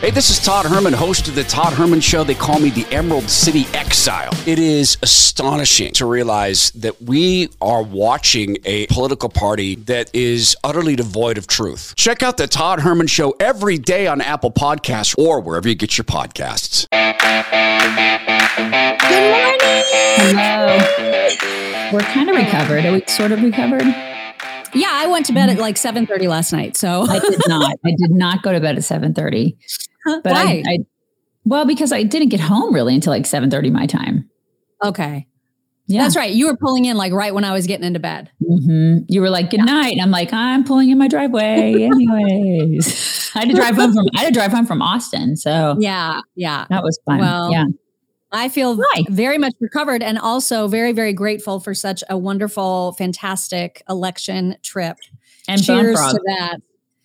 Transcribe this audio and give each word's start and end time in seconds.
Hey, 0.00 0.12
this 0.12 0.30
is 0.30 0.38
Todd 0.38 0.64
Herman, 0.64 0.92
host 0.92 1.26
of 1.26 1.34
The 1.34 1.42
Todd 1.42 1.72
Herman 1.72 2.00
Show. 2.00 2.22
They 2.22 2.36
call 2.36 2.60
me 2.60 2.70
the 2.70 2.86
Emerald 2.94 3.28
City 3.28 3.66
Exile. 3.74 4.30
It 4.46 4.60
is 4.60 4.96
astonishing 5.02 5.92
to 5.94 6.06
realize 6.06 6.70
that 6.76 7.02
we 7.02 7.48
are 7.60 7.82
watching 7.82 8.58
a 8.64 8.86
political 8.86 9.28
party 9.28 9.74
that 9.74 10.14
is 10.14 10.56
utterly 10.62 10.94
devoid 10.94 11.36
of 11.36 11.48
truth. 11.48 11.94
Check 11.96 12.22
out 12.22 12.36
The 12.36 12.46
Todd 12.46 12.78
Herman 12.78 13.08
Show 13.08 13.34
every 13.40 13.76
day 13.76 14.06
on 14.06 14.20
Apple 14.20 14.52
Podcasts 14.52 15.18
or 15.18 15.40
wherever 15.40 15.68
you 15.68 15.74
get 15.74 15.98
your 15.98 16.04
podcasts. 16.04 16.86
Good 16.92 17.18
morning. 19.32 19.58
Hello. 20.38 20.78
We're 21.92 22.00
kind 22.02 22.30
of 22.30 22.36
recovered. 22.36 22.84
Are 22.86 22.92
we 22.92 23.02
sort 23.08 23.32
of 23.32 23.42
recovered? 23.42 23.82
Yeah, 24.74 24.90
I 24.90 25.06
went 25.06 25.26
to 25.26 25.32
bed 25.32 25.48
at 25.50 25.58
like 25.58 25.76
7:30 25.76 26.28
last 26.28 26.52
night. 26.52 26.76
So 26.76 27.02
I 27.08 27.18
did 27.18 27.40
not. 27.48 27.74
I 27.84 27.90
did 27.90 28.10
not 28.10 28.42
go 28.42 28.52
to 28.52 28.60
bed 28.60 28.76
at 28.76 28.82
7:30. 28.82 29.56
But 30.04 30.22
But 30.22 30.32
Why? 30.32 30.62
I, 30.66 30.70
I 30.70 30.78
well, 31.44 31.64
because 31.64 31.92
I 31.92 32.02
didn't 32.02 32.28
get 32.28 32.40
home 32.40 32.74
really 32.74 32.94
until 32.94 33.12
like 33.12 33.24
7:30 33.24 33.72
my 33.72 33.86
time. 33.86 34.28
okay. 34.84 35.26
Yeah. 35.90 36.02
That's 36.02 36.16
right. 36.16 36.30
You 36.30 36.48
were 36.48 36.56
pulling 36.58 36.84
in 36.84 36.98
like 36.98 37.14
right 37.14 37.32
when 37.34 37.44
I 37.44 37.52
was 37.54 37.66
getting 37.66 37.86
into 37.86 37.98
bed. 37.98 38.30
hmm 38.46 38.98
You 39.08 39.22
were 39.22 39.30
like, 39.30 39.48
good 39.48 39.64
night. 39.64 39.92
And 39.92 40.02
I'm 40.02 40.10
like, 40.10 40.34
I'm 40.34 40.62
pulling 40.64 40.90
in 40.90 40.98
my 40.98 41.08
driveway 41.08 41.82
anyways. 41.82 43.30
I 43.34 43.38
had 43.38 43.48
to 43.48 43.54
drive 43.54 43.76
home 43.76 43.94
from 43.94 44.04
I 44.14 44.20
had 44.20 44.26
to 44.26 44.34
drive 44.34 44.52
home 44.52 44.66
from 44.66 44.82
Austin. 44.82 45.34
So 45.36 45.76
Yeah, 45.80 46.20
yeah. 46.36 46.66
that 46.68 46.82
was 46.82 47.00
fun. 47.06 47.20
Well, 47.20 47.50
yeah. 47.50 47.64
I 48.30 48.48
feel 48.48 48.78
very 49.08 49.38
much 49.38 49.54
recovered 49.60 50.02
and 50.02 50.18
also 50.18 50.68
very, 50.68 50.92
very 50.92 51.12
grateful 51.12 51.60
for 51.60 51.74
such 51.74 52.04
a 52.10 52.18
wonderful, 52.18 52.92
fantastic 52.92 53.82
election 53.88 54.56
trip. 54.62 54.98
And 55.48 55.62
Cheers 55.62 55.98
to 55.98 56.20
that. 56.26 56.58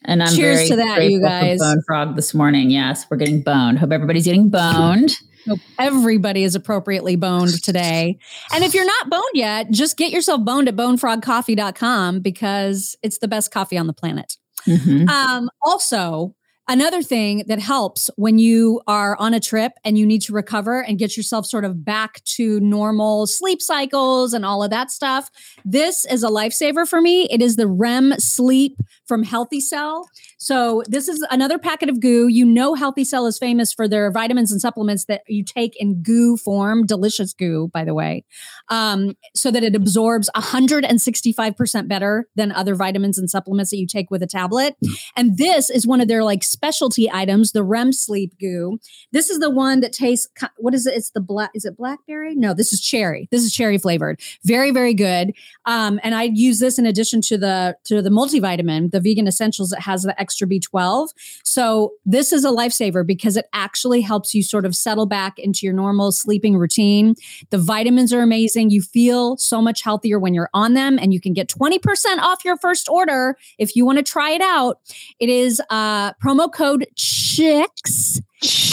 And 0.05 0.21
I'm 0.21 0.35
Cheers 0.35 0.57
very 0.57 0.69
to 0.69 0.75
that, 0.77 1.09
you 1.09 1.21
guys. 1.21 1.59
Bone 1.59 1.81
Frog 1.87 2.15
this 2.15 2.33
morning. 2.33 2.69
Yes, 2.69 3.05
we're 3.09 3.17
getting 3.17 3.41
boned. 3.41 3.79
Hope 3.79 3.91
everybody's 3.91 4.25
getting 4.25 4.49
boned. 4.49 5.13
Hope 5.47 5.59
everybody 5.79 6.43
is 6.43 6.55
appropriately 6.55 7.15
boned 7.15 7.61
today. 7.63 8.17
And 8.53 8.63
if 8.63 8.73
you're 8.73 8.85
not 8.85 9.09
boned 9.09 9.23
yet, 9.33 9.71
just 9.71 9.97
get 9.97 10.11
yourself 10.11 10.43
boned 10.43 10.67
at 10.67 10.75
bonefrogcoffee.com 10.75 12.19
because 12.19 12.97
it's 13.01 13.17
the 13.19 13.27
best 13.27 13.51
coffee 13.51 13.77
on 13.77 13.87
the 13.87 13.93
planet. 13.93 14.37
Mhm. 14.65 15.09
Um, 15.09 15.49
also, 15.61 16.35
another 16.67 17.01
thing 17.01 17.43
that 17.47 17.59
helps 17.59 18.09
when 18.15 18.37
you 18.37 18.81
are 18.87 19.15
on 19.17 19.33
a 19.33 19.39
trip 19.39 19.73
and 19.83 19.97
you 19.97 20.05
need 20.05 20.21
to 20.21 20.33
recover 20.33 20.81
and 20.81 20.97
get 20.97 21.17
yourself 21.17 21.45
sort 21.45 21.65
of 21.65 21.83
back 21.83 22.23
to 22.23 22.59
normal 22.59 23.27
sleep 23.27 23.61
cycles 23.61 24.33
and 24.33 24.45
all 24.45 24.63
of 24.63 24.69
that 24.69 24.91
stuff. 24.91 25.29
This 25.65 26.05
is 26.05 26.23
a 26.23 26.29
lifesaver 26.29 26.87
for 26.87 27.01
me. 27.01 27.27
It 27.29 27.41
is 27.41 27.55
the 27.55 27.67
REM 27.67 28.19
sleep 28.19 28.77
from 29.05 29.23
Healthycell. 29.23 30.05
So, 30.43 30.83
this 30.87 31.07
is 31.07 31.25
another 31.31 31.57
packet 31.57 31.87
of 31.87 32.01
goo. 32.01 32.27
You 32.27 32.45
know, 32.45 32.75
Healthycell 32.75 33.29
is 33.29 33.37
famous 33.37 33.71
for 33.71 33.87
their 33.87 34.11
vitamins 34.11 34.51
and 34.51 34.59
supplements 34.59 35.05
that 35.05 35.21
you 35.25 35.41
take 35.41 35.73
in 35.77 36.03
goo 36.03 36.35
form, 36.35 36.85
delicious 36.85 37.31
goo, 37.31 37.69
by 37.73 37.85
the 37.85 37.93
way, 37.93 38.25
um, 38.67 39.15
so 39.33 39.51
that 39.51 39.63
it 39.63 39.73
absorbs 39.73 40.29
165% 40.35 41.87
better 41.87 42.27
than 42.35 42.51
other 42.51 42.75
vitamins 42.75 43.17
and 43.17 43.29
supplements 43.29 43.71
that 43.71 43.77
you 43.77 43.87
take 43.87 44.11
with 44.11 44.21
a 44.21 44.27
tablet. 44.27 44.75
And 45.15 45.37
this 45.37 45.69
is 45.69 45.87
one 45.87 46.01
of 46.01 46.09
their 46.09 46.25
like 46.25 46.43
specialty 46.43 47.09
items, 47.09 47.53
the 47.53 47.63
REM 47.63 47.93
sleep 47.93 48.37
goo. 48.37 48.79
This 49.13 49.29
is 49.29 49.39
the 49.39 49.49
one 49.49 49.79
that 49.79 49.93
tastes, 49.93 50.27
what 50.57 50.73
is 50.73 50.85
it? 50.85 50.95
It's 50.97 51.11
the 51.11 51.21
black, 51.21 51.51
is 51.53 51.63
it 51.63 51.77
blackberry? 51.77 52.35
No, 52.35 52.53
this 52.53 52.73
is 52.73 52.81
cherry. 52.81 53.29
This 53.31 53.43
is 53.43 53.53
cherry 53.53 53.77
flavored. 53.77 54.19
Very, 54.43 54.71
very 54.71 54.93
good. 54.93 55.31
Um, 55.63 56.01
and 56.03 56.13
I 56.13 56.23
use 56.23 56.59
this 56.59 56.77
in 56.77 56.85
addition 56.85 57.21
to 57.21 57.37
the, 57.37 57.77
to 57.85 58.01
the 58.01 58.09
multivitamin, 58.09 58.91
the 58.91 58.99
vegan 58.99 59.25
essentials 59.25 59.69
that 59.69 59.79
has 59.83 60.03
the 60.03 60.19
extra 60.19 60.32
B12. 60.41 61.09
So 61.43 61.93
this 62.05 62.33
is 62.33 62.45
a 62.45 62.49
lifesaver 62.49 63.05
because 63.05 63.37
it 63.37 63.45
actually 63.53 64.01
helps 64.01 64.33
you 64.33 64.41
sort 64.43 64.65
of 64.65 64.75
settle 64.75 65.05
back 65.05 65.39
into 65.39 65.65
your 65.65 65.73
normal 65.73 66.11
sleeping 66.11 66.57
routine. 66.57 67.15
The 67.49 67.57
vitamins 67.57 68.13
are 68.13 68.21
amazing. 68.21 68.69
You 68.69 68.81
feel 68.81 69.37
so 69.37 69.61
much 69.61 69.81
healthier 69.81 70.19
when 70.19 70.33
you're 70.33 70.49
on 70.53 70.73
them, 70.73 70.99
and 70.99 71.13
you 71.13 71.21
can 71.21 71.33
get 71.33 71.47
20% 71.47 71.79
off 72.19 72.45
your 72.45 72.57
first 72.57 72.89
order 72.89 73.37
if 73.57 73.75
you 73.75 73.85
want 73.85 73.99
to 73.99 74.03
try 74.03 74.31
it 74.31 74.41
out. 74.41 74.79
It 75.19 75.29
is 75.29 75.61
uh, 75.69 76.13
promo 76.13 76.51
code 76.51 76.87
CHICKS 76.95 78.21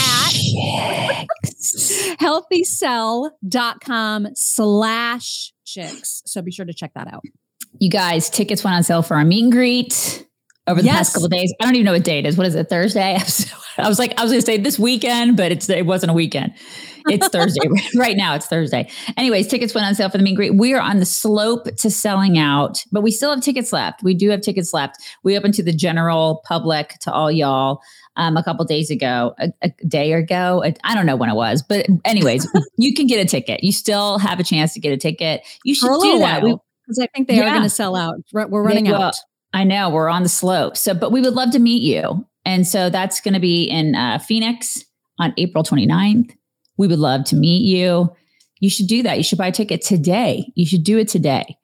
at 0.01 1.27
healthycell.com 2.19 4.29
slash 4.35 5.53
chicks. 5.65 6.23
So 6.27 6.43
be 6.43 6.51
sure 6.51 6.67
to 6.67 6.75
check 6.75 6.93
that 6.95 7.07
out. 7.13 7.23
You 7.79 7.91
guys, 7.91 8.29
tickets 8.29 8.65
went 8.65 8.75
on 8.77 8.83
sale 8.83 9.03
for 9.03 9.17
our 9.17 9.25
meet 9.25 9.45
and 9.45 9.53
greet 9.53 10.27
over 10.71 10.81
the 10.81 10.87
Yes. 10.87 10.97
past 10.97 11.15
couple 11.15 11.27
of 11.27 11.33
days. 11.33 11.53
I 11.61 11.65
don't 11.65 11.75
even 11.75 11.85
know 11.87 11.93
what 11.93 12.05
date 12.05 12.25
it 12.25 12.29
is. 12.29 12.37
What 12.37 12.47
is 12.47 12.55
it? 12.55 12.69
Thursday? 12.69 13.19
I 13.79 13.89
was 13.89 13.99
like, 13.99 14.19
I 14.19 14.23
was 14.23 14.31
going 14.33 14.41
to 14.41 14.47
say 14.47 14.59
this 14.59 14.79
weekend, 14.79 15.37
but 15.37 15.53
it's 15.53 15.69
it 15.69 15.87
wasn't 15.87 16.11
a 16.11 16.15
weekend. 16.15 16.53
It's 17.09 17.29
Thursday 17.29 17.67
right 17.97 18.17
now. 18.17 18.35
It's 18.35 18.47
Thursday. 18.47 18.91
Anyways, 19.17 19.49
tickets 19.49 19.75
went 19.75 19.87
on 19.87 19.95
sale 19.95 20.11
for 20.11 20.19
the 20.19 20.25
meet 20.25 20.31
and 20.31 20.37
greet. 20.37 20.55
We 20.55 20.75
are 20.75 20.81
on 20.81 20.99
the 20.99 21.07
slope 21.07 21.65
to 21.77 21.91
selling 21.91 22.39
out, 22.39 22.85
but 22.93 23.03
we 23.03 23.11
still 23.11 23.31
have 23.35 23.43
tickets 23.43 23.73
left. 23.73 24.03
We 24.03 24.15
do 24.15 24.29
have 24.31 24.43
tickets 24.43 24.73
left. 24.75 24.97
We 25.25 25.37
opened 25.37 25.55
to 25.55 25.63
the 25.63 25.73
general 25.73 26.43
public 26.47 26.91
to 27.01 27.13
all 27.13 27.31
y'all 27.31 27.81
um, 28.17 28.37
a 28.37 28.43
couple 28.45 28.65
days 28.67 28.91
ago, 28.91 29.35
a, 29.39 29.51
a 29.63 29.71
day 29.87 30.13
ago. 30.13 30.63
I 30.65 30.75
I 30.85 30.95
don't 30.95 31.07
know 31.07 31.17
when 31.17 31.31
it 31.31 31.37
was, 31.37 31.63
but 31.63 31.87
anyways, 32.05 32.47
you 32.77 32.93
can 32.95 33.07
get 33.07 33.25
a 33.25 33.25
ticket. 33.29 33.65
You 33.65 33.73
still 33.73 34.19
have 34.19 34.39
a 34.41 34.45
chance 34.45 34.75
to 34.75 34.81
get 34.81 34.93
a 34.93 34.99
ticket. 34.99 35.43
You 35.65 35.75
should 35.75 35.89
do 36.03 36.19
that. 36.19 36.43
Because 36.43 36.99
I 36.99 37.07
think 37.15 37.29
they 37.29 37.41
are 37.41 37.49
going 37.49 37.63
to 37.63 37.71
sell 37.71 37.95
out. 37.95 38.17
We're 38.33 38.63
running 38.63 38.89
out. 38.89 39.15
I 39.53 39.65
know 39.65 39.91
we're 39.91 40.09
on 40.09 40.23
the 40.23 40.29
slope. 40.29 40.77
So, 40.77 40.95
but 40.95 41.13
we 41.13 41.21
would 41.21 41.35
love 41.35 41.51
to 41.53 41.59
meet 41.59 41.83
you. 41.83 42.27
And 42.45 42.67
so 42.67 42.89
that's 42.91 43.21
going 43.21 43.35
to 43.35 43.41
be 43.41 43.65
in 43.65 43.95
uh, 43.95 44.19
Phoenix 44.19 44.83
on 45.19 45.35
April 45.37 45.65
29th. 45.65 46.31
We 46.79 46.87
would 46.87 46.99
love 46.99 47.25
to 47.27 47.37
meet 47.37 47.63
you. 47.63 48.15
You 48.61 48.71
should 48.71 48.87
do 48.87 49.03
that. 49.03 49.17
You 49.19 49.25
should 49.25 49.39
buy 49.39 49.49
a 49.49 49.53
ticket 49.53 49.83
today. 49.83 50.51
You 50.55 50.67
should 50.67 50.85
do 50.85 50.99
it 50.99 51.09
today. 51.09 51.57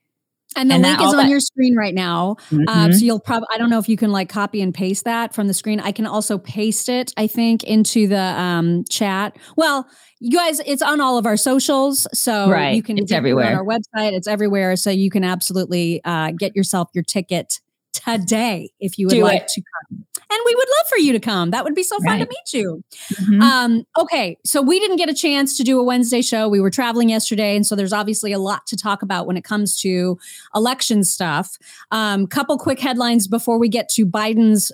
And 0.56 0.70
the 0.70 0.74
And 0.74 0.82
link 0.84 0.98
that- 0.98 1.04
is 1.06 1.12
on 1.12 1.18
that- 1.18 1.28
your 1.28 1.40
screen 1.40 1.76
right 1.76 1.94
now. 1.94 2.36
Um, 2.50 2.64
Mhm. 2.66 2.94
so 2.98 3.04
you'll 3.04 3.20
probably, 3.20 3.46
I 3.54 3.58
don't 3.58 3.68
know 3.70 3.78
if 3.78 3.88
you 3.88 3.96
can 3.96 4.10
like 4.10 4.28
copy 4.30 4.62
and 4.62 4.72
paste 4.72 5.04
that 5.04 5.34
from 5.34 5.48
the 5.48 5.54
screen. 5.54 5.80
I 5.80 5.92
can 5.92 6.06
also 6.06 6.38
paste 6.38 6.88
it, 6.88 7.12
I 7.16 7.26
think, 7.26 7.62
into 7.64 8.06
the 8.08 8.18
um, 8.20 8.84
chat. 8.90 9.36
Well, 9.56 9.86
you 10.18 10.36
guys, 10.38 10.60
it's 10.64 10.80
on 10.82 11.00
all 11.00 11.18
of 11.18 11.26
our 11.26 11.36
socials. 11.36 12.06
So 12.14 12.50
Right. 12.50 12.74
you 12.74 12.82
can 12.82 12.96
It's 12.98 13.12
everywhere. 13.12 13.48
on 13.48 13.54
our 13.54 13.64
website. 13.64 14.12
It's 14.12 14.26
everywhere. 14.26 14.76
So 14.76 14.90
you 14.90 15.10
can 15.10 15.24
absolutely 15.24 16.00
uh, 16.04 16.30
get 16.38 16.56
yourself 16.56 16.88
your 16.94 17.04
ticket 17.04 17.60
today 18.06 18.70
if 18.80 18.98
you 18.98 19.06
would 19.06 19.14
Do 19.14 19.22
like 19.24 19.42
it. 19.42 19.48
to 19.48 19.60
come. 19.62 20.04
And 20.28 20.40
we 20.44 20.54
would 20.56 20.68
love 20.68 20.88
for 20.88 20.98
you 20.98 21.12
to 21.12 21.20
come. 21.20 21.50
That 21.52 21.62
would 21.62 21.74
be 21.74 21.84
so 21.84 21.98
fun 22.00 22.18
to 22.18 22.26
meet 22.26 22.52
you. 22.52 22.82
Mhm. 23.14 23.40
Um, 23.42 23.84
okay, 23.96 24.36
so 24.44 24.60
we 24.60 24.80
didn't 24.80 24.96
get 24.96 25.08
a 25.08 25.14
chance 25.14 25.56
to 25.56 25.62
do 25.62 25.78
a 25.78 25.84
Wednesday 25.84 26.20
show. 26.20 26.48
We 26.48 26.60
were 26.60 26.70
traveling 26.70 27.08
yesterday, 27.10 27.54
and 27.54 27.64
so 27.64 27.76
there's 27.76 27.92
obviously 27.92 28.32
a 28.32 28.38
lot 28.38 28.66
to 28.66 28.76
talk 28.76 29.02
about 29.02 29.26
when 29.28 29.36
it 29.36 29.44
comes 29.44 29.78
to 29.82 30.18
election 30.54 31.04
stuff. 31.04 31.56
Um, 31.92 32.26
couple 32.26 32.58
quick 32.58 32.80
headlines 32.80 33.28
before 33.28 33.58
we 33.58 33.68
get 33.68 33.88
to 33.90 34.04
Biden's 34.04 34.72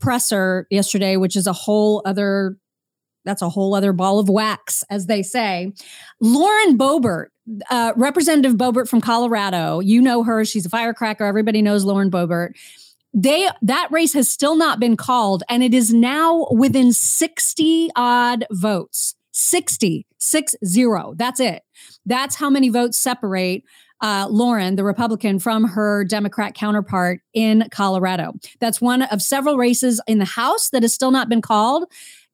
presser 0.00 0.66
yesterday, 0.70 1.16
which 1.16 1.36
is 1.36 1.46
a 1.46 1.52
whole 1.52 2.02
other 2.04 2.56
that's 3.24 3.42
a 3.42 3.48
whole 3.48 3.74
other 3.74 3.92
ball 3.92 4.18
of 4.18 4.28
wax, 4.28 4.84
as 4.90 5.06
they 5.06 5.22
say. 5.22 5.72
Lauren 6.20 6.78
Boebert, 6.78 7.26
uh, 7.70 7.92
Representative 7.96 8.56
Boebert 8.56 8.88
from 8.88 9.00
Colorado, 9.00 9.80
you 9.80 10.00
know 10.00 10.22
her. 10.22 10.44
She's 10.44 10.66
a 10.66 10.70
firecracker. 10.70 11.24
Everybody 11.24 11.62
knows 11.62 11.84
Lauren 11.84 12.10
Boebert. 12.10 12.52
They 13.14 13.48
that 13.62 13.88
race 13.90 14.12
has 14.12 14.30
still 14.30 14.54
not 14.54 14.80
been 14.80 14.96
called 14.96 15.42
and 15.48 15.62
it 15.62 15.72
is 15.72 15.92
now 15.92 16.46
within 16.50 16.92
60 16.92 17.88
odd 17.96 18.44
votes. 18.50 19.14
60 19.32 20.06
six 20.18 20.54
zero. 20.64 21.14
That's 21.16 21.40
it. 21.40 21.62
That's 22.04 22.36
how 22.36 22.50
many 22.50 22.68
votes 22.68 22.98
separate 22.98 23.64
uh, 24.00 24.28
lauren 24.30 24.76
the 24.76 24.84
republican 24.84 25.40
from 25.40 25.64
her 25.64 26.04
democrat 26.04 26.54
counterpart 26.54 27.20
in 27.34 27.66
colorado. 27.72 28.32
That's 28.60 28.80
one 28.80 29.02
of 29.02 29.20
several 29.20 29.56
races 29.56 30.00
in 30.06 30.20
the 30.20 30.24
house 30.24 30.70
that 30.70 30.82
has 30.82 30.94
still 30.94 31.10
not 31.10 31.28
been 31.28 31.42
called 31.42 31.84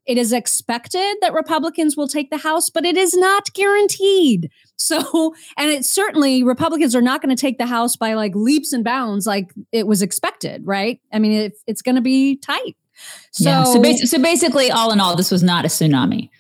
it 0.06 0.18
is 0.18 0.32
expected 0.32 1.16
that 1.20 1.32
republicans 1.32 1.96
will 1.96 2.08
take 2.08 2.30
the 2.30 2.38
house 2.38 2.70
but 2.70 2.84
it 2.84 2.96
is 2.96 3.14
not 3.14 3.52
guaranteed 3.54 4.50
so, 4.76 5.34
and 5.56 5.70
it 5.70 5.84
certainly 5.84 6.42
Republicans 6.42 6.94
are 6.94 7.02
not 7.02 7.22
going 7.22 7.34
to 7.34 7.40
take 7.40 7.58
the 7.58 7.66
House 7.66 7.96
by 7.96 8.14
like 8.14 8.34
leaps 8.34 8.72
and 8.72 8.84
bounds 8.84 9.26
like 9.26 9.52
it 9.72 9.86
was 9.86 10.02
expected, 10.02 10.62
right? 10.64 11.00
I 11.12 11.18
mean, 11.18 11.32
it, 11.32 11.54
it's 11.66 11.82
going 11.82 11.96
to 11.96 12.02
be 12.02 12.36
tight. 12.36 12.76
So, 13.32 13.50
yeah. 13.50 13.64
So, 13.64 13.82
so 14.04 14.22
basically, 14.22 14.70
all 14.70 14.92
in 14.92 15.00
all, 15.00 15.16
this 15.16 15.30
was 15.30 15.42
not 15.42 15.64
a 15.64 15.68
tsunami. 15.68 16.30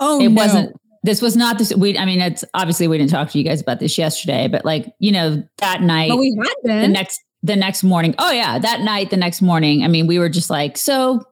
oh, 0.00 0.20
it 0.20 0.30
no. 0.30 0.42
wasn't. 0.42 0.76
This 1.02 1.20
was 1.20 1.36
not 1.36 1.58
this. 1.58 1.74
We, 1.74 1.98
I 1.98 2.06
mean, 2.06 2.20
it's 2.20 2.44
obviously 2.54 2.88
we 2.88 2.96
didn't 2.96 3.10
talk 3.10 3.30
to 3.30 3.38
you 3.38 3.44
guys 3.44 3.60
about 3.60 3.78
this 3.78 3.98
yesterday, 3.98 4.48
but 4.48 4.64
like 4.64 4.92
you 4.98 5.12
know, 5.12 5.44
that 5.58 5.82
night, 5.82 6.08
But 6.08 6.16
we 6.16 6.34
had 6.42 6.54
been. 6.64 6.82
the 6.82 6.88
next 6.88 7.20
the 7.42 7.56
next 7.56 7.84
morning. 7.84 8.14
Oh 8.18 8.32
yeah, 8.32 8.58
that 8.58 8.80
night, 8.80 9.10
the 9.10 9.18
next 9.18 9.42
morning. 9.42 9.84
I 9.84 9.88
mean, 9.88 10.06
we 10.06 10.18
were 10.18 10.30
just 10.30 10.48
like, 10.48 10.78
so 10.78 11.22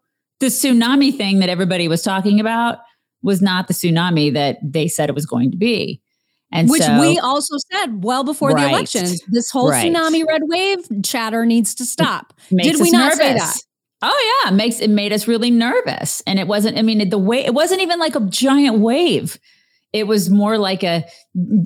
the 0.42 0.48
tsunami 0.48 1.16
thing 1.16 1.38
that 1.38 1.48
everybody 1.48 1.88
was 1.88 2.02
talking 2.02 2.40
about 2.40 2.78
was 3.22 3.40
not 3.40 3.68
the 3.68 3.74
tsunami 3.74 4.32
that 4.34 4.58
they 4.62 4.88
said 4.88 5.08
it 5.08 5.14
was 5.14 5.26
going 5.26 5.50
to 5.52 5.56
be. 5.56 6.00
And 6.50 6.68
which 6.68 6.82
so, 6.82 7.00
we 7.00 7.18
also 7.18 7.56
said 7.72 8.04
well 8.04 8.24
before 8.24 8.50
the 8.50 8.56
Right. 8.56 8.70
elections. 8.72 9.22
This 9.28 9.50
whole 9.50 9.70
Right. 9.70 9.90
tsunami 9.90 10.26
red 10.26 10.42
wave 10.44 10.80
chatter 11.02 11.46
needs 11.46 11.74
to 11.76 11.84
stop. 11.86 12.34
did 12.54 12.78
we 12.80 12.90
not 12.90 13.14
say 13.14 13.32
that? 13.34 13.56
Oh 14.02 14.42
yeah, 14.44 14.50
it 14.50 14.54
makes 14.54 14.80
it 14.80 14.90
made 14.90 15.12
us 15.12 15.28
really 15.28 15.50
nervous, 15.52 16.22
and 16.26 16.38
it 16.40 16.48
wasn't. 16.48 16.76
I 16.76 16.82
mean, 16.82 17.08
the 17.08 17.18
way 17.18 17.44
it 17.44 17.54
wasn't 17.54 17.80
even 17.82 17.98
like 18.00 18.16
a 18.16 18.20
giant 18.20 18.80
wave. 18.80 19.38
It 19.92 20.06
was 20.08 20.28
more 20.28 20.58
like 20.58 20.82
a 20.82 21.04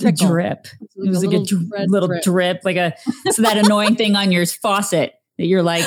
Trickle. 0.01 0.27
drip. 0.29 0.67
It 0.97 1.09
was 1.09 1.23
a 1.23 1.27
like 1.29 1.37
a 1.37 1.39
little 1.41 1.59
dr- 1.69 1.89
little 1.89 2.09
drip. 2.09 2.23
drip. 2.23 2.61
like 2.65 2.77
a 2.77 2.95
so 3.33 3.41
that 3.43 3.57
annoying 3.57 3.97
thing 3.97 4.17
on 4.17 4.31
your 4.33 4.45
faucet 4.47 5.15
that 5.39 5.47
you're 5.47 5.63
like, 5.63 5.85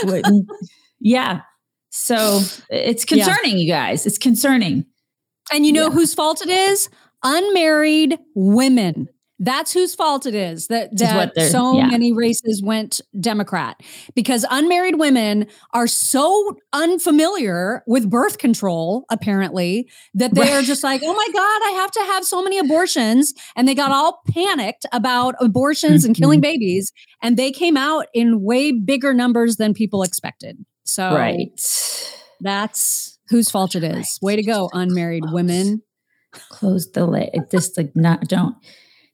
yeah. 0.99 1.41
So 1.89 2.41
it's 2.69 3.05
Yeah. 3.09 3.25
concerning, 3.25 3.57
you 3.57 3.67
guys. 3.71 4.05
It's 4.05 4.17
concerning. 4.17 4.85
And 5.51 5.65
you 5.65 5.71
know 5.73 5.85
Yeah. 5.87 5.93
whose 5.93 6.13
fault 6.13 6.41
it 6.41 6.49
is? 6.49 6.89
Unmarried 7.23 8.17
women. 8.35 9.07
That's 9.41 9.71
whose 9.71 9.95
fault 9.95 10.25
it 10.25 10.35
is 10.35 10.67
that, 10.67 10.91
Which 10.91 11.01
is 11.01 11.07
that 11.09 11.49
so 11.49 11.77
yeah. 11.77 11.85
many 11.87 12.11
races 12.11 12.61
went 12.61 12.99
Democrat 13.21 13.79
because 14.13 14.45
unmarried 14.51 14.99
women 14.99 15.47
are 15.73 15.87
so 15.87 16.57
unfamiliar 16.73 17.81
with 17.87 18.09
birth 18.09 18.37
control, 18.37 19.05
apparently, 19.09 19.89
that 20.13 20.35
they 20.35 20.51
are 20.51 20.61
just 20.61 20.83
like, 20.83 21.01
oh 21.05 21.13
my 21.13 21.27
God, 21.31 21.61
I 21.67 21.71
have 21.77 21.91
to 21.91 21.99
have 22.01 22.25
so 22.25 22.43
many 22.43 22.57
abortions. 22.59 23.33
And 23.55 23.65
they 23.65 23.75
got 23.75 23.91
all 23.93 24.19
panicked 24.29 24.85
about 24.91 25.35
abortions 25.39 26.03
and 26.03 26.13
Mm-hmm. 26.13 26.21
killing 26.21 26.41
babies. 26.41 26.91
And 27.23 27.37
they 27.37 27.51
came 27.51 27.77
out 27.77 28.07
in 28.13 28.43
way 28.43 28.73
bigger 28.73 29.13
numbers 29.13 29.55
than 29.55 29.73
people 29.73 30.03
expected. 30.03 30.57
So 30.93 31.13
Right. 31.13 31.51
that's 32.41 33.17
whose 33.29 33.49
fault 33.51 33.75
it 33.75 33.83
is. 33.83 34.17
Way 34.21 34.35
to 34.35 34.43
go, 34.43 34.69
unmarried 34.73 35.25
women. 35.31 35.83
Close 36.49 36.91
the 36.91 37.05
lid. 37.05 37.29
Just 37.51 37.77
like 37.77 37.95
not 37.95 38.27
don't 38.27 38.55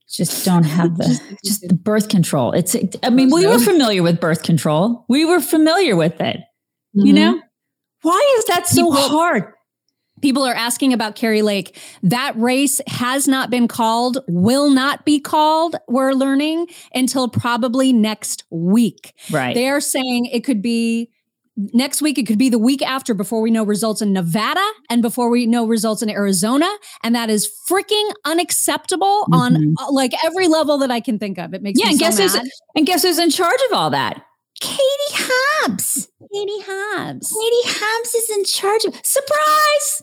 just 0.10 0.46
don't 0.46 0.64
have 0.64 0.98
the 0.98 1.20
just 1.44 1.62
the 1.68 1.74
birth 1.74 2.10
control. 2.10 2.52
It's 2.52 2.76
I 3.04 3.10
mean, 3.10 3.30
we 3.32 3.48
were 3.48 3.60
familiar 3.60 4.04
with 4.04 4.20
birth 4.20 4.44
control. 4.44 5.06
We 5.10 5.26
were 5.26 5.40
familiar 5.42 5.96
with 5.96 6.20
it. 6.22 6.38
You 6.94 7.14
Mhm. 7.14 7.16
know? 7.16 7.42
Why 8.04 8.36
is 8.38 8.46
that 8.46 8.68
so 8.68 8.92
People- 8.92 9.10
hard? 9.10 9.46
People 10.22 10.44
are 10.44 10.54
asking 10.54 10.94
about 10.94 11.16
Kari 11.16 11.42
Lake. 11.42 11.78
That 12.04 12.40
race 12.40 12.80
has 12.88 13.28
not 13.28 13.50
been 13.50 13.68
called, 13.68 14.20
will 14.30 14.70
not 14.70 15.04
be 15.06 15.20
called, 15.20 15.76
we're 15.90 16.14
learning, 16.14 16.68
until 16.94 17.28
probably 17.28 17.92
next 17.92 18.44
week. 18.50 19.14
Right. 19.30 19.54
They 19.54 19.68
are 19.68 19.82
saying 19.82 20.26
it 20.28 20.44
could 20.46 20.62
be 20.62 21.10
next 21.58 22.02
week, 22.02 22.18
it 22.18 22.28
could 22.28 22.38
be 22.38 22.50
the 22.50 22.60
week 22.60 22.82
after 22.82 23.14
before 23.14 23.42
we 23.42 23.52
know 23.52 23.64
results 23.64 24.02
in 24.02 24.14
Nevada 24.14 24.66
and 24.90 25.02
before 25.02 25.30
we 25.30 25.46
know 25.46 25.66
results 25.66 26.02
in 26.02 26.10
Arizona. 26.10 26.68
And 27.04 27.16
that 27.16 27.30
is 27.30 27.50
freaking 27.70 28.12
unacceptable 28.26 29.26
on 29.32 29.54
Mhm. 29.56 29.74
uh, 29.80 29.92
like 29.92 30.14
every 30.24 30.48
level 30.48 30.78
that 30.80 30.92
I 30.92 31.00
can 31.00 31.18
think 31.20 31.38
of. 31.38 31.54
It 31.54 31.62
makes 31.62 31.80
yeah, 31.80 31.86
me 31.88 31.92
and 31.92 32.00
so 32.00 32.06
guess 32.06 32.18
who's 32.20 32.52
and 32.76 32.86
guess 32.86 33.04
who's 33.04 33.20
in 33.20 33.30
charge 33.30 33.60
of 33.70 33.78
all 33.78 33.90
that? 33.92 34.22
Katie 34.60 34.82
Hobbs. 35.12 36.08
Katie 36.34 36.64
Hobbs. 36.68 37.30
Katie 37.32 37.78
Hobbs 37.80 38.16
is 38.16 38.30
in 38.38 38.44
charge 38.46 38.86
of 38.86 38.94
surprise. 39.06 40.02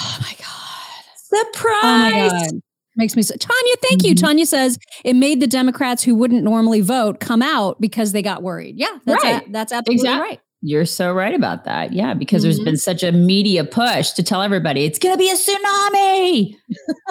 Oh 0.00 0.16
my 0.20 0.34
God. 0.38 1.44
Surprise. 1.46 2.32
Oh 2.32 2.34
my 2.34 2.40
God. 2.50 2.60
Makes 2.96 3.16
me 3.16 3.22
so. 3.22 3.34
Tanya, 3.36 3.74
thank 3.82 4.04
you. 4.04 4.14
Mhm. 4.14 4.20
Tanya 4.20 4.46
says 4.46 4.78
it 5.04 5.14
made 5.16 5.40
the 5.40 5.48
Democrats 5.48 6.04
who 6.04 6.14
wouldn't 6.14 6.44
normally 6.44 6.80
vote 6.80 7.18
come 7.18 7.42
out 7.42 7.80
because 7.80 8.12
they 8.12 8.22
got 8.22 8.42
worried. 8.42 8.76
Yeah, 8.78 8.98
that's 9.04 9.24
Right. 9.24 9.46
a- 9.48 9.50
that's 9.50 9.72
absolutely 9.72 10.06
Exact- 10.08 10.22
right. 10.22 10.40
You're 10.66 10.86
so 10.86 11.12
right 11.12 11.34
about 11.34 11.64
that. 11.64 11.92
Yeah, 11.92 12.14
because 12.14 12.42
there's 12.42 12.58
Mhm. 12.58 12.64
been 12.64 12.76
such 12.78 13.02
a 13.02 13.12
media 13.12 13.64
push 13.64 14.12
to 14.12 14.22
tell 14.22 14.40
everybody 14.40 14.84
it's 14.84 14.98
going 14.98 15.14
to 15.14 15.18
be 15.18 15.28
a 15.28 15.34
tsunami. 15.34 16.56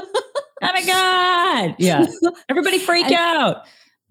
oh 0.64 0.72
my 0.74 0.84
God. 0.84 1.76
Yeah. 1.78 2.08
Everybody 2.50 2.80
freak 2.80 3.06
And- 3.06 3.14
out. 3.14 3.58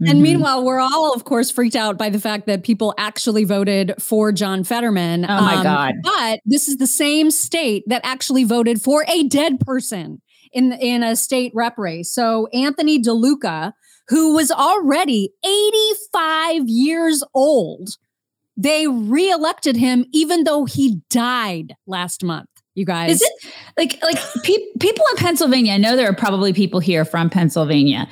And 0.05 0.19
Mhm. 0.19 0.23
meanwhile, 0.23 0.65
we're 0.65 0.79
all, 0.81 1.13
of 1.13 1.25
course, 1.25 1.51
freaked 1.51 1.75
out 1.75 1.99
by 1.99 2.09
the 2.09 2.21
fact 2.21 2.47
that 2.47 2.63
people 2.63 2.95
actually 2.99 3.43
voted 3.45 3.95
for 3.99 4.31
John 4.31 4.63
Fetterman. 4.63 5.25
Oh 5.29 5.41
my 5.43 5.61
God. 5.63 5.95
But 6.05 6.39
this 6.47 6.69
is 6.69 6.77
the 6.77 6.87
same 6.87 7.31
state 7.33 7.83
that 7.89 8.01
actually 8.05 8.45
voted 8.45 8.81
for 8.81 9.05
a 9.09 9.25
dead 9.25 9.59
person 9.61 10.21
in 10.53 10.73
in 10.75 11.03
a 11.03 11.17
state 11.17 11.51
rep 11.55 11.79
race. 11.79 12.15
So 12.15 12.47
Anthony 12.53 13.01
DeLuca, 13.03 13.73
who 14.09 14.35
was 14.35 14.51
already 14.53 15.31
85 15.45 16.63
years 16.69 17.23
old, 17.35 17.91
they 18.63 18.87
reelected 18.87 19.77
him 19.77 20.05
even 20.13 20.45
though 20.45 20.65
he 20.65 21.03
died 21.11 21.75
last 21.87 22.23
month. 22.23 22.49
You 22.75 22.87
guys. 22.87 23.17
Is 23.17 23.23
it 23.23 23.53
like 23.77 24.03
like 24.03 24.19
pe- 24.45 24.79
people 24.81 25.05
in 25.11 25.17
Pennsylvania? 25.19 25.75
I 25.75 25.77
know 25.77 25.95
there 25.95 26.09
are 26.09 26.15
probably 26.15 26.55
people 26.55 26.81
here 26.81 27.05
from 27.05 27.29
Pennsylvania. 27.29 28.09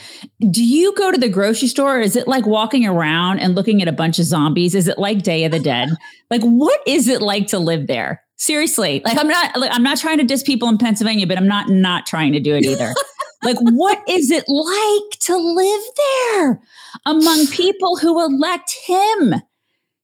Do 0.50 0.62
you 0.62 0.94
go 0.96 1.10
to 1.10 1.16
the 1.16 1.30
grocery 1.30 1.68
store? 1.68 1.98
Is 1.98 2.14
it 2.14 2.28
like 2.28 2.44
walking 2.44 2.86
around 2.86 3.38
and 3.38 3.54
looking 3.54 3.80
at 3.80 3.88
a 3.88 3.92
bunch 3.92 4.18
of 4.18 4.26
zombies? 4.26 4.74
Is 4.74 4.86
it 4.86 4.98
like 4.98 5.22
Day 5.22 5.44
of 5.44 5.52
the 5.52 5.60
Dead? 5.60 5.88
like, 6.30 6.42
what 6.42 6.78
is 6.86 7.08
it 7.08 7.22
like 7.22 7.46
to 7.48 7.58
live 7.58 7.86
there? 7.86 8.22
Seriously, 8.36 9.00
like 9.02 9.18
I'm 9.18 9.28
not 9.28 9.56
like, 9.56 9.70
I'm 9.72 9.82
not 9.82 9.98
trying 9.98 10.18
to 10.18 10.24
diss 10.24 10.42
people 10.42 10.68
in 10.68 10.76
Pennsylvania, 10.76 11.26
but 11.26 11.38
I'm 11.38 11.48
not 11.48 11.70
not 11.70 12.04
trying 12.04 12.32
to 12.32 12.40
do 12.40 12.54
it 12.54 12.64
either. 12.64 12.92
like, 13.42 13.56
what 13.60 14.02
is 14.08 14.30
it 14.30 14.44
like 14.46 15.20
to 15.20 15.36
live 15.38 15.82
there 15.96 16.60
among 17.06 17.46
people 17.46 17.96
who 17.96 18.22
elect 18.22 18.76
him? 18.86 19.40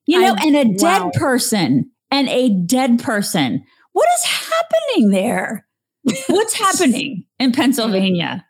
You 0.07 0.21
know, 0.21 0.35
I- 0.39 0.47
and 0.47 0.57
a 0.57 0.75
dead 0.77 1.03
wow. 1.03 1.11
person 1.15 1.91
and 2.11 2.29
a 2.29 2.49
dead 2.49 3.03
person. 3.03 3.65
What 3.93 4.09
is 4.15 4.25
happening 4.25 5.11
there? 5.11 5.67
What's 6.29 6.55
happening 6.55 7.25
in 7.39 7.53
Pennsylvania? 7.53 8.47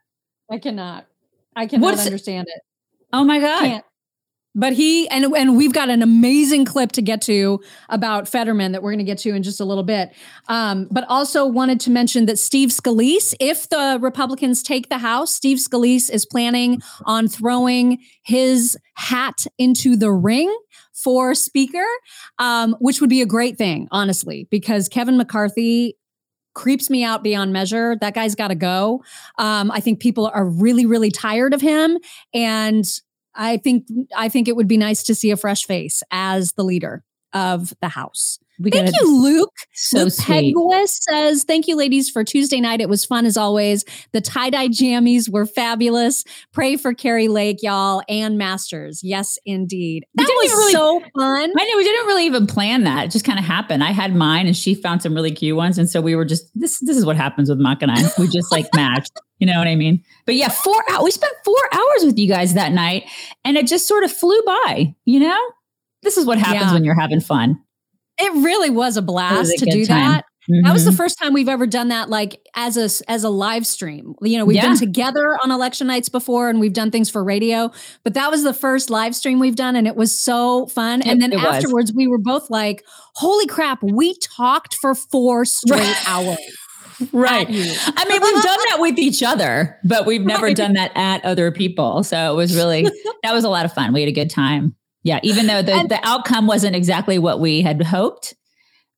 I 0.50 0.58
cannot. 0.58 1.06
I 1.54 1.66
cannot 1.66 1.84
What's- 1.84 2.04
understand 2.04 2.48
it. 2.48 2.60
Oh 3.12 3.24
my 3.24 3.40
God. 3.40 3.82
But 4.58 4.72
he 4.72 5.06
and 5.10 5.26
and 5.36 5.54
we've 5.54 5.74
got 5.74 5.90
an 5.90 6.02
amazing 6.02 6.64
clip 6.64 6.92
to 6.92 7.02
get 7.02 7.20
to 7.22 7.60
about 7.90 8.26
Fetterman 8.26 8.72
that 8.72 8.82
we're 8.82 8.90
going 8.90 9.00
to 9.00 9.04
get 9.04 9.18
to 9.18 9.34
in 9.34 9.42
just 9.42 9.60
a 9.60 9.66
little 9.66 9.84
bit. 9.84 10.14
Um, 10.48 10.88
but 10.90 11.04
also 11.08 11.44
wanted 11.44 11.78
to 11.80 11.90
mention 11.90 12.24
that 12.24 12.38
Steve 12.38 12.70
Scalise, 12.70 13.34
if 13.38 13.68
the 13.68 13.98
Republicans 14.00 14.62
take 14.62 14.88
the 14.88 14.96
House, 14.96 15.34
Steve 15.34 15.58
Scalise 15.58 16.10
is 16.10 16.24
planning 16.24 16.80
on 17.04 17.28
throwing 17.28 17.98
his 18.22 18.78
hat 18.94 19.46
into 19.58 19.94
the 19.94 20.10
ring 20.10 20.50
for 21.06 21.36
Speaker, 21.36 21.86
um, 22.40 22.74
which 22.80 23.00
would 23.00 23.08
be 23.08 23.22
a 23.22 23.26
great 23.26 23.56
thing, 23.56 23.86
honestly, 23.92 24.48
because 24.50 24.88
Kevin 24.88 25.16
McCarthy 25.16 25.96
creeps 26.56 26.90
me 26.90 27.04
out 27.04 27.22
beyond 27.22 27.52
measure. 27.52 27.96
That 28.00 28.12
guy's 28.12 28.34
got 28.34 28.48
to 28.48 28.56
go. 28.56 29.04
Um, 29.38 29.70
I 29.70 29.78
think 29.78 30.00
people 30.00 30.26
are 30.34 30.44
really, 30.44 30.84
really 30.84 31.12
tired 31.12 31.54
of 31.54 31.60
him, 31.60 31.98
and 32.34 32.84
I 33.36 33.58
think 33.58 33.86
I 34.16 34.28
think 34.28 34.48
it 34.48 34.56
would 34.56 34.66
be 34.66 34.76
nice 34.76 35.04
to 35.04 35.14
see 35.14 35.30
a 35.30 35.36
fresh 35.36 35.64
face 35.64 36.02
as 36.10 36.54
the 36.54 36.64
leader 36.64 37.04
of 37.32 37.72
the 37.80 37.88
House. 37.88 38.40
We 38.58 38.70
Thank 38.70 38.86
gotta- 38.86 38.98
you, 39.04 39.22
Luke. 39.22 39.52
So 39.74 40.04
Luke. 40.04 40.12
Peguis 40.14 40.88
says, 41.02 41.44
Thank 41.44 41.68
you, 41.68 41.76
ladies, 41.76 42.08
for 42.08 42.24
Tuesday 42.24 42.60
night. 42.60 42.80
It 42.80 42.88
was 42.88 43.04
fun 43.04 43.26
as 43.26 43.36
always. 43.36 43.84
The 44.12 44.20
tie 44.20 44.50
dye 44.50 44.68
jammies 44.68 45.28
were 45.30 45.44
fabulous. 45.46 46.24
Pray 46.52 46.76
for 46.76 46.94
Kari 46.94 47.28
Lake, 47.28 47.62
y'all, 47.62 48.02
and 48.08 48.38
Masters. 48.38 49.00
Yes, 49.02 49.38
indeed. 49.44 50.04
That 50.14 50.24
was 50.42 50.50
really- 50.52 50.72
so 50.72 51.00
fun. 51.00 51.52
I 51.56 51.64
know 51.64 51.76
we 51.76 51.84
didn't 51.84 52.06
really 52.06 52.26
even 52.26 52.46
plan 52.46 52.84
that. 52.84 53.06
It 53.06 53.10
just 53.10 53.24
kind 53.24 53.38
of 53.38 53.44
happened. 53.44 53.84
I 53.84 53.90
had 53.92 54.14
mine 54.14 54.46
and 54.46 54.56
she 54.56 54.74
found 54.74 55.02
some 55.02 55.14
really 55.14 55.32
cute 55.32 55.56
ones. 55.56 55.76
And 55.78 55.88
so 55.90 56.00
we 56.00 56.14
were 56.16 56.24
just 56.24 56.46
this 56.54 56.78
this 56.80 56.96
is 56.96 57.04
what 57.04 57.16
happens 57.16 57.48
with 57.50 57.58
Mock 57.58 57.82
and 57.82 57.90
I. 57.92 58.02
We 58.18 58.26
just 58.28 58.50
like 58.50 58.66
matched. 58.74 59.12
You 59.38 59.46
know 59.46 59.58
what 59.58 59.68
I 59.68 59.74
mean? 59.74 60.02
But 60.24 60.36
yeah, 60.36 60.48
four 60.48 60.82
hours. 60.90 61.02
We 61.04 61.10
spent 61.10 61.34
four 61.44 61.54
hours 61.72 62.04
with 62.06 62.18
you 62.18 62.26
guys 62.26 62.54
that 62.54 62.72
night 62.72 63.04
and 63.44 63.58
it 63.58 63.66
just 63.66 63.86
sort 63.86 64.02
of 64.02 64.10
flew 64.10 64.40
by, 64.46 64.94
you 65.04 65.20
know? 65.20 65.38
This 66.02 66.16
is 66.16 66.24
what 66.24 66.38
happens 66.38 66.62
Yeah. 66.66 66.72
when 66.72 66.84
you're 66.84 66.98
having 66.98 67.20
fun. 67.20 67.58
It 68.18 68.32
really 68.44 68.70
was 68.70 68.96
a 68.96 69.02
blast 69.02 69.52
a 69.54 69.64
to 69.64 69.70
do 69.70 69.84
time. 69.86 70.12
that. 70.12 70.24
That 70.62 70.72
was 70.72 70.84
the 70.84 70.92
Mhm. 70.92 70.96
first 70.96 71.18
time 71.18 71.32
we've 71.32 71.48
ever 71.48 71.66
done 71.66 71.88
that, 71.88 72.08
like 72.08 72.40
as 72.54 72.76
a 72.76 73.10
as 73.10 73.24
a 73.24 73.28
live 73.28 73.66
stream. 73.66 74.14
You 74.22 74.38
know, 74.38 74.44
we've 74.44 74.54
Yeah. 74.56 74.68
been 74.68 74.76
together 74.78 75.36
on 75.42 75.50
election 75.50 75.88
nights 75.88 76.08
before, 76.08 76.48
and 76.48 76.60
we've 76.60 76.72
done 76.72 76.92
things 76.92 77.10
for 77.10 77.24
radio, 77.24 77.72
but 78.04 78.14
that 78.14 78.30
was 78.30 78.44
the 78.44 78.54
first 78.54 78.88
live 78.88 79.16
stream 79.16 79.40
we've 79.40 79.56
done, 79.56 79.74
and 79.74 79.88
it 79.88 79.96
was 79.96 80.16
so 80.16 80.66
fun. 80.66 81.00
It- 81.00 81.08
and 81.08 81.20
then 81.20 81.32
was. 81.32 81.42
afterwards, 81.42 81.92
we 81.92 82.06
were 82.06 82.20
both 82.20 82.48
like, 82.48 82.84
"Holy 83.16 83.46
crap!" 83.46 83.80
We 83.82 84.14
talked 84.36 84.74
for 84.80 84.94
four 84.94 85.44
straight 85.44 85.96
hours. 86.08 86.38
right. 87.12 87.46
I 87.48 88.04
mean, 88.08 88.20
we've 88.22 88.42
done 88.42 88.58
that 88.70 88.76
with 88.78 88.98
each 88.98 89.24
other, 89.24 89.76
but 89.84 90.06
we've 90.06 90.24
never 90.24 90.46
Right. 90.46 90.56
done 90.56 90.74
that 90.74 90.92
at 90.94 91.24
other 91.24 91.50
people. 91.50 92.04
So 92.04 92.32
it 92.32 92.36
was 92.36 92.54
really 92.54 92.88
that 93.24 93.34
was 93.34 93.42
a 93.42 93.48
lot 93.48 93.64
of 93.64 93.72
fun. 93.72 93.92
We 93.92 94.00
had 94.00 94.08
a 94.08 94.12
good 94.12 94.30
time. 94.30 94.76
Yeah, 95.06 95.20
even 95.22 95.46
though 95.46 95.62
the, 95.62 95.72
And- 95.72 95.88
the 95.88 96.00
outcome 96.02 96.48
wasn't 96.48 96.74
exactly 96.74 97.16
what 97.18 97.38
we 97.38 97.62
had 97.62 97.80
hoped, 97.82 98.34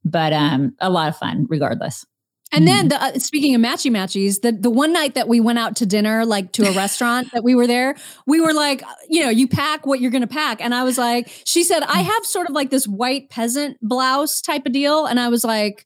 but 0.05 0.33
um 0.33 0.75
a 0.81 0.89
lot 0.89 1.09
of 1.11 1.17
fun 1.19 1.47
regardless. 1.51 2.05
And 2.51 2.67
then 2.67 2.89
the 2.89 2.97
uh, 3.03 3.19
speaking 3.19 3.55
of 3.55 3.61
matchy 3.61 3.91
matchies, 3.91 4.41
the 4.41 4.53
the 4.53 4.71
one 4.71 4.91
night 4.91 5.17
that 5.17 5.29
we 5.29 5.39
went 5.39 5.59
out 5.59 5.77
to 5.77 5.87
dinner, 5.87 6.25
like 6.25 6.51
to 6.53 6.67
a 6.67 6.73
restaurant 6.85 7.29
that 7.35 7.45
we 7.45 7.55
were 7.55 7.67
there, 7.67 7.95
we 8.27 8.41
were 8.41 8.55
like, 8.55 8.83
you 9.11 9.21
know, 9.21 9.29
you 9.29 9.47
pack 9.49 9.85
what 9.85 10.01
you're 10.01 10.11
going 10.11 10.23
to 10.23 10.27
pack, 10.43 10.63
and 10.63 10.75
I 10.75 10.83
was 10.83 10.97
like, 10.97 11.29
she 11.45 11.63
said, 11.63 11.83
I 11.83 12.01
have 12.01 12.25
sort 12.25 12.49
of 12.49 12.55
like 12.55 12.71
this 12.71 12.89
white 12.89 13.29
peasant 13.29 13.77
blouse 13.83 14.41
type 14.41 14.65
of 14.65 14.73
deal, 14.73 15.05
and 15.05 15.21
I 15.21 15.29
was 15.29 15.45
like, 15.45 15.85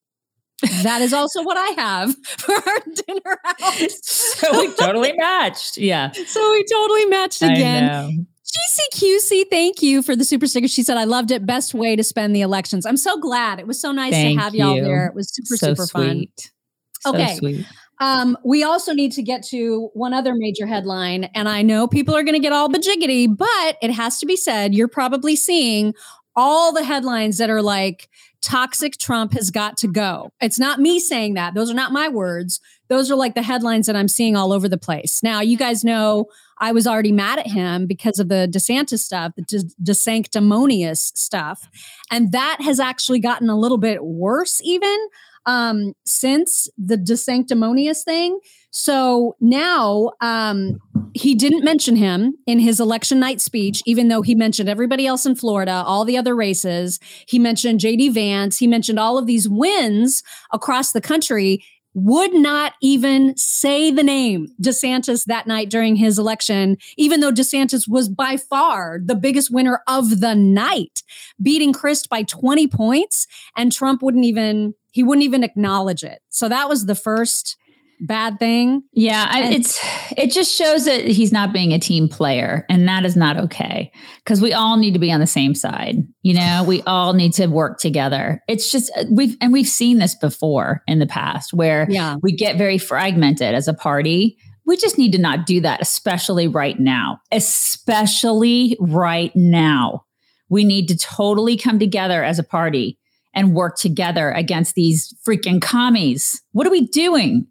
that 0.84 1.02
is 1.02 1.12
also 1.12 1.42
what 1.42 1.56
I 1.56 1.82
have 1.82 2.14
for 2.38 2.54
our 2.54 2.80
dinner 3.06 3.38
out. 3.60 3.90
so 3.90 4.60
we 4.60 4.72
totally 4.74 5.14
matched. 5.14 5.78
Yeah. 5.78 6.12
so 6.12 6.52
we 6.52 6.64
totally 6.64 7.06
matched 7.06 7.42
again. 7.42 8.28
GCQC, 8.52 9.44
thank 9.50 9.82
you 9.82 10.02
for 10.02 10.14
the 10.14 10.24
super 10.24 10.46
sticker. 10.46 10.68
She 10.68 10.82
said, 10.82 10.96
I 10.98 11.04
loved 11.04 11.30
it. 11.30 11.46
Best 11.46 11.72
way 11.74 11.96
to 11.96 12.04
spend 12.04 12.36
the 12.36 12.42
elections. 12.42 12.84
I'm 12.84 12.96
so 12.98 13.18
glad. 13.18 13.58
It 13.58 13.66
was 13.66 13.80
so 13.80 13.92
nice 13.92 14.12
Thank 14.12 14.38
to 14.38 14.44
have 14.44 14.54
y'all 14.54 14.76
you. 14.76 14.82
there. 14.82 15.06
It 15.06 15.14
was 15.14 15.32
super, 15.32 15.56
so 15.56 15.74
super 15.74 15.86
fun. 15.86 16.16
sweet. 16.16 16.52
So 17.00 17.14
Okay. 17.14 17.36
sweet. 17.36 17.66
Um, 18.00 18.36
we 18.44 18.62
also 18.64 18.92
need 18.92 19.12
to 19.12 19.22
get 19.22 19.42
to 19.44 19.88
one 19.94 20.12
other 20.12 20.34
major 20.34 20.66
headline. 20.66 21.24
And 21.34 21.48
I 21.48 21.62
know 21.62 21.86
people 21.86 22.14
are 22.14 22.22
going 22.22 22.34
to 22.34 22.40
get 22.40 22.52
all 22.52 22.68
bajiggity, 22.68 23.34
but 23.34 23.76
it 23.80 23.92
has 23.92 24.18
to 24.18 24.26
be 24.26 24.36
said, 24.36 24.74
you're 24.74 24.88
probably 24.88 25.36
seeing 25.36 25.94
all 26.34 26.72
the 26.72 26.84
headlines 26.84 27.38
that 27.38 27.48
are 27.48 27.62
like, 27.62 28.08
toxic 28.42 28.98
Trump 28.98 29.32
has 29.34 29.50
got 29.50 29.76
to 29.78 29.86
go. 29.86 30.32
It's 30.40 30.58
not 30.58 30.80
me 30.80 30.98
saying 30.98 31.34
that. 31.34 31.54
Those 31.54 31.70
are 31.70 31.74
not 31.74 31.92
my 31.92 32.08
words. 32.08 32.60
Those 32.88 33.10
are 33.10 33.14
like 33.14 33.34
the 33.34 33.42
headlines 33.42 33.86
that 33.86 33.94
I'm 33.94 34.08
seeing 34.08 34.36
all 34.36 34.52
over 34.52 34.68
the 34.68 34.78
place. 34.78 35.20
Now, 35.22 35.40
you 35.40 35.56
guys 35.56 35.84
know 35.84 36.26
I 36.62 36.70
was 36.70 36.86
already 36.86 37.10
mad 37.10 37.40
at 37.40 37.48
him 37.48 37.86
because 37.86 38.20
of 38.20 38.28
the 38.28 38.48
DeSantis 38.50 39.00
stuff, 39.00 39.32
the 39.36 39.42
de- 39.42 39.92
desanctimonious 39.92 41.10
stuff. 41.16 41.68
And 42.10 42.30
that 42.30 42.58
has 42.60 42.78
actually 42.78 43.18
gotten 43.18 43.50
a 43.50 43.58
little 43.58 43.78
bit 43.78 44.04
worse, 44.04 44.60
even 44.62 44.96
um, 45.44 45.94
since 46.04 46.68
the 46.78 46.96
desanctimonious 46.96 48.04
thing. 48.04 48.38
So 48.70 49.34
now 49.40 50.12
um, 50.20 50.78
he 51.14 51.34
didn't 51.34 51.64
mention 51.64 51.96
him 51.96 52.34
in 52.46 52.60
his 52.60 52.78
election 52.78 53.18
night 53.18 53.40
speech, 53.40 53.82
even 53.84 54.06
though 54.06 54.22
he 54.22 54.36
mentioned 54.36 54.68
everybody 54.68 55.04
else 55.04 55.26
in 55.26 55.34
Florida, 55.34 55.82
all 55.84 56.04
the 56.04 56.16
other 56.16 56.36
races. 56.36 57.00
He 57.26 57.40
mentioned 57.40 57.80
JD 57.80 58.14
Vance. 58.14 58.58
He 58.58 58.68
mentioned 58.68 59.00
all 59.00 59.18
of 59.18 59.26
these 59.26 59.48
wins 59.48 60.22
across 60.52 60.92
the 60.92 61.00
country. 61.00 61.64
Would 61.94 62.32
not 62.32 62.72
even 62.80 63.36
say 63.36 63.90
the 63.90 64.02
name 64.02 64.48
DeSantis 64.60 65.24
that 65.26 65.46
night 65.46 65.68
during 65.68 65.96
his 65.96 66.18
election, 66.18 66.78
even 66.96 67.20
though 67.20 67.32
DeSantis 67.32 67.86
was 67.86 68.08
by 68.08 68.38
far 68.38 68.98
the 69.04 69.14
biggest 69.14 69.50
winner 69.50 69.82
of 69.86 70.20
the 70.20 70.34
night, 70.34 71.02
beating 71.40 71.72
Crist 71.72 72.08
by 72.08 72.22
20 72.22 72.66
points. 72.68 73.26
And 73.56 73.70
Trump 73.70 74.02
wouldn't 74.02 74.24
even, 74.24 74.74
he 74.92 75.02
wouldn't 75.02 75.24
even 75.24 75.44
acknowledge 75.44 76.02
it. 76.02 76.20
So 76.30 76.48
that 76.48 76.68
was 76.68 76.86
the 76.86 76.94
first 76.94 77.56
bad 78.02 78.38
thing. 78.38 78.82
Yeah, 78.92 79.26
I, 79.30 79.40
And- 79.42 79.54
it's 79.54 79.78
it 80.16 80.30
just 80.32 80.54
shows 80.54 80.84
that 80.84 81.04
he's 81.06 81.32
not 81.32 81.52
being 81.52 81.72
a 81.72 81.78
team 81.78 82.08
player, 82.08 82.66
and 82.68 82.86
that 82.88 83.04
is 83.04 83.16
not 83.16 83.36
okay. 83.38 83.90
Because 84.24 84.40
we 84.40 84.52
all 84.52 84.76
need 84.76 84.92
to 84.92 84.98
be 85.00 85.10
on 85.12 85.20
the 85.20 85.26
same 85.26 85.54
side. 85.54 85.96
You 86.22 86.34
know, 86.34 86.64
we 86.66 86.82
all 86.86 87.12
need 87.14 87.32
to 87.34 87.46
work 87.46 87.78
together. 87.78 88.42
It's 88.48 88.70
just 88.70 88.90
uh, 88.96 89.04
we've 89.10 89.36
and 89.40 89.52
we've 89.52 89.66
seen 89.68 89.98
this 89.98 90.14
before 90.14 90.82
in 90.86 90.98
the 90.98 91.06
past 91.06 91.54
where 91.54 91.86
Yeah. 91.88 92.16
we 92.22 92.32
get 92.32 92.56
very 92.58 92.78
fragmented 92.78 93.54
as 93.54 93.68
a 93.68 93.74
party. 93.74 94.36
We 94.64 94.76
just 94.76 94.96
need 94.98 95.10
to 95.12 95.18
not 95.18 95.44
do 95.46 95.60
that, 95.62 95.80
especially 95.82 96.46
right 96.46 96.78
now. 96.78 97.18
Especially 97.32 98.76
right 98.80 99.32
now, 99.34 100.04
we 100.48 100.64
need 100.64 100.86
to 100.88 100.96
totally 100.96 101.56
come 101.56 101.78
together 101.78 102.22
as 102.22 102.38
a 102.38 102.44
party 102.44 102.98
and 103.34 103.54
work 103.54 103.76
together 103.76 104.30
against 104.30 104.74
these 104.74 105.14
freaking 105.26 105.60
commies. 105.60 106.42
What 106.52 106.66
are 106.66 106.70
we 106.70 106.86
doing? 106.86 107.46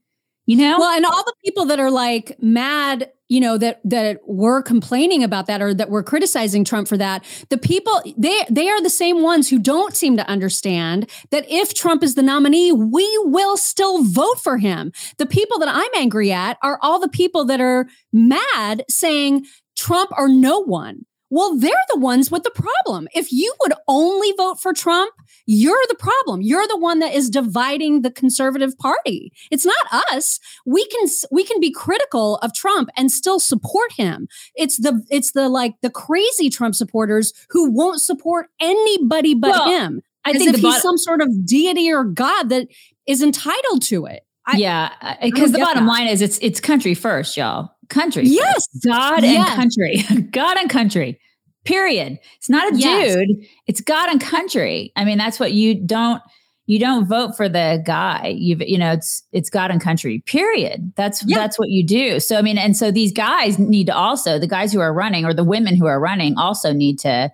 You 0.51 0.57
know? 0.57 0.79
Well, 0.79 0.89
and 0.89 1.05
all 1.05 1.23
the 1.23 1.33
people 1.45 1.63
that 1.67 1.79
are 1.79 1.89
like 1.89 2.35
mad, 2.41 3.09
you 3.29 3.39
know, 3.39 3.57
that 3.57 3.79
that 3.85 4.19
were 4.27 4.61
complaining 4.61 5.23
about 5.23 5.47
that 5.47 5.61
or 5.61 5.73
that 5.73 5.89
were 5.89 6.03
criticizing 6.03 6.65
Trump 6.65 6.89
for 6.89 6.97
that, 6.97 7.23
the 7.47 7.57
people 7.57 8.01
they 8.17 8.43
they 8.49 8.67
are 8.67 8.81
the 8.81 8.89
same 8.89 9.21
ones 9.21 9.47
who 9.47 9.57
don't 9.57 9.95
seem 9.95 10.17
to 10.17 10.27
understand 10.27 11.09
that 11.29 11.45
if 11.49 11.73
Trump 11.73 12.03
is 12.03 12.15
the 12.15 12.21
nominee, 12.21 12.73
we 12.73 13.09
will 13.23 13.55
still 13.55 14.03
vote 14.03 14.41
for 14.43 14.57
him. 14.57 14.91
The 15.19 15.25
people 15.25 15.57
that 15.59 15.69
I'm 15.69 15.89
angry 15.95 16.33
at 16.33 16.57
are 16.61 16.77
all 16.81 16.99
the 16.99 17.07
people 17.07 17.45
that 17.45 17.61
are 17.61 17.87
mad 18.11 18.83
saying 18.89 19.45
Trump 19.77 20.11
or 20.17 20.27
no 20.27 20.59
one. 20.59 21.05
Well, 21.31 21.57
they're 21.57 21.71
the 21.89 21.97
ones 21.97 22.29
with 22.29 22.43
the 22.43 22.51
problem. 22.51 23.07
If 23.15 23.31
you 23.31 23.53
would 23.61 23.73
only 23.87 24.33
vote 24.37 24.59
for 24.59 24.73
Trump, 24.73 25.13
you're 25.45 25.81
the 25.87 25.95
problem. 25.95 26.41
You're 26.41 26.67
the 26.67 26.77
one 26.77 26.99
that 26.99 27.13
is 27.13 27.29
dividing 27.29 28.01
the 28.01 28.11
conservative 28.11 28.77
party. 28.77 29.31
It's 29.49 29.65
not 29.65 30.11
us. 30.11 30.39
We 30.65 30.85
can 30.87 31.07
we 31.31 31.45
can 31.45 31.61
be 31.61 31.71
critical 31.71 32.35
of 32.37 32.53
Trump 32.53 32.89
and 32.97 33.09
still 33.09 33.39
support 33.39 33.93
him. 33.93 34.27
It's 34.55 34.77
the 34.77 35.03
it's 35.09 35.31
the 35.31 35.47
like 35.47 35.75
the 35.81 35.89
crazy 35.89 36.49
Trump 36.49 36.75
supporters 36.75 37.31
who 37.49 37.71
won't 37.71 38.01
support 38.01 38.47
anybody 38.59 39.33
but 39.33 39.51
Well, 39.51 39.69
him. 39.69 40.01
I 40.25 40.33
think 40.33 40.53
if 40.53 40.59
he's 40.59 40.81
some 40.81 40.97
sort 40.97 41.21
of 41.21 41.45
deity 41.45 41.91
or 41.91 42.03
god 42.03 42.49
that 42.49 42.67
is 43.07 43.23
entitled 43.23 43.81
to 43.83 44.05
it. 44.05 44.23
I- 44.45 44.57
yeah, 44.57 45.17
because 45.21 45.51
the 45.53 45.59
bottom 45.59 45.85
that. 45.85 45.91
line 45.91 46.07
is 46.07 46.21
it's 46.21 46.37
it's 46.41 46.59
country 46.59 46.93
first, 46.93 47.37
y'all. 47.37 47.71
Country, 47.91 48.23
Yes. 48.25 48.67
God 48.83 49.21
Yes. 49.23 49.47
and 49.49 49.55
country, 49.55 50.21
God 50.31 50.57
and 50.57 50.69
country. 50.69 51.19
Period. 51.65 52.17
It's 52.37 52.49
not 52.49 52.73
a 52.73 52.75
Yes. 52.77 53.15
dude. 53.15 53.45
It's 53.67 53.81
God 53.81 54.09
and 54.09 54.19
country. 54.19 54.91
I 54.95 55.05
mean, 55.05 55.19
that's 55.19 55.39
what 55.39 55.51
you 55.53 55.75
don't 55.75 56.21
you 56.67 56.79
don't 56.79 57.05
vote 57.05 57.35
for 57.35 57.49
the 57.49 57.83
guy. 57.85 58.33
You 58.37 58.55
you 58.61 58.77
know, 58.77 58.93
it's 58.93 59.23
it's 59.31 59.49
God 59.49 59.69
and 59.71 59.81
country. 59.81 60.23
Period. 60.25 60.93
That's 60.95 61.23
Yeah. 61.27 61.37
that's 61.37 61.59
what 61.59 61.69
you 61.69 61.85
do. 61.85 62.19
So 62.19 62.37
I 62.37 62.41
mean, 62.41 62.57
and 62.57 62.75
so 62.75 62.89
these 62.91 63.11
guys 63.11 63.59
need 63.59 63.87
to 63.87 63.95
also 63.95 64.39
the 64.39 64.47
guys 64.47 64.71
who 64.73 64.79
are 64.79 64.93
running 64.93 65.25
or 65.25 65.33
the 65.33 65.43
women 65.43 65.75
who 65.75 65.85
are 65.85 65.99
running 65.99 66.37
also 66.37 66.71
need 66.73 66.97
to 66.99 67.29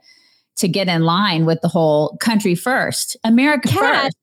to 0.57 0.67
get 0.67 0.87
in 0.87 1.03
line 1.03 1.45
with 1.45 1.61
the 1.61 1.67
whole 1.67 2.17
country 2.19 2.55
first, 2.55 3.15
America 3.23 3.69
Kat, 3.69 4.03
first. 4.05 4.17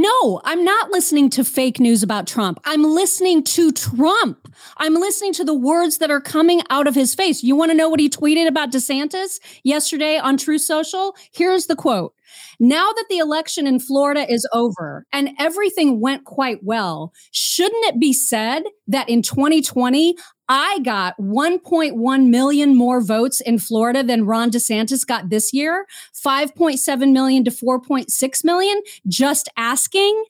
No, 0.00 0.40
I'm 0.44 0.62
not 0.62 0.92
listening 0.92 1.28
to 1.30 1.44
fake 1.44 1.80
news 1.80 2.04
about 2.04 2.28
Trump. 2.28 2.60
I'm 2.64 2.84
listening 2.84 3.42
to 3.42 3.72
Trump. 3.72 4.54
I'm 4.76 4.94
listening 4.94 5.32
to 5.32 5.44
the 5.44 5.58
words 5.58 5.98
that 5.98 6.08
are 6.08 6.20
coming 6.20 6.62
out 6.70 6.86
of 6.86 6.94
his 6.94 7.16
face. 7.16 7.42
You 7.42 7.56
want 7.56 7.72
to 7.72 7.76
know 7.76 7.88
what 7.88 7.98
he 7.98 8.08
tweeted 8.08 8.46
about 8.46 8.70
DeSantis 8.70 9.40
yesterday 9.64 10.16
on 10.16 10.36
Truth 10.36 10.60
Social? 10.60 11.16
Here's 11.32 11.66
the 11.66 11.74
quote. 11.74 12.14
Now 12.60 12.92
that 12.92 13.06
the 13.10 13.18
election 13.18 13.66
in 13.66 13.80
Florida 13.80 14.24
is 14.30 14.48
over 14.52 15.04
and 15.12 15.30
everything 15.36 16.00
went 16.00 16.24
quite 16.24 16.62
well, 16.62 17.12
shouldn't 17.32 17.84
it 17.86 17.98
be 17.98 18.12
said 18.12 18.62
that 18.86 19.08
in 19.08 19.20
2020, 19.20 20.14
I 20.48 20.78
got 20.80 21.16
1.1 21.18 22.28
million 22.28 22.76
more 22.76 23.02
votes 23.02 23.40
in 23.40 23.58
Florida 23.58 24.02
than 24.02 24.24
Ron 24.24 24.50
DeSantis 24.50 25.06
got 25.06 25.28
this 25.28 25.52
year? 25.52 25.86
5.7 26.14 27.12
million 27.12 27.44
to 27.44 27.50
4.6 27.50 28.44
million? 28.44 28.82
Just 29.06 29.48
asking. 29.56 30.24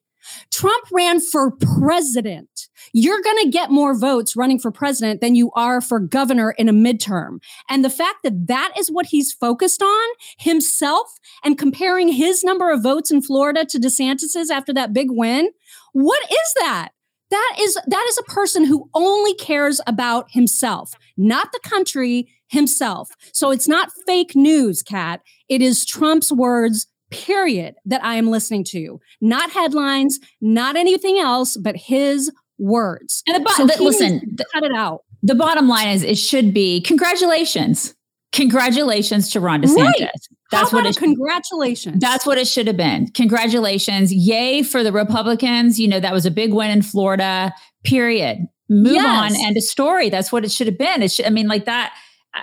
Trump 0.53 0.85
ran 0.93 1.21
for 1.21 1.53
president. 1.53 2.69
You're 2.93 3.23
going 3.23 3.45
to 3.45 3.51
get 3.51 3.71
more 3.71 3.99
votes 3.99 4.37
running 4.37 4.59
for 4.59 4.71
president 4.71 5.21
than 5.21 5.35
you 5.35 5.51
are 5.55 5.81
for 5.81 6.01
governor 6.01 6.51
in 6.59 6.69
a 6.69 6.73
midterm. 6.73 7.39
And 7.69 7.85
the 7.85 7.91
fact 7.91 8.19
that 8.25 8.47
that 8.49 8.73
is 8.79 8.91
what 8.91 9.07
he's 9.07 9.33
focused 9.33 9.83
on 9.83 10.09
himself 10.39 11.15
and 11.45 11.59
comparing 11.59 12.09
his 12.09 12.45
number 12.45 12.71
of 12.71 12.83
votes 12.83 13.11
in 13.11 13.23
Florida 13.23 13.65
to 13.67 13.79
DeSantis's 13.79 14.51
after 14.51 14.73
that 14.75 14.93
big 14.93 15.09
win, 15.11 15.51
what 15.93 16.23
is 16.31 16.55
that? 16.57 16.91
That 17.31 17.57
is 17.61 17.75
that 17.87 18.07
is 18.09 18.19
a 18.19 18.23
person 18.25 18.65
who 18.65 18.89
only 18.95 19.35
cares 19.35 19.81
about 19.87 20.27
himself, 20.31 20.93
not 21.17 21.53
the 21.53 21.61
country, 21.63 22.29
himself. 22.49 23.11
So 23.33 23.51
it's 23.51 23.69
not 23.69 23.91
fake 24.07 24.35
news, 24.35 24.83
Kat. 24.83 25.21
It 25.49 25.61
is 25.61 25.85
Trump's 25.85 26.33
words 26.33 26.87
period 27.11 27.75
that 27.87 28.03
I 28.05 28.15
am 28.17 28.29
listening 28.31 28.65
to. 28.65 29.01
Not 29.21 29.51
headlines, 29.51 30.19
not 30.41 30.77
anything 30.77 31.19
else, 31.19 31.57
but 31.57 31.77
his 31.77 32.31
words. 32.59 33.23
And 33.27 33.37
the, 33.37 33.41
bo- 33.41 33.53
So 33.53 33.67
the- 33.67 33.83
listen, 33.83 34.37
to 34.37 34.45
cut 34.53 34.65
it 34.65 34.73
out. 34.75 35.05
the 35.23 35.35
bottom 35.35 35.69
line 35.69 35.89
is 35.89 36.03
it 36.03 36.17
should 36.19 36.53
be 36.55 36.81
congratulations. 36.81 37.95
Congratulations 38.33 39.31
to 39.31 39.41
Ron 39.41 39.63
DeSantis. 39.63 39.77
Right. 39.77 40.11
That's 40.51 40.73
what 40.73 40.87
it 40.87 40.97
congratulations. 40.97 42.01
that's 42.01 42.25
what 42.27 42.39
it 42.39 42.47
should 42.47 42.67
have 42.67 42.77
been. 42.77 43.09
Congratulations. 43.09 44.13
Yay 44.13 44.63
for 44.63 44.83
the 44.83 44.93
Republicans. 44.93 45.79
You 45.79 45.89
know, 45.89 46.01
that 46.01 46.13
was 46.13 46.25
a 46.27 46.31
big 46.31 46.53
win 46.55 46.71
in 46.71 46.83
Florida. 46.83 47.53
Period. 47.85 48.47
Move 48.71 48.95
Yes. 48.95 49.33
on. 49.39 49.47
End 49.47 49.57
of 49.57 49.63
story. 49.63 50.09
That's 50.11 50.31
what 50.33 50.45
it 50.45 50.51
should 50.51 50.67
have 50.67 50.79
been. 50.79 51.03
It 51.03 51.11
should, 51.13 51.27
I 51.27 51.31
mean, 51.31 51.49
like 51.49 51.65
that 51.67 51.95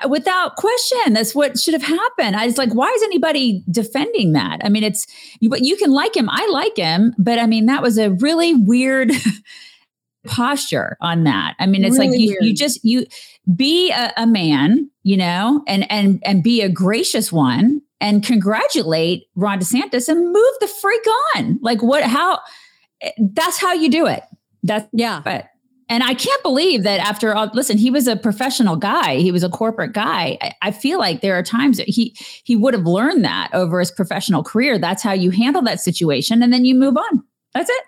uh, 0.04 0.08
without 0.10 0.56
question. 0.56 1.14
That's 1.14 1.36
what 1.36 1.60
should 1.60 1.74
have 1.74 1.84
happened. 1.84 2.36
I 2.36 2.46
was 2.46 2.58
like, 2.58 2.74
why 2.74 2.92
is 2.92 3.04
anybody 3.04 3.64
defending 3.72 4.34
that? 4.34 4.60
I 4.64 4.70
mean, 4.70 4.84
it's 4.84 5.06
you, 5.40 5.50
but 5.50 5.62
you 5.62 5.76
can 5.78 5.92
like 5.92 6.16
him. 6.16 6.28
I 6.30 6.48
like 6.52 6.76
him, 6.78 7.14
but 7.20 7.38
I 7.40 7.46
mean, 7.48 7.66
that 7.68 7.82
was 7.84 7.98
a 8.00 8.12
really 8.12 8.54
weird 8.56 9.12
posture 10.26 10.98
on 11.02 11.24
that. 11.26 11.56
I 11.60 11.68
mean, 11.68 11.84
it's 11.84 11.98
like 11.98 12.10
Really 12.10 12.24
you, 12.24 12.30
you 12.32 12.38
weird. 12.42 12.56
just 12.56 12.84
you 12.84 13.06
be 13.56 13.92
a, 13.92 14.12
a 14.18 14.26
man, 14.26 14.90
you 15.04 15.18
know, 15.18 15.64
and 15.68 15.90
and 15.92 16.20
and 16.26 16.44
be 16.44 16.62
a 16.62 16.70
gracious 16.70 17.32
one 17.32 17.82
and 18.02 18.24
congratulate 18.24 19.28
Ron 19.36 19.60
DeSantis 19.60 20.10
and 20.10 20.32
move 20.32 20.54
the 20.60 20.68
freak 20.68 21.06
on. 21.36 21.60
Like 21.62 21.82
what 21.82 22.04
how 22.04 22.40
that's 23.18 23.58
how 23.58 23.74
you 23.74 23.90
do 23.90 24.06
it. 24.08 24.24
That's 24.64 24.88
yeah. 24.94 25.22
but 25.24 25.46
and 25.88 26.04
I 26.04 26.16
can't 26.16 26.42
believe 26.42 26.84
that 26.84 27.00
after 27.00 27.36
all, 27.36 27.52
listen, 27.54 27.78
he 27.78 27.92
was 27.92 28.08
a 28.08 28.16
professional 28.16 28.76
guy. 28.76 29.18
He 29.18 29.32
was 29.32 29.44
a 29.44 29.50
corporate 29.50 29.94
guy. 29.94 30.38
I, 30.42 30.54
I 30.64 30.72
feel 30.72 30.98
like 30.98 31.22
there 31.22 31.38
are 31.38 31.44
times 31.44 31.78
that 31.78 31.88
he 31.88 32.16
he 32.44 32.56
would 32.56 32.74
have 32.74 32.86
learned 32.86 33.24
that 33.24 33.50
over 33.54 33.80
his 33.80 33.92
professional 33.92 34.44
career. 34.44 34.80
That's 34.80 35.04
how 35.04 35.14
you 35.14 35.30
handle 35.30 35.62
that 35.64 35.80
situation, 35.80 36.42
and 36.42 36.52
then 36.52 36.66
you 36.66 36.74
move 36.74 36.98
on. 36.98 37.24
That's 37.54 37.70
it. 37.70 37.84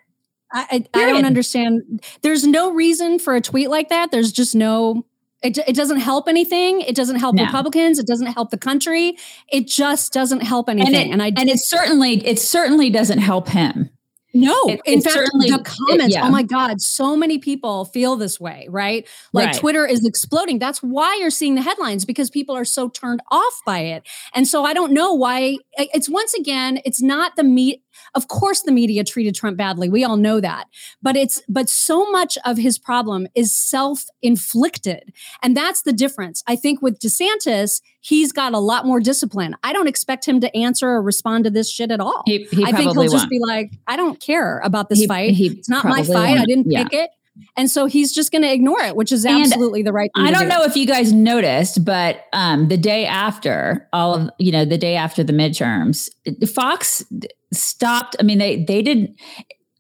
I, 0.54 0.86
I, 0.94 1.02
I 1.02 1.06
don't 1.12 1.26
understand. 1.26 2.04
There's 2.22 2.46
no 2.46 2.72
reason 2.72 3.20
for 3.20 3.36
a 3.36 3.42
tweet 3.42 3.70
like 3.70 3.90
that. 3.90 4.12
There's 4.12 4.32
just 4.32 4.56
no 4.56 5.06
It, 5.44 5.58
it 5.60 5.75
doesn't 5.75 6.00
help 6.00 6.27
anything. 6.27 6.82
It 6.82 6.96
doesn't 6.96 7.17
help 7.17 7.36
no. 7.36 7.44
Republicans. 7.44 8.00
It 8.00 8.08
doesn't 8.08 8.27
help 8.27 8.50
the 8.50 8.58
country. 8.58 9.17
It 9.51 9.67
just 9.67 10.12
doesn't 10.12 10.41
help 10.41 10.67
anything. 10.67 10.96
And 10.96 11.10
it, 11.10 11.12
and, 11.12 11.22
I, 11.22 11.32
and 11.38 11.50
it 11.50 11.60
certainly 11.60 12.25
it 12.25 12.39
certainly 12.39 12.89
doesn't 12.89 13.20
help 13.20 13.50
him. 13.50 13.91
No, 14.34 14.56
it, 14.67 14.82
in 14.86 15.01
fact, 15.01 15.15
the 15.34 15.63
comments, 15.63 16.13
it, 16.13 16.20
yeah. 16.20 16.27
oh 16.27 16.29
my 16.29 16.44
God, 16.44 16.79
so 16.79 17.15
many 17.15 17.39
people 17.39 17.86
feel 17.86 18.17
this 18.17 18.39
way, 18.39 18.67
right? 18.70 19.08
Like 19.34 19.48
right. 19.48 19.56
Twitter 19.56 19.86
is 19.86 20.06
exploding. 20.06 20.60
That's 20.60 20.84
why 20.84 21.17
you're 21.20 21.32
seeing 21.32 21.56
the 21.56 21.62
headlines 21.62 22.06
because 22.06 22.29
people 22.29 22.56
are 22.56 22.65
so 22.65 22.89
turned 22.89 23.22
off 23.32 23.62
by 23.65 23.79
it. 23.79 24.08
And 24.36 24.48
so 24.48 24.63
I 24.63 24.74
don't 24.74 24.91
know 24.91 25.13
why 25.13 25.58
it's 25.77 26.10
once 26.10 26.34
again, 26.36 26.79
it's 26.86 27.01
not 27.01 27.36
the 27.36 27.44
meat 27.44 27.82
of 28.17 28.29
course, 28.29 28.63
the 28.63 28.71
media 28.71 29.03
treated 29.03 29.36
Trump 29.36 29.57
badly. 29.57 29.89
We 29.89 30.03
all 30.03 30.17
know 30.17 30.41
that. 30.41 30.65
But 31.03 31.15
it's, 31.15 31.39
but 31.47 31.69
so 31.69 32.09
much 32.09 32.36
of 32.45 32.57
his 32.57 32.79
problem 32.79 33.27
is 33.36 33.53
self 33.53 34.05
inflicted. 34.24 35.13
And 35.43 35.55
that's 35.55 35.83
the 35.83 35.93
difference. 35.93 36.43
I 36.47 36.55
think 36.55 36.81
with 36.81 36.97
DeSantis, 36.97 37.79
he's 38.01 38.31
got 38.31 38.53
a 38.53 38.59
lot 38.59 38.88
more 38.88 39.00
discipline. 39.00 39.55
I 39.63 39.71
don't 39.71 39.88
expect 39.88 40.27
him 40.27 40.41
to 40.41 40.57
answer 40.57 40.89
or 40.89 41.01
respond 41.03 41.43
to 41.43 41.51
this 41.51 41.69
shit 41.69 41.91
at 41.91 42.00
all. 42.00 42.24
He, 42.25 42.45
he 42.45 42.63
I 42.63 42.71
think 42.71 42.93
he'll 42.93 42.95
won't. 42.95 43.12
just 43.12 43.29
be 43.29 43.39
like, 43.39 43.71
I 43.86 43.95
don't 43.95 44.19
care 44.19 44.62
about 44.62 44.89
this 44.89 45.01
he, 45.01 45.07
fight. 45.07 45.39
It's 45.39 45.69
not 45.69 45.86
my 45.86 46.01
fight. 46.01 46.09
Won't. 46.09 46.39
I 46.39 46.45
didn't 46.45 46.71
yeah. 46.71 46.83
pick 46.86 46.93
it. 46.93 47.09
And 47.56 47.70
so 47.72 47.86
he's 47.86 48.13
just 48.13 48.32
going 48.32 48.44
to 48.44 48.51
ignore 48.51 48.82
it, 48.82 48.96
which 48.96 49.12
is 49.12 49.25
absolutely 49.25 49.82
and 49.82 49.88
the 49.88 49.94
right 49.94 50.12
I 50.15 50.32
don't 50.32 50.44
do. 50.44 50.48
know 50.50 50.63
if 50.63 50.75
you 50.75 50.86
guys 50.86 51.12
noticed, 51.12 51.84
but 51.84 52.25
um, 52.34 52.67
the 52.67 52.77
day 52.77 53.06
after 53.06 53.88
all 53.94 54.13
of, 54.15 54.29
you 54.38 54.51
know, 54.51 54.65
the 54.65 54.77
day 54.77 54.96
after 54.96 55.24
the 55.24 55.34
midterms, 55.34 56.10
Fox 56.48 57.03
stopped. 57.51 58.15
I 58.20 58.24
mean, 58.24 58.38
they, 58.38 58.63
they 58.63 58.82
didn't. 58.82 59.20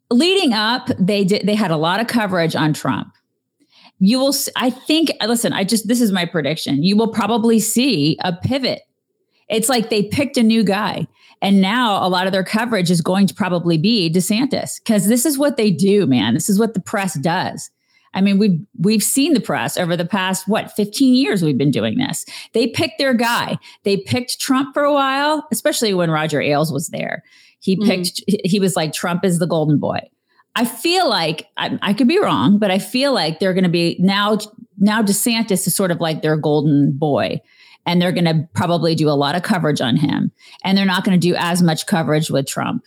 leading 0.09 0.53
up, 0.53 0.89
they 0.97 1.23
did, 1.23 1.45
they 1.45 1.55
had 1.55 1.69
a 1.69 1.77
lot 1.77 1.99
of 1.99 2.07
coverage 2.07 2.55
on 2.55 2.73
Trump. 2.73 3.13
You 3.99 4.19
will, 4.19 4.33
I 4.55 4.69
think, 4.69 5.11
listen, 5.25 5.53
I 5.53 5.63
just, 5.63 5.87
this 5.87 6.01
is 6.01 6.11
my 6.11 6.25
prediction. 6.25 6.83
You 6.83 6.95
will 6.95 7.11
probably 7.11 7.59
see 7.59 8.17
a 8.23 8.31
pivot. 8.31 8.81
It's 9.49 9.69
like 9.69 9.89
they 9.89 10.03
picked 10.03 10.37
a 10.37 10.43
new 10.43 10.63
guy. 10.63 11.07
And 11.41 11.61
now 11.61 12.05
a 12.05 12.09
lot 12.09 12.25
of 12.25 12.33
their 12.33 12.43
coverage 12.43 12.89
is 12.89 13.01
going 13.01 13.27
to 13.27 13.33
probably 13.33 13.77
be 13.77 14.09
DeSantis 14.11 14.81
because 14.83 15.07
this 15.07 15.25
is 15.25 15.37
what 15.37 15.55
they 15.55 15.69
do, 15.69 16.07
man. 16.07 16.33
This 16.33 16.49
is 16.49 16.59
what 16.59 16.73
the 16.73 16.79
press 16.79 17.13
does. 17.19 17.69
I 18.13 18.21
mean, 18.21 18.39
we've 18.39 18.59
we've 18.79 19.03
seen 19.03 19.33
the 19.33 19.39
press 19.39 19.77
over 19.77 19.95
the 19.95 20.05
past 20.05 20.47
what 20.47 20.71
15 20.71 21.13
years 21.13 21.43
we've 21.43 21.57
been 21.57 21.71
doing 21.71 21.97
this. 21.97 22.25
They 22.53 22.67
picked 22.67 22.97
their 22.97 23.13
guy. 23.13 23.59
They 23.83 23.97
picked 23.97 24.39
Trump 24.39 24.73
for 24.73 24.83
a 24.83 24.93
while, 24.93 25.45
especially 25.51 25.93
when 25.93 26.09
Roger 26.09 26.41
Ailes 26.41 26.71
was 26.71 26.87
there. 26.87 27.23
He 27.59 27.75
mm-hmm. 27.75 27.87
picked 27.87 28.25
mm-hmm. 28.25 28.37
he 28.43 28.59
was 28.59 28.75
like 28.75 28.93
Trump 28.93 29.23
is 29.23 29.37
the 29.37 29.45
golden 29.45 29.77
boy. 29.77 29.99
I 30.55 30.65
feel 30.65 31.07
like 31.07 31.47
I, 31.57 31.77
I 31.83 31.93
could 31.93 32.07
be 32.07 32.19
wrong, 32.19 32.57
but 32.57 32.71
I 32.71 32.79
feel 32.79 33.13
like 33.13 33.39
they're 33.39 33.53
going 33.53 33.63
to 33.63 33.69
be 33.69 33.97
now 33.99 34.39
now 34.79 35.03
DeSantis 35.03 35.67
is 35.67 35.75
sort 35.75 35.91
of 35.91 36.01
like 36.01 36.23
their 36.23 36.37
golden 36.37 36.97
boy 36.97 37.39
and 37.87 38.01
they're 38.01 38.11
going 38.11 38.25
to 38.25 38.47
probably 38.53 38.93
do 38.93 39.09
a 39.09 39.11
lot 39.15 39.33
of 39.33 39.41
coverage 39.41 39.81
on 39.81 39.95
him 39.95 40.31
and 40.63 40.77
they're 40.77 40.85
not 40.85 41.03
going 41.03 41.19
to 41.19 41.27
do 41.27 41.33
as 41.35 41.63
much 41.63 41.87
coverage 41.87 42.29
with 42.29 42.45
Trump. 42.45 42.83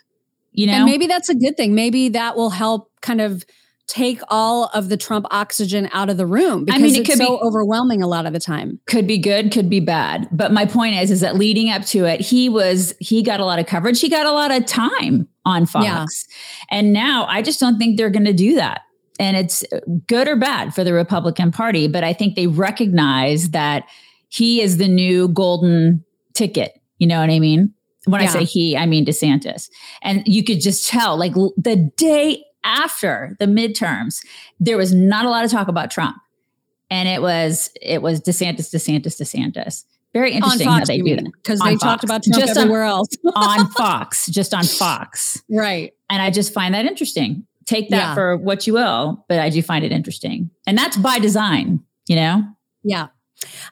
You 0.52 0.66
know? 0.66 0.74
And 0.74 0.84
maybe 0.84 1.06
that's 1.06 1.30
a 1.30 1.34
good 1.34 1.56
thing. 1.56 1.74
Maybe 1.74 2.10
that 2.10 2.36
will 2.36 2.50
help 2.50 2.92
kind 3.00 3.20
of 3.20 3.44
take 3.86 4.20
all 4.28 4.66
of 4.66 4.88
the 4.88 4.96
Trump 4.96 5.26
oxygen 5.32 5.88
out 5.92 6.10
of 6.10 6.16
the 6.16 6.26
room 6.26 6.64
because 6.64 6.80
I 6.80 6.84
mean, 6.84 6.94
it 6.94 7.00
it's 7.00 7.08
could 7.08 7.18
so 7.18 7.38
be, 7.38 7.42
overwhelming 7.42 8.02
a 8.02 8.06
lot 8.06 8.26
of 8.26 8.32
the 8.32 8.38
time. 8.38 8.78
Could 8.86 9.06
be 9.06 9.18
good, 9.18 9.50
could 9.50 9.68
be 9.68 9.80
bad. 9.80 10.28
But 10.30 10.52
my 10.52 10.64
point 10.64 10.94
is, 10.96 11.10
is 11.10 11.20
that 11.20 11.34
leading 11.34 11.70
up 11.70 11.84
to 11.86 12.04
it, 12.04 12.20
he 12.20 12.48
was 12.48 12.94
he 13.00 13.22
got 13.22 13.40
a 13.40 13.44
lot 13.44 13.58
of 13.58 13.66
coverage. 13.66 14.00
He 14.00 14.08
got 14.08 14.26
a 14.26 14.32
lot 14.32 14.52
of 14.52 14.64
time 14.66 15.26
on 15.44 15.66
Fox, 15.66 15.84
yeah. 15.84 16.78
and 16.78 16.92
now 16.92 17.26
I 17.28 17.42
just 17.42 17.58
don't 17.58 17.78
think 17.78 17.96
they're 17.96 18.10
going 18.10 18.26
to 18.26 18.32
do 18.32 18.54
that. 18.56 18.82
And 19.18 19.36
it's 19.36 19.64
good 20.06 20.28
or 20.28 20.36
bad 20.36 20.72
for 20.72 20.84
the 20.84 20.92
Republican 20.92 21.50
Party, 21.50 21.88
but 21.88 22.04
I 22.04 22.12
think 22.12 22.36
they 22.36 22.46
recognize 22.46 23.50
that 23.50 23.84
he 24.30 24.62
is 24.62 24.78
the 24.78 24.88
new 24.88 25.28
golden 25.28 26.04
ticket. 26.34 26.80
You 26.98 27.06
know 27.06 27.20
what 27.20 27.30
I 27.30 27.38
mean? 27.38 27.74
When 28.06 28.22
yeah. 28.22 28.28
I 28.28 28.30
say 28.30 28.44
he, 28.44 28.76
I 28.76 28.86
mean 28.86 29.04
DeSantis. 29.04 29.68
And 30.02 30.22
you 30.26 30.42
could 30.42 30.60
just 30.60 30.88
tell, 30.88 31.18
like 31.18 31.34
the 31.34 31.90
day 31.96 32.42
after 32.64 33.36
the 33.38 33.46
midterms, 33.46 34.24
there 34.58 34.76
was 34.76 34.94
not 34.94 35.26
a 35.26 35.30
lot 35.30 35.44
of 35.44 35.50
talk 35.50 35.68
about 35.68 35.90
Trump. 35.90 36.16
And 36.90 37.08
it 37.08 37.20
was 37.20 37.70
it 37.80 38.02
was 38.02 38.20
DeSantis, 38.20 38.74
DeSantis, 38.74 39.20
DeSantis. 39.20 39.84
Very 40.12 40.32
interesting 40.32 40.66
Fox, 40.66 40.80
how 40.80 40.84
they 40.86 41.00
do 41.00 41.16
that 41.16 41.24
because 41.24 41.60
they 41.60 41.76
Fox. 41.76 41.82
talked 41.82 42.04
about 42.04 42.24
Trump 42.24 42.44
just 42.44 42.58
everywhere 42.58 42.82
on, 42.82 42.90
else 42.90 43.08
on 43.36 43.70
Fox, 43.70 44.26
just 44.26 44.52
on 44.52 44.64
Fox, 44.64 45.40
right? 45.48 45.92
And 46.08 46.20
I 46.20 46.30
just 46.30 46.52
find 46.52 46.74
that 46.74 46.84
interesting. 46.84 47.46
Take 47.66 47.90
that 47.90 47.96
yeah. 47.96 48.14
for 48.14 48.36
what 48.36 48.66
you 48.66 48.72
will, 48.72 49.24
but 49.28 49.38
I 49.38 49.50
do 49.50 49.62
find 49.62 49.84
it 49.84 49.92
interesting, 49.92 50.50
and 50.66 50.76
that's 50.76 50.96
by 50.96 51.20
design, 51.20 51.84
you 52.08 52.16
know. 52.16 52.42
Yeah, 52.82 53.08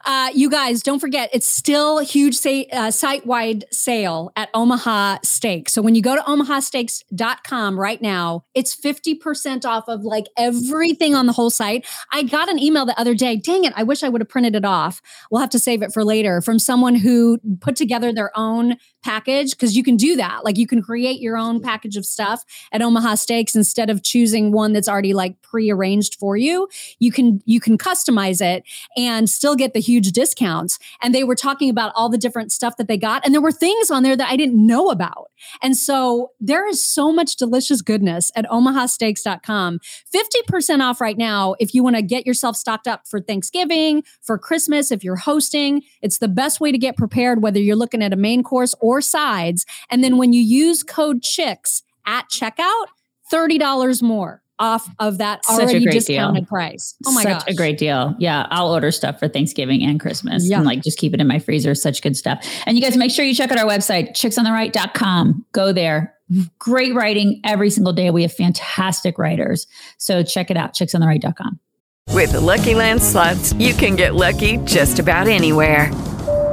uh, 0.04 0.30
you 0.34 0.50
guys, 0.50 0.82
don't 0.82 0.98
forget, 0.98 1.30
it's 1.32 1.46
still 1.46 1.98
a 1.98 2.04
huge 2.04 2.38
uh, 2.72 2.90
site 2.90 3.26
wide 3.26 3.64
sale 3.70 4.32
at 4.36 4.48
Omaha 4.54 5.18
Steaks. 5.22 5.72
So 5.72 5.82
when 5.82 5.94
you 5.94 6.02
go 6.02 6.14
to 6.14 6.22
omahasteaks.com 6.22 7.78
right 7.78 8.00
now, 8.00 8.44
it's 8.54 8.74
50% 8.74 9.64
off 9.64 9.84
of 9.88 10.02
like 10.02 10.26
everything 10.36 11.14
on 11.14 11.26
the 11.26 11.32
whole 11.32 11.50
site. 11.50 11.86
I 12.12 12.22
got 12.22 12.48
an 12.48 12.58
email 12.58 12.86
the 12.86 12.98
other 12.98 13.14
day. 13.14 13.36
Dang 13.36 13.64
it, 13.64 13.72
I 13.76 13.82
wish 13.82 14.02
I 14.02 14.08
would 14.08 14.20
have 14.20 14.28
printed 14.28 14.54
it 14.54 14.64
off. 14.64 15.00
We'll 15.30 15.40
have 15.40 15.50
to 15.50 15.58
save 15.58 15.82
it 15.82 15.92
for 15.92 16.04
later 16.04 16.40
from 16.40 16.58
someone 16.58 16.94
who 16.94 17.38
put 17.60 17.76
together 17.76 18.12
their 18.12 18.36
own 18.36 18.76
package 19.02 19.50
because 19.52 19.76
you 19.76 19.82
can 19.82 19.96
do 19.96 20.16
that. 20.16 20.44
Like 20.44 20.58
you 20.58 20.66
can 20.66 20.82
create 20.82 21.20
your 21.20 21.36
own 21.36 21.60
package 21.60 21.96
of 21.96 22.04
stuff 22.04 22.44
at 22.72 22.82
Omaha 22.82 23.14
Steaks 23.16 23.54
instead 23.54 23.90
of 23.90 24.02
choosing 24.02 24.52
one 24.52 24.72
that's 24.72 24.88
already 24.88 25.14
like 25.14 25.40
pre-arranged 25.42 26.16
for 26.16 26.36
you. 26.36 26.68
You 26.98 27.12
can 27.12 27.40
you 27.44 27.60
can 27.60 27.78
customize 27.78 28.40
it 28.40 28.64
and 28.96 29.28
still 29.28 29.56
get 29.56 29.74
the 29.74 29.80
huge 29.80 30.12
discounts. 30.12 30.78
And 31.02 31.14
they 31.14 31.24
were 31.24 31.34
talking 31.34 31.70
about 31.70 31.92
all 31.94 32.08
the 32.08 32.18
different 32.18 32.52
stuff 32.52 32.76
that 32.76 32.88
they 32.88 32.96
got 32.96 33.24
and 33.24 33.34
there 33.34 33.40
were 33.40 33.52
things 33.52 33.90
on 33.90 34.02
there 34.02 34.16
that 34.16 34.28
I 34.28 34.36
didn't 34.36 34.64
know 34.64 34.90
about. 34.90 35.30
And 35.62 35.76
so 35.76 36.32
there 36.40 36.68
is 36.68 36.84
so 36.84 37.12
much 37.12 37.36
delicious 37.36 37.82
goodness 37.82 38.30
at 38.34 38.46
omahasteaks.com. 38.46 39.78
50% 40.12 40.80
off 40.82 41.00
right 41.00 41.16
now 41.16 41.54
if 41.60 41.74
you 41.74 41.82
want 41.82 41.96
to 41.96 42.02
get 42.02 42.26
yourself 42.26 42.56
stocked 42.56 42.88
up 42.88 43.06
for 43.06 43.20
Thanksgiving, 43.20 44.02
for 44.22 44.38
Christmas, 44.38 44.90
if 44.90 45.04
you're 45.04 45.16
hosting. 45.16 45.82
It's 46.02 46.18
the 46.18 46.28
best 46.28 46.60
way 46.60 46.72
to 46.72 46.78
get 46.78 46.96
prepared 46.96 47.42
whether 47.42 47.60
you're 47.60 47.76
looking 47.76 48.02
at 48.02 48.12
a 48.12 48.16
main 48.16 48.42
course 48.42 48.74
or 48.80 48.87
or 48.88 49.00
sides. 49.00 49.66
And 49.90 50.02
then 50.02 50.16
when 50.16 50.32
you 50.32 50.40
use 50.40 50.82
code 50.82 51.22
CHICKS 51.22 51.82
at 52.06 52.28
checkout, 52.30 52.86
$30 53.30 54.02
more 54.02 54.42
off 54.58 54.88
of 54.98 55.18
that 55.18 55.44
Such 55.44 55.60
already 55.60 55.84
discounted 55.84 56.44
deal. 56.44 56.48
price. 56.48 56.96
Oh 57.06 57.12
my 57.12 57.22
god. 57.22 57.34
Such 57.34 57.46
gosh. 57.46 57.54
a 57.54 57.56
great 57.56 57.78
deal. 57.78 58.16
Yeah. 58.18 58.46
I'll 58.50 58.72
order 58.72 58.90
stuff 58.90 59.18
for 59.18 59.28
Thanksgiving 59.28 59.84
and 59.84 60.00
Christmas 60.00 60.48
yeah. 60.48 60.56
and 60.56 60.66
like 60.66 60.82
just 60.82 60.98
keep 60.98 61.14
it 61.14 61.20
in 61.20 61.28
my 61.28 61.38
freezer. 61.38 61.74
Such 61.74 62.02
good 62.02 62.16
stuff. 62.16 62.44
And 62.66 62.76
you 62.76 62.82
guys 62.82 62.96
make 62.96 63.10
sure 63.10 63.24
you 63.24 63.34
check 63.34 63.52
out 63.52 63.58
our 63.58 63.66
website, 63.66 64.14
chicksontheright.com. 64.16 65.44
Go 65.52 65.72
there. 65.72 66.14
Great 66.58 66.94
writing 66.94 67.40
every 67.44 67.70
single 67.70 67.92
day. 67.92 68.10
We 68.10 68.22
have 68.22 68.32
fantastic 68.32 69.18
writers. 69.18 69.66
So 69.98 70.22
check 70.22 70.50
it 70.50 70.56
out, 70.56 70.74
chicksontheright.com. 70.74 71.60
With 72.12 72.32
the 72.32 72.40
Lucky 72.40 72.74
Land 72.74 73.02
slots, 73.02 73.52
you 73.52 73.74
can 73.74 73.94
get 73.94 74.14
lucky 74.14 74.56
just 74.58 74.98
about 74.98 75.28
anywhere. 75.28 75.92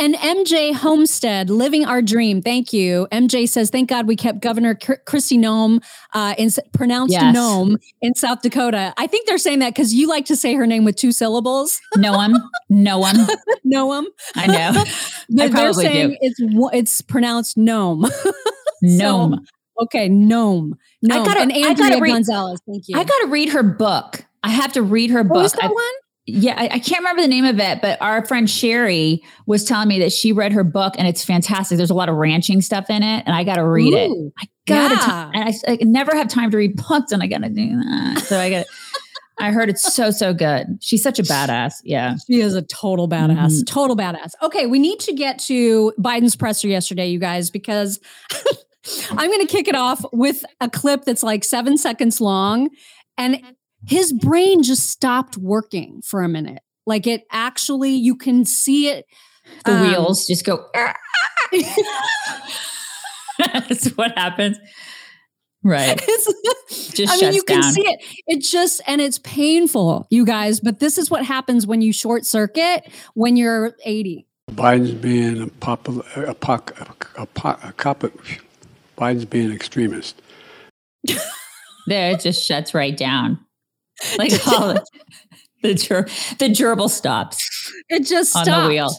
And 0.00 0.14
MJ 0.14 0.72
Homestead, 0.72 1.50
living 1.50 1.84
our 1.84 2.00
dream. 2.00 2.40
Thank 2.40 2.72
you. 2.72 3.08
MJ 3.10 3.48
says, 3.48 3.68
"Thank 3.68 3.88
God 3.88 4.06
we 4.06 4.14
kept 4.14 4.40
Governor 4.40 4.76
Kristi 4.76 5.36
Noem, 5.38 5.82
uh, 6.14 6.34
in 6.38 6.50
pronounced 6.72 7.12
yes. 7.12 7.34
Nome 7.34 7.78
in 8.00 8.14
South 8.14 8.42
Dakota." 8.42 8.94
I 8.96 9.08
think 9.08 9.26
they're 9.26 9.38
saying 9.38 9.58
that 9.58 9.74
because 9.74 9.92
you 9.92 10.06
like 10.06 10.26
to 10.26 10.36
say 10.36 10.54
her 10.54 10.66
name 10.66 10.84
with 10.84 10.94
two 10.94 11.10
syllables. 11.10 11.80
Noem, 11.96 12.36
Noem, 12.70 13.28
Noem. 13.66 14.04
I 14.36 14.46
know. 14.46 14.84
they're, 15.28 15.48
I 15.48 15.50
they're 15.50 15.72
saying 15.72 16.10
do. 16.10 16.16
it's 16.20 16.40
it's 16.72 17.02
pronounced 17.02 17.56
Nome. 17.56 18.06
Nome. 18.82 19.44
so, 19.44 19.84
okay, 19.84 20.08
Nome. 20.08 20.76
Nome. 21.02 21.22
I 21.22 21.24
gotta, 21.24 21.40
and 21.40 21.52
Andrea 21.52 21.70
I 21.70 21.74
gotta 21.74 22.00
read, 22.00 22.12
Gonzalez. 22.12 22.60
Thank 22.66 22.84
you. 22.86 22.98
I 22.98 23.02
got 23.02 23.18
to 23.18 23.26
read 23.26 23.48
her 23.50 23.64
book. 23.64 24.24
I 24.42 24.50
have 24.50 24.72
to 24.74 24.82
read 24.82 25.10
her 25.10 25.22
what 25.22 25.34
book. 25.34 25.42
Was 25.42 25.52
that 25.54 25.64
I, 25.64 25.68
one? 25.68 25.84
Yeah, 26.28 26.54
I, 26.58 26.64
I, 26.64 26.78
can't 26.78 26.98
remember 26.98 27.22
the 27.22 27.28
name 27.28 27.46
of 27.46 27.58
it, 27.58 27.80
but 27.80 28.00
our 28.02 28.24
friend 28.26 28.48
Sherry 28.48 29.22
was 29.46 29.64
telling 29.64 29.88
me 29.88 29.98
that 30.00 30.12
she 30.12 30.32
read 30.32 30.52
her 30.52 30.62
book 30.62 30.94
and 30.98 31.08
it's 31.08 31.24
fantastic. 31.24 31.78
There's 31.78 31.90
a 31.90 31.94
lot 31.94 32.10
of 32.10 32.16
ranching 32.16 32.60
stuff 32.60 32.90
in 32.90 33.02
it, 33.02 33.24
and 33.26 33.34
I 33.34 33.44
got 33.44 33.56
to 33.56 33.66
read 33.66 33.94
Ooh, 33.94 34.26
it. 34.26 34.32
I 34.38 34.46
got 34.66 34.88
to, 34.88 35.10
yeah. 35.10 35.30
and 35.34 35.48
I, 35.48 35.72
I, 35.72 35.78
never 35.82 36.14
have 36.14 36.28
time 36.28 36.50
to 36.50 36.58
read 36.58 36.76
books, 36.88 37.12
and 37.12 37.22
I 37.22 37.28
got 37.28 37.42
to 37.42 37.48
do 37.48 37.76
that. 37.76 38.24
So 38.26 38.38
I 38.38 38.50
got. 38.50 38.66
I 39.40 39.52
heard 39.52 39.70
it's 39.70 39.94
so 39.94 40.10
so 40.10 40.34
good. 40.34 40.66
She's 40.80 41.02
such 41.02 41.20
a 41.20 41.22
badass. 41.22 41.74
Yeah, 41.84 42.16
she 42.26 42.40
is 42.40 42.54
a 42.54 42.62
total 42.62 43.08
badass. 43.08 43.52
Mm-hmm. 43.52 43.64
Total 43.64 43.96
badass. 43.96 44.32
Okay, 44.42 44.66
we 44.66 44.80
need 44.80 44.98
to 45.00 45.14
get 45.14 45.38
to 45.40 45.92
Biden's 45.98 46.34
presser 46.34 46.66
yesterday, 46.66 47.08
you 47.08 47.20
guys, 47.20 47.48
because 47.48 48.00
I'm 49.10 49.30
going 49.30 49.40
to 49.40 49.46
kick 49.46 49.68
it 49.68 49.76
off 49.76 50.04
with 50.12 50.44
a 50.60 50.68
clip 50.68 51.04
that's 51.04 51.22
like 51.22 51.44
seven 51.44 51.78
seconds 51.78 52.20
long, 52.20 52.68
and 53.16 53.40
his 53.86 54.12
brain 54.12 54.62
just 54.62 54.90
stopped 54.90 55.36
working 55.36 56.02
for 56.02 56.22
a 56.22 56.28
minute. 56.28 56.62
Like 56.86 57.06
it 57.06 57.24
actually, 57.30 57.90
you 57.90 58.16
can 58.16 58.44
see 58.44 58.88
it. 58.88 59.06
The 59.64 59.72
um, 59.72 59.82
wheels 59.82 60.26
just 60.26 60.44
go. 60.44 60.66
That's 63.38 63.88
what 63.90 64.16
happens. 64.16 64.58
Right. 65.62 65.98
just 66.68 67.12
I 67.12 67.16
mean, 67.20 67.34
you 67.34 67.42
can 67.42 67.62
see 67.62 67.82
it. 67.82 68.00
It 68.26 68.40
just, 68.40 68.80
and 68.86 69.00
it's 69.00 69.18
painful, 69.18 70.06
you 70.10 70.24
guys, 70.24 70.60
but 70.60 70.80
this 70.80 70.98
is 70.98 71.10
what 71.10 71.24
happens 71.24 71.66
when 71.66 71.82
you 71.82 71.92
short 71.92 72.24
circuit 72.24 72.90
when 73.14 73.36
you're 73.36 73.74
80. 73.84 74.26
Biden's 74.52 74.92
being 74.92 75.42
a 75.42 75.46
popular, 75.48 76.04
a, 76.16 76.34
pop, 76.34 76.70
a, 76.80 77.20
a, 77.20 77.68
a, 77.68 77.72
cop, 77.72 78.04
Biden's 78.96 79.24
being 79.24 79.52
extremist. 79.52 80.22
there, 81.86 82.12
it 82.12 82.20
just 82.20 82.44
shuts 82.46 82.72
right 82.72 82.96
down. 82.96 83.38
Like 84.18 84.30
the, 84.30 84.84
the, 85.62 85.74
ger- 85.74 86.08
the 86.38 86.48
gerbil 86.48 86.88
stops. 86.88 87.72
It 87.88 88.06
just 88.06 88.30
stops. 88.30 88.48
on 88.48 88.54
stopped. 88.54 88.62
the 88.64 88.68
wheel. 88.68 88.90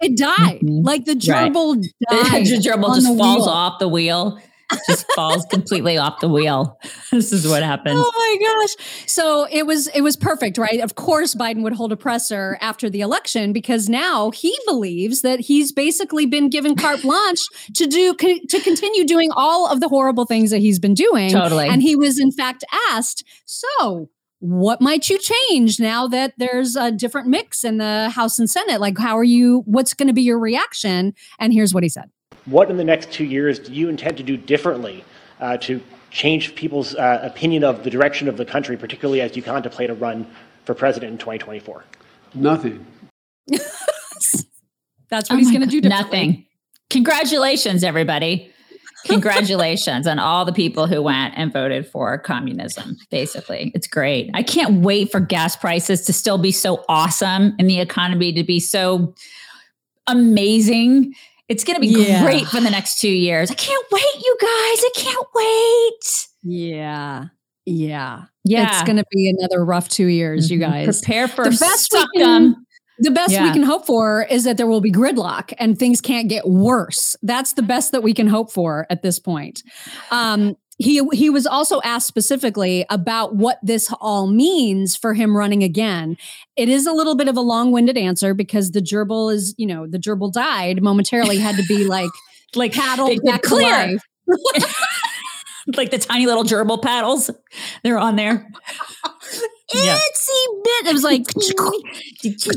It 0.00 0.16
died. 0.16 0.60
Mm-hmm. 0.60 0.84
Like 0.86 1.04
the 1.04 1.14
gerbil 1.14 1.76
right. 2.10 2.30
died. 2.30 2.46
the 2.46 2.56
gerbil 2.58 2.94
just 2.94 3.08
the 3.08 3.16
falls 3.16 3.46
wheel. 3.46 3.48
off 3.48 3.78
the 3.78 3.88
wheel 3.88 4.40
just 4.86 5.10
falls 5.14 5.46
completely 5.50 5.96
off 5.96 6.20
the 6.20 6.28
wheel. 6.28 6.78
This 7.10 7.32
is 7.32 7.46
what 7.48 7.62
happens. 7.62 7.98
Oh 8.02 8.12
my 8.14 8.64
gosh. 8.66 9.04
So 9.06 9.46
it 9.50 9.66
was 9.66 9.86
it 9.88 10.02
was 10.02 10.16
perfect, 10.16 10.58
right? 10.58 10.80
Of 10.80 10.94
course 10.94 11.34
Biden 11.34 11.62
would 11.62 11.72
hold 11.74 11.92
a 11.92 11.96
presser 11.96 12.58
after 12.60 12.90
the 12.90 13.00
election 13.00 13.52
because 13.52 13.88
now 13.88 14.30
he 14.30 14.56
believes 14.66 15.22
that 15.22 15.40
he's 15.40 15.72
basically 15.72 16.26
been 16.26 16.50
given 16.50 16.76
carte 16.76 17.02
blanche 17.02 17.46
to 17.74 17.86
do 17.86 18.14
to 18.14 18.60
continue 18.60 19.04
doing 19.04 19.30
all 19.36 19.70
of 19.70 19.80
the 19.80 19.88
horrible 19.88 20.26
things 20.26 20.50
that 20.50 20.58
he's 20.58 20.78
been 20.78 20.94
doing. 20.94 21.30
Totally. 21.30 21.68
And 21.68 21.82
he 21.82 21.96
was 21.96 22.18
in 22.20 22.30
fact 22.32 22.64
asked, 22.90 23.24
"So, 23.46 24.10
what 24.40 24.80
might 24.80 25.08
you 25.10 25.18
change 25.18 25.80
now 25.80 26.06
that 26.06 26.34
there's 26.38 26.76
a 26.76 26.92
different 26.92 27.28
mix 27.28 27.64
in 27.64 27.78
the 27.78 28.10
House 28.10 28.38
and 28.38 28.48
Senate? 28.48 28.80
Like, 28.80 28.98
how 28.98 29.16
are 29.16 29.24
you? 29.24 29.62
What's 29.66 29.94
going 29.94 30.06
to 30.06 30.12
be 30.12 30.22
your 30.22 30.38
reaction? 30.38 31.14
And 31.38 31.52
here's 31.52 31.74
what 31.74 31.82
he 31.82 31.88
said 31.88 32.10
What 32.44 32.70
in 32.70 32.76
the 32.76 32.84
next 32.84 33.10
two 33.10 33.24
years 33.24 33.58
do 33.58 33.72
you 33.72 33.88
intend 33.88 34.16
to 34.18 34.22
do 34.22 34.36
differently 34.36 35.04
uh, 35.40 35.56
to 35.58 35.80
change 36.10 36.54
people's 36.54 36.94
uh, 36.94 37.20
opinion 37.22 37.64
of 37.64 37.82
the 37.82 37.90
direction 37.90 38.28
of 38.28 38.36
the 38.36 38.44
country, 38.44 38.76
particularly 38.76 39.20
as 39.20 39.36
you 39.36 39.42
contemplate 39.42 39.90
a 39.90 39.94
run 39.94 40.26
for 40.64 40.74
president 40.74 41.12
in 41.12 41.18
2024? 41.18 41.84
Nothing. 42.34 42.86
That's 43.48 45.30
what 45.30 45.32
oh 45.32 45.36
he's 45.36 45.50
going 45.50 45.62
to 45.62 45.66
do. 45.66 45.80
Nothing. 45.80 46.46
Congratulations, 46.90 47.82
everybody 47.82 48.52
congratulations 49.06 50.06
on 50.06 50.18
all 50.18 50.44
the 50.44 50.52
people 50.52 50.86
who 50.86 51.02
went 51.02 51.34
and 51.36 51.52
voted 51.52 51.86
for 51.86 52.18
communism 52.18 52.96
basically. 53.10 53.72
It's 53.74 53.86
great. 53.86 54.30
I 54.34 54.42
can't 54.42 54.80
wait 54.82 55.10
for 55.10 55.20
gas 55.20 55.56
prices 55.56 56.04
to 56.06 56.12
still 56.12 56.38
be 56.38 56.52
so 56.52 56.84
awesome 56.88 57.54
and 57.58 57.68
the 57.68 57.80
economy 57.80 58.32
to 58.32 58.44
be 58.44 58.60
so 58.60 59.14
amazing. 60.06 61.14
It's 61.48 61.64
going 61.64 61.76
to 61.76 61.80
be 61.80 61.88
yeah. 61.88 62.22
great 62.22 62.46
for 62.46 62.60
the 62.60 62.70
next 62.70 63.00
two 63.00 63.08
years. 63.08 63.50
I 63.50 63.54
can't 63.54 63.86
wait 63.90 64.02
you 64.22 64.36
guys. 64.40 64.48
I 64.48 64.90
can't 64.94 65.26
wait. 65.34 66.28
Yeah. 66.42 67.24
Yeah. 67.64 68.24
Yeah 68.44 68.70
it's 68.70 68.82
going 68.82 68.96
to 68.96 69.04
be 69.10 69.30
another 69.30 69.64
rough 69.64 69.88
two 69.88 70.06
years 70.06 70.50
you 70.50 70.58
mm-hmm. 70.58 70.70
guys. 70.70 71.00
Prepare 71.00 71.28
for 71.28 71.44
the 71.44 71.50
best 71.50 71.92
we 71.92 72.04
can, 72.20 72.66
the 72.98 73.10
best 73.10 73.32
yeah. 73.32 73.44
we 73.44 73.52
can 73.52 73.62
hope 73.62 73.86
for 73.86 74.26
is 74.30 74.44
that 74.44 74.56
there 74.56 74.66
will 74.66 74.80
be 74.80 74.92
gridlock 74.92 75.52
and 75.58 75.78
things 75.78 76.00
can't 76.00 76.28
get 76.28 76.48
worse. 76.48 77.16
That's 77.22 77.52
the 77.52 77.62
best 77.62 77.92
that 77.92 78.02
we 78.02 78.14
can 78.14 78.26
hope 78.26 78.52
for 78.52 78.86
at 78.90 79.02
this 79.02 79.18
point. 79.18 79.62
Um, 80.10 80.56
he 80.78 81.02
he 81.12 81.28
was 81.28 81.44
also 81.44 81.80
asked 81.82 82.06
specifically 82.06 82.86
about 82.88 83.34
what 83.34 83.58
this 83.62 83.92
all 84.00 84.28
means 84.28 84.96
for 84.96 85.12
him 85.12 85.36
running 85.36 85.64
again. 85.64 86.16
It 86.56 86.68
is 86.68 86.86
a 86.86 86.92
little 86.92 87.16
bit 87.16 87.26
of 87.26 87.36
a 87.36 87.40
long-winded 87.40 87.98
answer 87.98 88.32
because 88.32 88.70
the 88.70 88.80
gerbil 88.80 89.32
is, 89.34 89.54
you 89.58 89.66
know, 89.66 89.88
the 89.88 89.98
gerbil 89.98 90.32
died 90.32 90.82
momentarily 90.82 91.38
had 91.38 91.56
to 91.56 91.64
be 91.64 91.84
like 91.88 92.10
like 92.54 92.72
paddled 92.72 93.20
back 93.24 93.42
clear. 93.42 93.98
like 95.76 95.90
the 95.90 95.98
tiny 95.98 96.26
little 96.26 96.44
gerbil 96.44 96.80
paddles. 96.80 97.30
They're 97.82 97.98
on 97.98 98.16
there. 98.16 98.48
Yeah. 99.74 99.98
itsy 99.98 100.64
bit. 100.64 100.86
It 100.86 100.92
was 100.92 101.04
like 101.04 101.26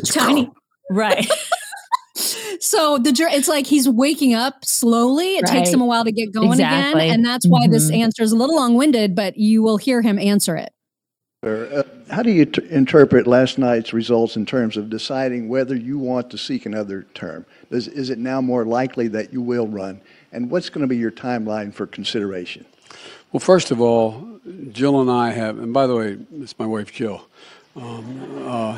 tiny, 0.06 0.50
right? 0.90 1.30
so 2.16 2.98
the 2.98 3.14
it's 3.32 3.48
like 3.48 3.68
he's 3.68 3.88
waking 3.88 4.34
up 4.34 4.64
slowly. 4.66 5.38
It 5.38 5.44
right. 5.44 5.58
takes 5.58 5.70
him 5.70 5.82
a 5.82 5.86
while 5.86 6.04
to 6.04 6.12
get 6.12 6.34
going 6.34 6.54
exactly. 6.54 7.04
again, 7.04 7.16
and 7.16 7.26
that's 7.26 7.48
why 7.48 7.64
mm-hmm. 7.64 7.74
this 7.74 7.92
answer 7.92 8.24
is 8.24 8.32
a 8.32 8.36
little 8.36 8.56
long 8.56 8.76
winded. 8.76 9.16
But 9.16 9.38
you 9.38 9.64
will 9.64 9.78
hear 9.78 10.02
him 10.02 10.20
answer 10.20 10.56
it. 10.56 10.74
Uh, 11.44 11.82
how 12.12 12.22
do 12.22 12.30
you 12.30 12.46
t- 12.46 12.62
interpret 12.70 13.26
last 13.26 13.58
night's 13.58 13.94
results 13.94 14.36
in 14.36 14.46
terms 14.46 14.78
of 14.78 14.92
deciding 14.92 15.50
whether 15.50 15.76
you 15.76 15.98
want 15.98 16.30
to 16.30 16.38
seek 16.38 16.68
another 16.68 17.08
term? 17.16 17.48
Does, 17.72 17.88
is 17.88 18.12
it 18.12 18.20
now 18.20 18.42
more 18.42 18.64
likely 18.64 19.08
that 19.08 19.34
you 19.34 19.42
will 19.42 19.68
run? 19.68 20.02
And 20.32 20.52
what's 20.52 20.70
going 20.70 20.82
to 20.82 20.88
be 20.88 20.98
your 20.98 21.12
timeline 21.12 21.74
for 21.74 21.88
consideration? 21.88 22.66
Well, 23.32 23.40
first 23.40 23.72
of 23.72 23.80
all, 23.80 24.28
Jill 24.74 25.00
and 25.00 25.10
I 25.10 25.32
have, 25.32 25.58
and 25.58 25.74
by 25.74 25.88
the 25.88 25.96
way, 25.96 26.18
it's 26.42 26.60
my 26.60 26.66
wife 26.66 26.92
Jill, 26.92 27.26
um, 27.78 28.46
uh, 28.46 28.78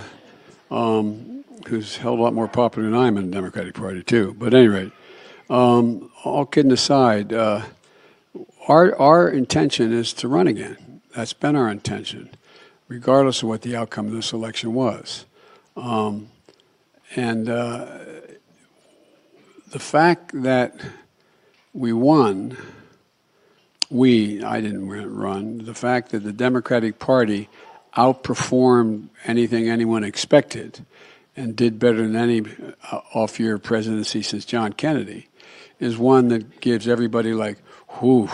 um, 0.69 1.43
who's 1.65 1.97
held 1.97 2.19
a 2.19 2.21
lot 2.21 2.35
more 2.35 2.47
popular 2.47 2.87
than 2.87 2.95
I 2.95 3.07
am 3.07 3.17
in 3.17 3.31
the 3.31 3.35
Democratic 3.35 3.73
Party 3.73 4.03
too. 4.03 4.35
But 4.37 4.53
at 4.53 4.59
any 4.59 4.67
rate, 4.67 4.91
um, 5.49 6.11
all 6.23 6.45
kidding 6.45 6.71
aside, 6.71 7.33
uh, 7.33 7.63
our 8.67 8.95
our 8.97 9.27
intention 9.27 9.91
is 9.91 10.13
to 10.13 10.27
run 10.27 10.45
again. 10.45 11.01
That's 11.15 11.33
been 11.33 11.55
our 11.55 11.69
intention, 11.69 12.29
regardless 12.87 13.41
of 13.41 13.49
what 13.49 13.63
the 13.63 13.75
outcome 13.75 14.05
of 14.05 14.13
this 14.13 14.33
election 14.33 14.75
was, 14.75 15.25
um, 15.75 16.29
and 17.15 17.49
uh, 17.49 17.87
the 19.71 19.79
fact 19.79 20.43
that 20.43 20.75
we 21.73 21.91
won 21.91 22.55
we, 23.93 24.43
I 24.43 24.60
didn't 24.60 24.89
run, 24.89 25.60
the 25.60 25.73
fact 25.75 26.10
that 26.12 26.23
the 26.23 26.34
Democratic 26.34 26.99
Party 26.99 27.47
outperformed 27.95 29.10
anything 29.25 29.69
anyone 29.69 30.03
expected 30.03 30.84
and 31.36 31.56
did 31.56 31.77
better 31.77 32.08
than 32.08 32.15
any 32.15 32.41
uh, 32.91 33.01
off 33.13 33.39
year 33.39 33.58
presidency 33.60 34.23
since 34.23 34.45
John 34.45 34.73
Kennedy 34.73 35.27
is 35.79 35.97
one 35.97 36.29
that 36.29 36.60
gives 36.60 36.88
everybody 36.88 37.34
like, 37.34 37.60
whew, 37.99 38.29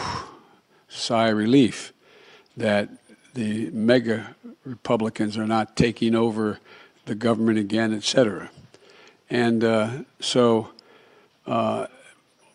sigh 0.88 1.30
relief 1.30 1.92
that 2.56 2.90
the 3.34 3.70
MAGA 3.72 4.36
Republicans 4.64 5.38
are 5.38 5.48
not 5.48 5.76
taking 5.76 6.16
over 6.16 6.60
the 7.06 7.16
government 7.16 7.60
again, 7.60 7.94
et 7.94 8.04
cetera. 8.04 8.50
And 9.30 9.64
uh, 9.64 9.90
so 10.20 10.70
uh, 11.46 11.88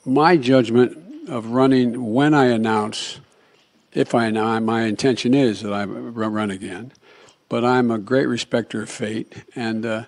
my 0.04 0.36
judgment 0.36 1.03
of 1.28 1.46
running 1.46 2.12
when 2.12 2.34
I 2.34 2.46
announce, 2.46 3.20
if 3.92 4.14
I 4.14 4.30
my 4.30 4.82
intention 4.82 5.34
is 5.34 5.62
that 5.62 5.72
I 5.72 5.84
run 5.84 6.50
again. 6.50 6.92
But 7.48 7.64
I'm 7.64 7.90
a 7.90 7.98
great 7.98 8.26
respecter 8.26 8.82
of 8.82 8.90
fate, 8.90 9.44
and 9.54 9.84
uh, 9.84 10.04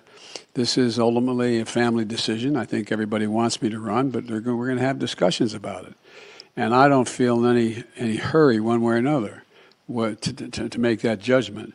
this 0.55 0.77
is 0.77 0.99
ultimately 0.99 1.59
a 1.59 1.65
family 1.65 2.03
decision. 2.03 2.57
I 2.57 2.65
think 2.65 2.91
everybody 2.91 3.27
wants 3.27 3.61
me 3.61 3.69
to 3.69 3.79
run, 3.79 4.09
but 4.09 4.25
we're 4.25 4.41
going 4.41 4.77
to 4.77 4.83
have 4.83 4.99
discussions 4.99 5.53
about 5.53 5.85
it. 5.85 5.93
And 6.55 6.73
I 6.73 6.87
don't 6.87 7.07
feel 7.07 7.45
any 7.45 7.83
any 7.95 8.17
hurry 8.17 8.59
one 8.59 8.81
way 8.81 8.95
or 8.95 8.97
another 8.97 9.43
what, 9.87 10.21
to, 10.21 10.33
to, 10.33 10.69
to 10.69 10.79
make 10.79 11.01
that 11.01 11.19
judgment. 11.19 11.73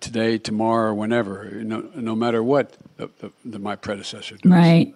Today, 0.00 0.38
tomorrow, 0.38 0.94
whenever, 0.94 1.44
no, 1.62 1.80
no 1.94 2.16
matter 2.16 2.42
what 2.42 2.74
the, 2.96 3.10
the, 3.18 3.30
the, 3.44 3.58
my 3.58 3.76
predecessor 3.76 4.36
does. 4.36 4.50
Right. 4.50 4.94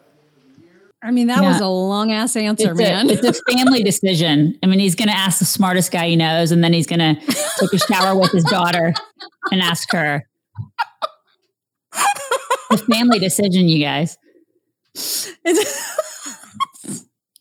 I 1.03 1.11
mean, 1.13 1.29
that 1.29 1.43
Yeah. 1.43 1.49
was 1.53 1.61
a 1.61 1.69
long 1.69 2.11
ass 2.13 2.35
answer, 2.37 2.73
it's 2.73 2.81
man. 2.81 3.09
A, 3.09 3.13
it's 3.13 3.39
a 3.41 3.53
family 3.55 3.83
decision. 3.85 4.59
I 4.63 4.67
mean, 4.67 4.81
he's 4.81 4.97
going 4.97 5.09
to 5.09 5.17
ask 5.17 5.39
the 5.39 5.45
smartest 5.45 5.93
guy 5.93 6.09
he 6.09 6.17
knows, 6.17 6.51
and 6.51 6.63
then 6.65 6.73
he's 6.73 6.87
going 6.89 6.99
to 6.99 7.15
take 7.61 7.73
a 7.73 7.79
shower 7.79 8.19
with 8.19 8.33
his 8.33 8.43
daughter 8.45 8.93
and 9.53 9.63
ask 9.63 9.91
her. 9.93 10.27
It's 12.71 12.83
a 12.83 12.87
family 12.87 13.19
decision, 13.21 13.69
you 13.69 13.83
guys. 13.83 14.19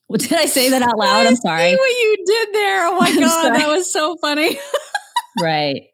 Well, 0.09 0.17
did 0.19 0.33
I 0.33 0.45
say 0.45 0.69
that 0.69 0.81
out 0.81 0.97
loud? 0.97 1.27
I'm 1.27 1.35
sorry. 1.35 1.75
What 1.75 1.89
you 1.89 2.23
did 2.25 2.49
there. 2.53 2.85
Oh 2.87 2.97
my 2.99 3.07
I'm 3.09 3.19
god, 3.19 3.41
sorry. 3.43 3.57
that 3.57 3.67
was 3.67 3.91
so 3.91 4.15
funny. 4.17 4.57
Right. 5.41 5.87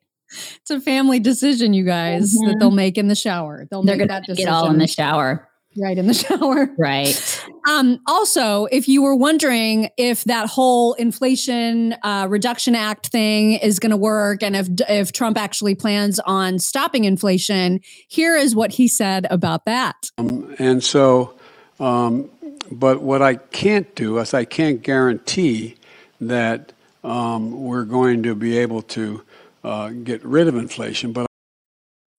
It's 0.62 0.70
a 0.70 0.80
family 0.80 1.20
decision, 1.20 1.74
you 1.74 1.84
guys, 1.84 2.32
that 2.32 2.56
Mhm. 2.56 2.60
they'll 2.60 2.72
make 2.72 2.98
in 2.98 3.08
the 3.08 3.16
shower. 3.16 3.66
They'll 3.72 3.84
They're 3.84 3.98
make 3.98 4.08
that 4.10 4.24
decision 4.26 4.46
get 4.46 4.54
all 4.54 4.70
in 4.70 4.78
the 4.78 4.88
shower. 4.88 5.50
Right 5.78 5.98
in 5.98 6.08
the 6.08 6.14
shower. 6.14 6.70
Right. 6.78 7.46
Um, 7.68 8.00
also, 8.06 8.66
if 8.66 8.88
you 8.88 9.02
were 9.02 9.16
wondering 9.16 9.90
if 9.98 10.24
that 10.26 10.48
whole 10.48 10.94
Inflation 10.94 11.94
uh, 12.04 12.28
Reduction 12.30 12.76
Act 12.76 13.08
thing 13.08 13.54
is 13.54 13.80
going 13.80 13.92
to 13.92 13.98
work, 13.98 14.44
and 14.44 14.56
if 14.56 14.68
if 14.90 15.12
Trump 15.12 15.38
actually 15.38 15.76
plans 15.76 16.20
on 16.20 16.60
stopping 16.60 17.06
inflation, 17.06 17.80
here 18.08 18.36
is 18.36 18.56
what 18.56 18.72
he 18.72 18.88
said 18.88 19.28
about 19.30 19.66
that. 19.66 19.96
Um, 20.18 20.56
and 20.60 20.84
so, 20.84 21.36
um, 21.80 22.30
but 22.72 23.02
what 23.02 23.22
I 23.22 23.36
can't 23.36 23.94
do 23.96 24.18
is 24.20 24.34
I 24.34 24.46
can't 24.46 24.82
guarantee 24.82 25.76
that 26.22 26.74
um, 27.04 27.64
we're 27.64 27.86
going 27.86 28.24
to 28.24 28.36
be 28.36 28.58
able 28.58 28.82
to 28.82 29.24
uh, 29.64 29.90
get 29.90 30.24
rid 30.24 30.48
of 30.48 30.56
inflation. 30.56 31.14
But 31.14 31.28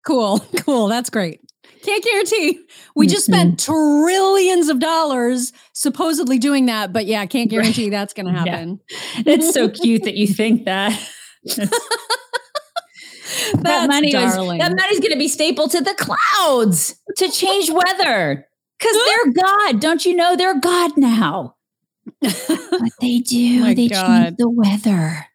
Cool, 0.05 0.39
cool. 0.61 0.89
That's 0.89 1.11
great. 1.11 1.41
Can't 1.85 2.03
guarantee. 2.03 2.61
We 2.97 3.07
just 3.07 3.29
mm-hmm. 3.29 3.41
spent 3.41 3.61
trillions 3.61 4.69
of 4.69 4.81
dollars 4.81 5.53
supposedly 5.75 6.39
doing 6.39 6.67
that, 6.67 6.95
but 6.95 7.05
yeah, 7.05 7.27
can't 7.27 7.51
guarantee 7.51 7.91
that's 7.91 8.15
going 8.15 8.27
to 8.27 8.33
Yeah. 8.33 8.57
happen. 8.57 8.81
It's 9.19 9.53
so 9.53 9.69
cute 9.69 10.05
that 10.05 10.15
you 10.15 10.27
think 10.27 10.65
that. 10.65 10.99
that 11.45 11.69
money 13.89 14.09
is, 14.09 14.35
that 14.35 14.75
money's 14.77 15.01
going 15.01 15.13
to 15.13 15.19
be 15.19 15.29
stapled 15.29 15.73
to 15.73 15.83
the 15.83 15.95
clouds 15.95 16.95
to 17.19 17.31
change 17.31 17.71
weather 17.71 18.47
because 18.79 18.97
they're 19.05 19.33
God. 19.33 19.81
Don't 19.81 20.07
you 20.07 20.17
know 20.17 20.37
they're 20.37 20.59
God 20.59 20.97
now? 20.97 21.57
But 22.21 22.93
they 23.01 23.19
do. 23.19 23.61
My 23.61 23.75
they 23.75 23.89
God. 23.89 24.07
change 24.07 24.37
the 24.39 24.49
weather. 24.49 25.27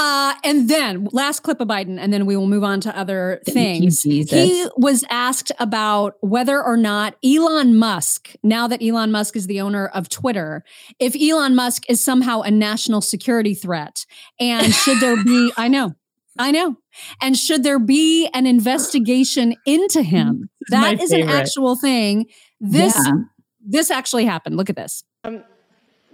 Uh, 0.00 0.34
and 0.44 0.70
then 0.70 1.08
last 1.10 1.40
clip 1.40 1.60
of 1.60 1.66
Biden, 1.66 1.98
and 1.98 2.12
then 2.12 2.24
we 2.24 2.36
will 2.36 2.46
move 2.46 2.62
on 2.62 2.80
to 2.82 2.96
other 2.96 3.40
things. 3.44 4.02
Jesus. 4.02 4.30
He 4.30 4.66
was 4.76 5.04
asked 5.10 5.50
about 5.58 6.14
whether 6.20 6.62
or 6.62 6.76
not 6.76 7.16
Elon 7.24 7.76
Musk, 7.76 8.34
now 8.44 8.68
that 8.68 8.80
Elon 8.80 9.10
Musk 9.10 9.34
is 9.34 9.48
the 9.48 9.60
owner 9.60 9.88
of 9.88 10.08
Twitter, 10.08 10.62
if 11.00 11.16
Elon 11.20 11.56
Musk 11.56 11.82
is 11.88 12.00
somehow 12.00 12.42
a 12.42 12.50
national 12.50 13.00
security 13.00 13.54
threat, 13.54 14.06
and 14.38 14.72
should 14.72 15.00
there 15.00 15.16
be, 15.24 15.52
I 15.56 15.66
know, 15.66 15.96
I 16.38 16.52
know, 16.52 16.76
and 17.20 17.36
should 17.36 17.64
there 17.64 17.80
be 17.80 18.28
an 18.32 18.46
investigation 18.46 19.56
into 19.66 20.02
him? 20.02 20.48
This 20.60 20.78
is 20.78 20.80
my 20.80 20.94
That 20.94 21.02
is 21.02 21.10
an 21.12 21.28
actual 21.28 21.74
thing. 21.74 22.26
This 22.60 22.94
Yeah. 22.94 23.12
this 23.66 23.90
actually 23.90 24.26
happened. 24.26 24.56
Look 24.56 24.70
at 24.70 24.76
this. 24.76 25.02
Um, 25.24 25.42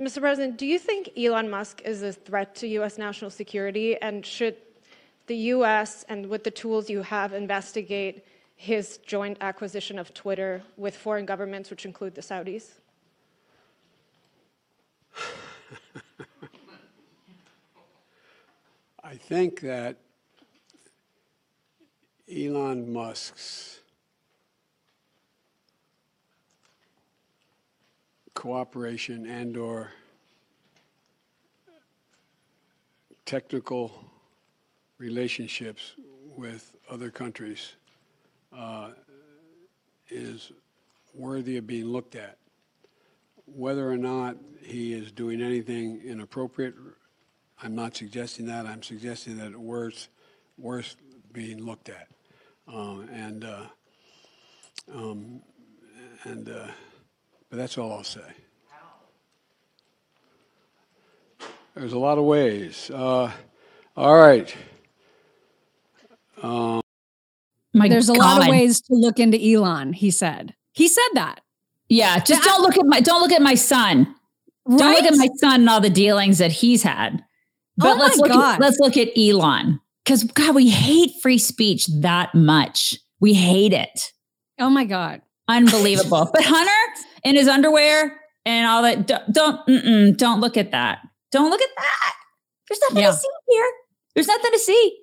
Mr. 0.01 0.21
President, 0.21 0.57
do 0.57 0.67
you 0.67 0.79
think 0.79 1.11
Elon 1.17 1.49
Musk 1.49 1.81
is 1.85 2.03
a 2.03 2.13
threat 2.13 2.57
to 2.57 2.67
U.S. 2.67 2.99
national 2.99 3.31
security? 3.31 3.97
And 4.01 4.27
should 4.27 4.57
the 5.29 5.37
U.S. 5.37 6.05
and 6.09 6.27
with 6.29 6.43
the 6.43 6.51
tools 6.51 6.91
you 6.91 7.03
have 7.03 7.33
investigate 7.33 8.25
his 8.57 8.99
joint 8.99 9.39
acquisition 9.41 9.99
of 9.99 10.13
Twitter 10.13 10.63
with 10.77 10.97
foreign 10.97 11.27
governments, 11.27 11.71
which 11.71 11.85
include 11.85 12.17
the 12.17 12.23
Saudis? 12.23 12.73
I 19.05 19.15
think 19.15 19.61
that 19.61 19.97
Elon 22.29 22.93
Musk's 22.93 23.79
cooperation 28.45 29.25
and 29.25 29.57
or 29.57 29.91
technical 33.25 33.91
relationships 34.99 35.95
with 36.37 36.71
other 36.91 37.11
countries 37.11 37.77
uh, 38.55 38.91
is 40.11 40.53
worthy 41.15 41.57
of 41.57 41.67
being 41.67 41.87
looked 41.87 42.17
at. 42.17 42.37
Whether 43.47 43.91
or 43.91 43.97
not 43.97 44.37
he 44.61 44.93
is 44.93 45.11
doing 45.11 45.41
anything 45.41 46.03
inappropriate, 46.05 46.75
I'm 47.63 47.75
not 47.75 47.97
suggesting 47.97 48.45
that. 48.49 48.67
I'm 48.67 48.83
suggesting 48.83 49.39
that 49.39 49.47
it's 49.47 49.57
worth, 49.57 50.09
worth 50.59 50.97
being 51.33 51.65
looked 51.65 51.89
at. 51.89 52.09
Um, 52.69 53.09
and 53.11 53.43
uh, 53.43 53.67
um, 54.95 55.41
and 56.25 56.51
uh, 56.51 56.67
but 57.55 57.61
that's 57.61 57.79
all 57.79 57.93
I'll 57.93 58.03
say. 58.03 58.21
There's 61.77 61.93
a 61.93 61.99
lot 61.99 62.19
of 62.19 62.25
ways. 62.25 62.91
Uh, 62.93 63.31
all 63.97 64.19
right. 64.19 64.53
Um, 66.43 66.81
My 67.73 67.89
There's 67.89 68.09
a 68.09 68.13
lot 68.13 68.43
of 68.43 68.49
ways 68.49 68.81
to 68.81 68.95
look 68.95 69.21
into 69.21 69.39
Elon, 69.41 69.93
he 69.93 70.11
said. 70.11 70.55
He 70.73 70.89
said 70.89 71.09
that. 71.13 71.43
Yeah, 71.89 72.19
just 72.19 72.43
don't 72.43 72.63
look 72.63 72.77
at 72.77 72.87
my 72.87 72.99
don't 72.99 73.21
look 73.23 73.31
at 73.31 73.43
my 73.43 73.55
son. 73.55 74.13
Don't 74.69 74.79
look 74.79 75.05
at 75.05 75.17
my 75.17 75.29
son 75.37 75.61
and 75.61 75.71
all 75.71 75.81
the 75.81 75.91
dealings 75.91 76.39
that 76.39 76.51
he's 76.51 76.83
had. 76.83 77.23
But 77.77 77.97
Oh 77.97 78.01
let's 78.01 78.19
my 78.19 78.27
look 78.27 78.33
God. 78.33 78.55
at 78.55 78.61
let's 78.61 78.79
look 78.81 78.97
at 78.97 79.17
Elon. 79.17 79.81
Because 80.05 80.25
God, 80.25 80.57
we 80.57 80.71
hate 80.71 81.13
free 81.23 81.39
speech 81.39 81.87
that 82.01 82.35
much. 82.35 82.99
We 83.21 83.35
hate 83.35 83.73
it. 83.73 84.13
Oh 84.59 84.71
my 84.71 84.85
God. 84.85 85.23
Unbelievable. 85.49 86.31
but 86.33 86.43
Hunter 86.45 87.03
in 87.25 87.37
his 87.37 87.49
underwear 87.49 88.21
and 88.47 88.67
all 88.67 88.83
that, 88.83 89.07
don't 89.07 89.33
don't, 89.33 90.17
don't 90.17 90.41
look 90.41 90.57
at 90.57 90.71
that. 90.73 90.99
Don't 91.33 91.51
look 91.51 91.61
at 91.63 91.71
that. 91.77 92.13
There's 92.69 92.81
nothing 92.83 93.03
Yeah. 93.03 93.11
to 93.11 93.17
see 93.17 93.29
here. 93.49 93.73
There's 94.15 94.27
nothing 94.29 94.53
to 94.53 94.59
see. 94.59 94.99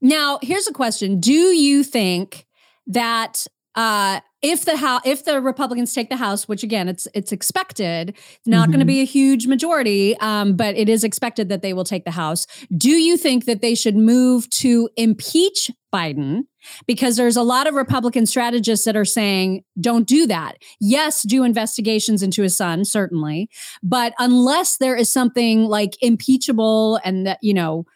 Now, 0.00 0.38
here's 0.42 0.66
a 0.68 0.72
question. 0.72 1.18
Do 1.20 1.32
you 1.32 1.82
think 1.82 2.46
that 2.86 3.46
uh, 3.74 4.20
if 4.44 4.66
the 4.66 4.76
house, 4.76 5.00
if 5.06 5.24
the 5.24 5.40
Republicans 5.40 5.94
take 5.94 6.10
the 6.10 6.16
House, 6.16 6.46
which 6.46 6.62
again, 6.62 6.86
it's 6.86 7.08
it's 7.14 7.32
expected, 7.32 8.10
it's 8.10 8.46
not 8.46 8.68
going 8.68 8.80
to 8.80 8.84
be 8.84 9.00
a 9.00 9.04
huge 9.04 9.46
majority, 9.46 10.16
um, 10.18 10.54
but 10.54 10.76
it 10.76 10.86
is 10.90 11.02
expected 11.02 11.48
that 11.48 11.62
they 11.62 11.72
will 11.72 11.82
take 11.82 12.04
the 12.04 12.10
House. 12.10 12.46
Do 12.76 12.90
you 12.90 13.16
think 13.16 13.46
that 13.46 13.62
they 13.62 13.74
should 13.74 13.96
move 13.96 14.48
to 14.50 14.90
impeach 14.98 15.70
Biden? 15.92 16.42
Because 16.86 17.16
there's 17.16 17.38
a 17.38 17.42
lot 17.42 17.66
of 17.66 17.74
Republican 17.74 18.26
strategists 18.26 18.84
that 18.84 18.96
are 18.96 19.04
saying, 19.06 19.64
don't 19.80 20.06
do 20.06 20.26
that. 20.26 20.58
Yes, 20.78 21.22
do 21.22 21.42
investigations 21.42 22.22
into 22.22 22.42
his 22.42 22.54
son, 22.54 22.84
certainly, 22.84 23.48
but 23.82 24.12
unless 24.18 24.76
there 24.76 24.94
is 24.94 25.10
something 25.10 25.64
like 25.64 25.96
impeachable 26.02 27.00
and 27.02 27.26
that 27.26 27.38
you 27.40 27.54
know 27.54 27.86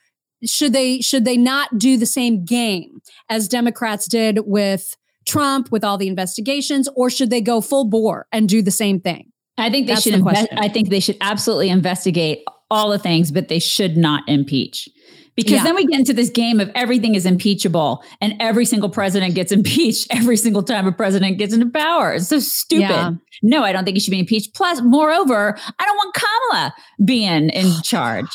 should 0.47 0.73
they 0.73 1.03
should 1.03 1.27
they 1.27 1.37
not 1.37 1.77
do 1.77 1.99
the 1.99 2.07
same 2.07 2.47
game 2.47 3.03
as 3.29 3.49
Democrats 3.49 4.09
did 4.09 4.41
with 4.47 4.97
Trump 5.29 5.71
with 5.71 5.85
all 5.85 5.99
the 5.99 6.09
investigations, 6.09 6.89
or 6.97 7.11
should 7.11 7.31
they 7.31 7.41
go 7.41 7.61
full 7.61 7.89
bore 7.89 8.27
and 8.33 8.49
do 8.49 8.63
the 8.63 8.71
same 8.71 9.01
thing? 9.01 9.31
I 9.57 9.71
think 9.71 9.87
they 9.87 9.93
That's 9.95 10.05
should 10.05 10.15
the 10.15 10.19
invest. 10.19 10.49
I 10.57 10.69
think 10.69 10.89
they 10.89 11.01
should 11.01 11.17
absolutely 11.21 11.69
investigate 11.69 12.45
all 12.71 12.91
the 12.91 12.99
things, 12.99 13.31
but 13.31 13.49
they 13.49 13.59
should 13.59 13.97
not 13.97 14.23
impeach. 14.29 14.89
Because 15.35 15.53
Yeah. 15.55 15.65
then 15.65 15.75
we 15.77 15.87
get 15.87 15.99
into 16.01 16.13
this 16.13 16.31
game 16.31 16.59
of 16.61 16.69
everything 16.75 17.15
is 17.15 17.25
impeachable 17.25 18.03
and 18.21 18.35
every 18.41 18.65
single 18.65 18.89
president 18.89 19.35
gets 19.35 19.53
impeached 19.59 20.09
every 20.11 20.37
single 20.37 20.63
time 20.63 20.87
a 20.87 20.93
president 20.93 21.39
gets 21.39 21.55
into 21.55 21.71
power. 21.71 22.15
It's 22.15 22.29
so 22.29 22.39
stupid. 22.41 22.83
Yeah. 22.91 23.11
No, 23.43 23.63
I 23.63 23.73
don't 23.73 23.85
think 23.85 23.97
he 23.97 24.01
should 24.01 24.11
be 24.11 24.19
impeached. 24.19 24.55
Plus, 24.55 24.81
moreover, 24.83 25.57
I 25.79 25.85
don't 25.85 25.97
want 25.97 26.15
Kamala 26.15 26.75
being 27.05 27.51
in 27.51 27.73
charge. 27.83 28.27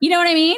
You 0.00 0.10
know 0.10 0.18
what 0.18 0.28
I 0.28 0.34
mean? 0.34 0.56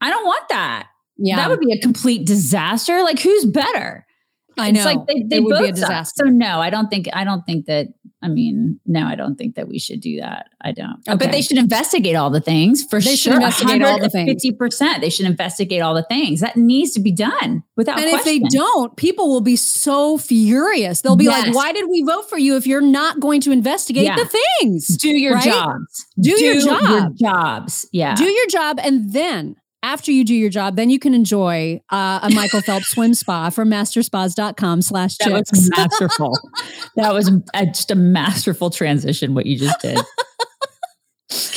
I 0.00 0.10
don't 0.10 0.24
want 0.24 0.48
that. 0.50 0.86
Yeah, 1.18 1.36
That 1.36 1.50
would 1.50 1.60
be 1.60 1.72
a 1.72 1.78
complete 1.80 2.26
disaster. 2.26 3.02
Like, 3.02 3.18
who's 3.20 3.44
better? 3.44 4.04
I 4.62 4.68
It's 4.68 4.84
like 4.84 5.06
they, 5.06 5.22
they 5.28 5.36
it 5.36 5.44
would 5.44 5.50
both 5.50 5.60
be 5.60 5.70
a 5.70 5.76
suck. 5.76 5.88
disaster. 5.88 6.24
So 6.26 6.30
no, 6.32 6.60
I 6.60 6.70
don't 6.70 6.88
think 6.88 7.08
I 7.12 7.24
don't 7.24 7.42
think 7.44 7.66
that 7.66 7.88
I 8.24 8.28
mean, 8.28 8.78
no, 8.86 9.04
I 9.04 9.16
don't 9.16 9.34
think 9.34 9.56
that 9.56 9.66
we 9.66 9.80
should 9.80 10.00
do 10.00 10.20
that. 10.20 10.46
I 10.60 10.70
don't. 10.70 11.02
Oh, 11.08 11.16
but 11.16 11.32
they 11.32 11.42
should 11.42 11.58
investigate 11.58 12.14
all 12.14 12.30
the 12.30 12.40
things 12.40 12.84
for 12.84 13.00
They 13.00 13.16
should 13.16 13.32
sure. 13.32 13.34
investigate 13.34 13.82
all 13.82 13.98
the 13.98 14.08
things. 14.08 14.30
Fifty 14.30 14.52
percent. 14.52 15.00
They 15.00 15.10
should 15.10 15.26
investigate 15.26 15.82
all 15.82 15.92
the 15.92 16.04
things. 16.04 16.38
That 16.40 16.56
needs 16.56 16.92
to 16.92 17.00
be 17.00 17.10
done 17.10 17.64
without 17.76 17.98
and 17.98 18.08
if 18.08 18.24
they 18.24 18.38
don't, 18.38 18.96
people 18.96 19.28
will 19.28 19.40
be 19.40 19.56
so 19.56 20.18
furious. 20.18 21.00
They'll 21.00 21.16
be 21.16 21.26
like, 21.26 21.52
"Why 21.52 21.72
did 21.72 21.88
we 21.90 22.02
vote 22.02 22.28
for 22.30 22.38
you 22.38 22.54
if 22.56 22.64
you're 22.64 22.80
not 22.80 23.18
going 23.18 23.40
to 23.40 23.50
investigate 23.50 24.04
Yeah. 24.04 24.14
the 24.16 24.30
things? 24.60 24.86
do 24.98 25.08
your 25.08 25.34
right? 25.34 25.42
jobs. 25.44 26.06
Do 26.20 26.30
your 26.44 26.60
job. 26.60 27.16
jobs. 27.16 27.88
Yeah. 27.92 28.14
Do 28.14 28.24
your 28.24 28.46
job, 28.46 28.78
and 28.84 29.12
then 29.12 29.56
after 29.82 30.10
you 30.12 30.24
do 30.24 30.34
your 30.34 30.50
job, 30.50 30.76
then 30.76 30.90
you 30.90 30.98
can 30.98 31.14
enjoy 31.14 31.80
uh, 31.90 32.20
a 32.22 32.30
Michael 32.30 32.60
Phelps 32.62 32.88
swim 32.90 33.14
spa 33.14 33.50
from 33.50 33.68
masterspas.com 33.70 34.82
slash 34.82 35.16
That 35.18 35.30
was 35.32 35.70
masterful. 35.76 36.38
that 36.96 37.12
was 37.12 37.30
a, 37.54 37.66
just 37.66 37.90
a 37.90 37.94
masterful 37.96 38.70
transition, 38.70 39.34
what 39.34 39.46
you 39.46 39.58
just 39.58 39.80
did. 39.80 39.98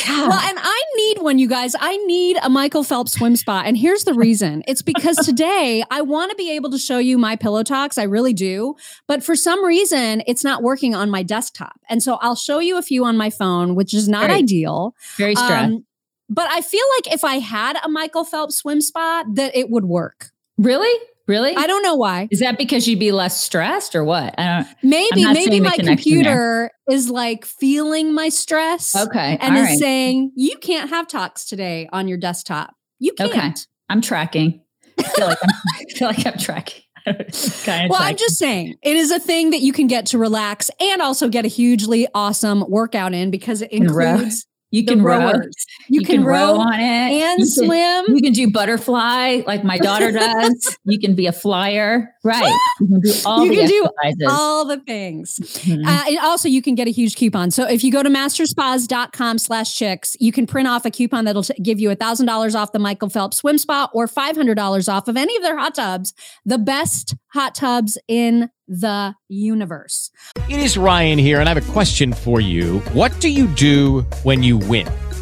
Well, 0.08 0.32
and 0.32 0.58
I 0.62 0.84
need 0.96 1.18
one, 1.22 1.38
you 1.38 1.50
guys. 1.50 1.76
I 1.78 1.98
need 2.06 2.38
a 2.42 2.50
Michael 2.50 2.84
Phelps 2.84 3.12
swim 3.12 3.36
spa. 3.36 3.64
And 3.66 3.76
here's 3.78 4.06
the 4.06 4.14
reason 4.14 4.64
it's 4.68 4.82
because 4.82 5.18
today 5.18 5.84
I 5.92 6.02
want 6.02 6.30
to 6.32 6.36
be 6.38 6.52
able 6.52 6.72
to 6.72 6.78
show 6.78 6.98
you 6.98 7.18
my 7.18 7.36
pillow 7.36 7.62
talks. 7.64 7.98
I 7.98 8.04
really 8.04 8.34
do. 8.34 8.76
But 9.08 9.24
for 9.24 9.36
some 9.36 9.64
reason, 9.66 10.24
it's 10.28 10.44
not 10.46 10.64
working 10.64 10.96
on 10.96 11.10
my 11.10 11.24
desktop. 11.24 11.74
And 11.90 12.02
so 12.02 12.16
I'll 12.22 12.36
show 12.38 12.60
you 12.60 12.78
a 12.78 12.82
few 12.82 13.04
on 13.04 13.18
my 13.18 13.30
phone, 13.30 13.76
which 13.76 13.94
is 13.94 14.08
not 14.08 14.28
Very- 14.28 14.40
ideal. 14.40 14.96
Very 15.18 15.36
stressed. 15.36 15.74
Um, 15.74 15.86
but 16.30 16.50
I 16.50 16.62
feel 16.62 16.86
like 16.98 17.14
if 17.14 17.24
I 17.24 17.36
had 17.36 17.78
a 17.84 17.90
Michael 17.90 18.24
Phelps 18.24 18.56
swim 18.58 18.82
spa, 18.82 19.24
that 19.34 19.56
it 19.56 19.70
would 19.70 19.86
work. 19.86 20.30
Really? 20.58 20.94
Really? 21.28 21.56
I 21.56 21.66
don't 21.66 21.82
know 21.82 21.96
why. 21.96 22.28
Is 22.30 22.40
that 22.40 22.58
because 22.58 22.88
you'd 22.88 23.00
be 23.00 23.12
less 23.12 23.42
stressed 23.42 23.96
or 23.96 24.04
what? 24.04 24.36
I 24.38 24.58
don't 24.58 24.68
Maybe, 24.84 25.26
maybe 25.26 25.60
my 25.60 25.76
computer 25.76 26.70
is 26.90 27.10
like 27.10 27.46
feeling 27.46 28.14
my 28.14 28.30
stress. 28.30 28.96
Okay, 28.96 29.38
And 29.42 29.56
all 29.56 29.64
is 29.64 29.70
right. 29.70 29.80
saying, 29.80 30.32
you 30.36 30.56
can't 30.58 30.90
have 30.92 31.08
talks 31.08 31.46
today 31.46 31.90
on 31.92 32.08
your 32.08 32.20
desktop. 32.20 32.76
You 33.00 33.14
can't. 33.14 33.32
Okay. 33.32 33.54
I'm 33.90 34.02
tracking. 34.02 34.62
I 35.00 35.04
feel 35.04 35.28
like 35.28 35.40
I'm, 35.42 35.50
I 35.76 35.94
feel 35.94 36.08
like 36.08 36.26
I'm 36.28 36.38
tracking. 36.38 36.84
kind 37.06 37.86
of 37.86 37.90
Well, 37.90 38.00
I'm 38.02 38.18
just 38.18 38.38
saying 38.38 38.76
it 38.82 38.96
is 38.96 39.12
a 39.12 39.20
thing 39.20 39.52
that 39.52 39.62
you 39.62 39.74
can 39.74 39.88
get 39.88 40.08
to 40.08 40.18
relax 40.18 40.72
and 40.80 41.02
also 41.02 41.30
get 41.30 41.46
a 41.46 41.48
hugely 41.48 42.08
awesome 42.16 42.66
workout 42.68 43.14
in 43.14 43.30
because 43.30 43.62
it 43.62 43.72
includes 43.72 44.48
You 44.72 44.84
can 44.86 45.02
row. 45.02 45.20
rowers. 45.20 45.56
You, 45.88 46.02
can, 46.02 46.26
row, 46.26 46.56
on 46.58 46.74
it 46.74 46.82
and 46.84 47.40
You 47.40 47.46
can- 47.46 47.48
swim. 47.48 48.16
You 48.16 48.22
can 48.22 48.34
do 48.34 48.50
butterfly 48.52 49.42
like 49.48 49.64
my 49.64 49.78
daughter 49.78 50.12
does. 50.12 50.78
you 50.84 51.00
can 51.00 51.16
be 51.16 51.28
a 51.28 51.32
flyer. 51.32 52.10
Right. 52.26 52.52
You 52.82 52.88
can 52.88 53.00
do 53.00 53.14
all 53.26 53.46
you 53.46 53.52
the 53.52 53.56
can 53.58 53.68
do 53.68 53.90
all 54.28 54.66
the 54.66 54.78
things. 54.82 55.38
Mhm. 55.40 55.86
Uh, 55.86 56.04
and 56.10 56.18
also, 56.20 56.50
you 56.50 56.62
can 56.62 56.76
get 56.76 56.88
a 56.88 56.92
huge 56.92 57.16
coupon. 57.16 57.52
So 57.52 57.66
if 57.70 57.84
you 57.84 57.92
go 57.92 58.04
to 58.04 58.10
masterspas.com 58.10 59.38
slash 59.38 59.76
chicks, 59.76 60.18
you 60.20 60.32
can 60.32 60.46
print 60.48 60.68
off 60.68 60.86
a 60.86 60.92
coupon 60.92 61.26
that'll 61.26 61.44
t- 61.44 61.54
give 61.62 61.80
you 61.80 61.90
$1,000 61.90 62.56
off 62.56 62.72
the 62.72 62.80
Michael 62.80 63.10
Phelps 63.10 63.38
swim 63.38 63.58
spa 63.58 63.90
or 63.94 64.08
$500 64.08 64.92
off 64.92 65.08
of 65.08 65.16
any 65.16 65.36
of 65.38 65.44
their 65.44 65.58
hot 65.58 65.76
tubs, 65.76 66.14
the 66.46 66.58
best 66.58 67.16
hot 67.36 67.54
tubs 67.54 67.98
in 68.08 68.50
the 68.68 69.14
universe. 69.28 70.10
It 70.50 70.60
is 70.60 70.78
Ryan 70.78 71.20
here, 71.20 71.40
and 71.40 71.48
I 71.50 71.54
have 71.54 71.70
a 71.70 71.74
question 71.74 72.14
for 72.14 72.40
you. 72.40 72.80
What 72.94 73.12
do 73.20 73.30
you 73.30 73.48
do 73.48 74.02
when 74.24 74.42
you 74.42 74.58
win? 74.58 74.88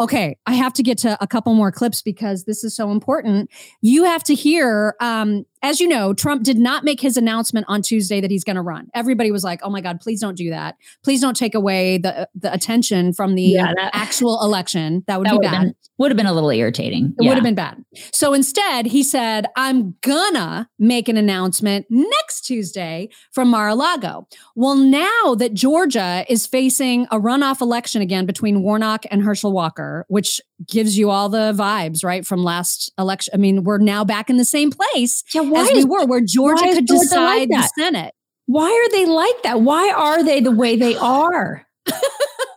Okay, 0.00 0.36
I 0.46 0.54
have 0.54 0.72
to 0.74 0.82
get 0.82 0.96
to 0.98 1.16
a 1.20 1.26
couple 1.26 1.54
more 1.54 1.72
clips 1.72 2.02
because 2.02 2.44
this 2.44 2.62
is 2.62 2.74
so 2.74 2.92
important. 2.92 3.50
You 3.80 4.04
have 4.04 4.22
to 4.24 4.34
hear, 4.34 4.94
um, 5.00 5.44
as 5.62 5.80
you 5.80 5.88
know, 5.88 6.12
Trump 6.14 6.42
did 6.42 6.58
not 6.58 6.84
make 6.84 7.00
his 7.00 7.16
announcement 7.16 7.66
on 7.68 7.82
Tuesday 7.82 8.20
that 8.20 8.30
he's 8.30 8.44
going 8.44 8.56
to 8.56 8.62
run. 8.62 8.88
Everybody 8.94 9.30
was 9.30 9.44
like, 9.44 9.60
"Oh 9.62 9.70
my 9.70 9.80
God, 9.80 10.00
please 10.00 10.20
don't 10.20 10.36
do 10.36 10.50
that! 10.50 10.76
Please 11.04 11.20
don't 11.20 11.36
take 11.36 11.54
away 11.54 11.98
the 11.98 12.28
the 12.34 12.52
attention 12.52 13.12
from 13.12 13.34
the 13.34 13.42
Yeah, 13.42 13.72
that- 13.76 13.90
actual 13.94 14.42
election. 14.42 15.04
That 15.06 15.18
would 15.18 15.28
that 15.28 15.32
be 15.40 15.46
bad." 15.46 15.54
have 15.54 15.62
been, 15.64 15.74
would 15.98 16.10
have 16.12 16.16
been 16.16 16.26
a 16.26 16.32
little 16.32 16.50
irritating. 16.50 17.14
It 17.20 17.26
would 17.26 17.34
have 17.34 17.42
been 17.44 17.54
bad. 17.56 17.84
So 18.12 18.32
instead, 18.32 18.86
he 18.86 19.02
said, 19.02 19.46
I'm 19.56 19.96
gonna 20.02 20.68
make 20.78 21.08
an 21.08 21.16
announcement 21.16 21.86
next 21.90 22.42
Tuesday 22.42 23.08
from 23.32 23.48
Mar 23.48 23.68
a 23.68 23.74
Lago. 23.74 24.28
Well, 24.54 24.76
now 24.76 25.34
that 25.36 25.54
Georgia 25.54 26.24
is 26.28 26.46
facing 26.46 27.06
a 27.10 27.18
runoff 27.18 27.60
election 27.60 28.00
again 28.00 28.26
between 28.26 28.62
Warnock 28.62 29.04
and 29.10 29.22
Herschel 29.22 29.52
Walker, 29.52 30.04
which 30.08 30.40
gives 30.68 30.96
you 30.96 31.10
all 31.10 31.28
the 31.28 31.52
vibes, 31.52 32.04
right, 32.04 32.24
from 32.26 32.42
last 32.44 32.92
election. 32.98 33.32
I 33.34 33.36
mean, 33.36 33.64
we're 33.64 33.78
now 33.78 34.04
back 34.04 34.30
in 34.30 34.36
the 34.36 34.44
same 34.44 34.70
place 34.70 35.22
why 35.50 35.62
as 35.62 35.72
we 35.72 35.84
were, 35.84 36.06
where 36.06 36.20
Georgia 36.20 36.62
could 36.74 36.86
Georgia 36.86 37.04
decide 37.04 37.38
like 37.38 37.48
the? 37.48 37.70
Senate. 37.76 38.14
Why 38.46 38.70
are 38.70 38.90
they 38.90 39.06
like 39.06 39.42
that? 39.42 39.60
Why 39.60 39.90
are 39.90 40.24
they 40.24 40.40
the 40.40 40.50
way 40.50 40.76
they 40.76 40.96
are? 40.96 41.66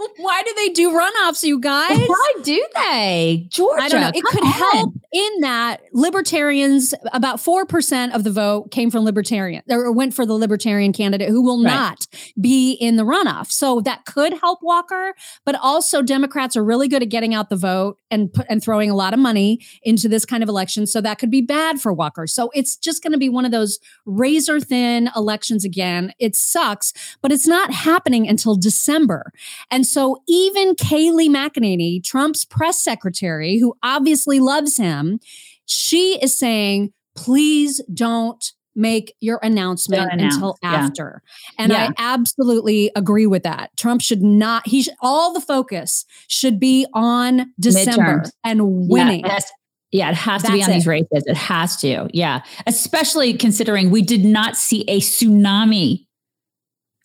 Why 0.18 0.44
do 0.44 0.54
they 0.56 0.70
do 0.70 0.92
runoffs, 0.92 1.44
you 1.44 1.60
guys? 1.60 1.98
Why 2.08 2.34
do 2.44 2.66
they? 2.76 3.48
Georgia. 3.50 3.84
I 3.84 3.90
don't 3.90 4.02
know. 4.02 4.12
It 4.14 4.24
could 4.24 4.44
on. 4.44 4.52
help 4.52 4.94
in 5.12 5.40
that 5.42 5.82
libertarians, 5.94 6.94
about 7.14 7.38
4% 7.38 8.14
of 8.16 8.24
the 8.24 8.32
vote 8.32 8.72
came 8.72 8.90
from 8.92 9.04
libertarian 9.04 9.64
or 9.70 9.92
went 9.92 10.14
for 10.14 10.26
the 10.26 10.34
libertarian 10.34 10.94
candidate 10.94 11.30
who 11.30 11.42
will 11.44 11.62
Right. 11.64 11.72
not 11.74 12.08
be 12.40 12.74
in 12.74 12.96
the 12.96 13.04
runoff. 13.04 13.52
So 13.52 13.82
that 13.82 14.06
could 14.06 14.34
help 14.40 14.60
Walker, 14.62 15.14
but 15.46 15.56
also 15.62 16.02
Democrats 16.02 16.56
are 16.56 16.64
really 16.64 16.88
good 16.88 17.02
at 17.02 17.10
getting 17.10 17.34
out 17.34 17.50
the 17.50 17.56
vote 17.56 17.98
and 18.10 18.32
put, 18.32 18.46
and 18.50 18.64
throwing 18.64 18.90
a 18.90 18.96
lot 18.96 19.14
of 19.14 19.20
money 19.20 19.60
into 19.84 20.08
this 20.08 20.26
kind 20.26 20.44
of 20.44 20.50
election. 20.50 20.88
So 20.88 21.02
that 21.02 21.20
could 21.20 21.32
be 21.32 21.42
bad 21.42 21.82
for 21.82 21.92
Walker. 21.94 22.28
So 22.28 22.50
it's 22.54 22.76
just 22.78 23.04
going 23.04 23.14
to 23.14 23.20
be 23.20 23.30
one 23.30 23.46
of 23.46 23.52
those 23.52 23.80
razor 24.06 24.60
thin 24.60 25.10
elections 25.16 25.64
again. 25.66 26.14
It 26.20 26.36
sucks, 26.36 26.94
but 27.22 27.32
it's 27.32 27.48
not 27.48 27.74
happening 27.74 28.28
until 28.28 28.56
December. 28.56 29.32
And 29.70 29.86
so 29.92 30.22
even 30.28 30.76
Kayleigh 30.76 31.30
McEnany, 31.30 32.04
Trump's 32.04 32.46
press 32.46 32.82
secretary, 32.82 33.58
who 33.58 33.76
obviously 33.84 34.40
loves 34.40 34.78
him, 34.78 35.20
she 35.66 36.18
is 36.22 36.38
saying, 36.38 36.94
please 37.16 37.82
don't 37.94 38.54
make 38.76 39.14
your 39.20 39.40
announcement 39.44 40.12
announce, 40.14 40.36
until 40.36 40.58
yeah. 40.64 40.72
after. 40.72 41.22
And 41.58 41.72
Yeah. 41.72 41.90
I 41.90 42.14
absolutely 42.14 42.90
agree 42.96 43.28
with 43.28 43.44
that. 43.44 43.72
Trump 43.76 44.02
should 44.02 44.24
not, 44.24 44.66
he 44.66 44.84
should, 44.84 44.94
all 45.02 45.34
the 45.34 45.42
focus 45.42 46.06
should 46.28 46.60
be 46.60 46.88
on 46.94 47.52
December 47.60 48.22
Midterms. 48.22 48.32
and 48.46 48.88
winning. 48.88 49.26
Yeah, 49.26 49.28
it 49.28 49.32
has, 49.32 49.52
yeah, 49.92 50.10
it 50.10 50.16
has 50.16 50.44
to 50.44 50.52
be 50.54 50.60
That's 50.60 50.70
on 50.70 50.74
these 50.74 50.88
races. 50.88 51.24
It 51.28 51.36
has 51.36 51.76
to. 51.82 52.08
Yeah. 52.14 52.44
Especially 52.66 53.34
considering 53.34 53.90
we 53.90 54.02
did 54.02 54.24
not 54.24 54.56
see 54.56 54.86
a 54.88 55.02
tsunami. 55.02 56.06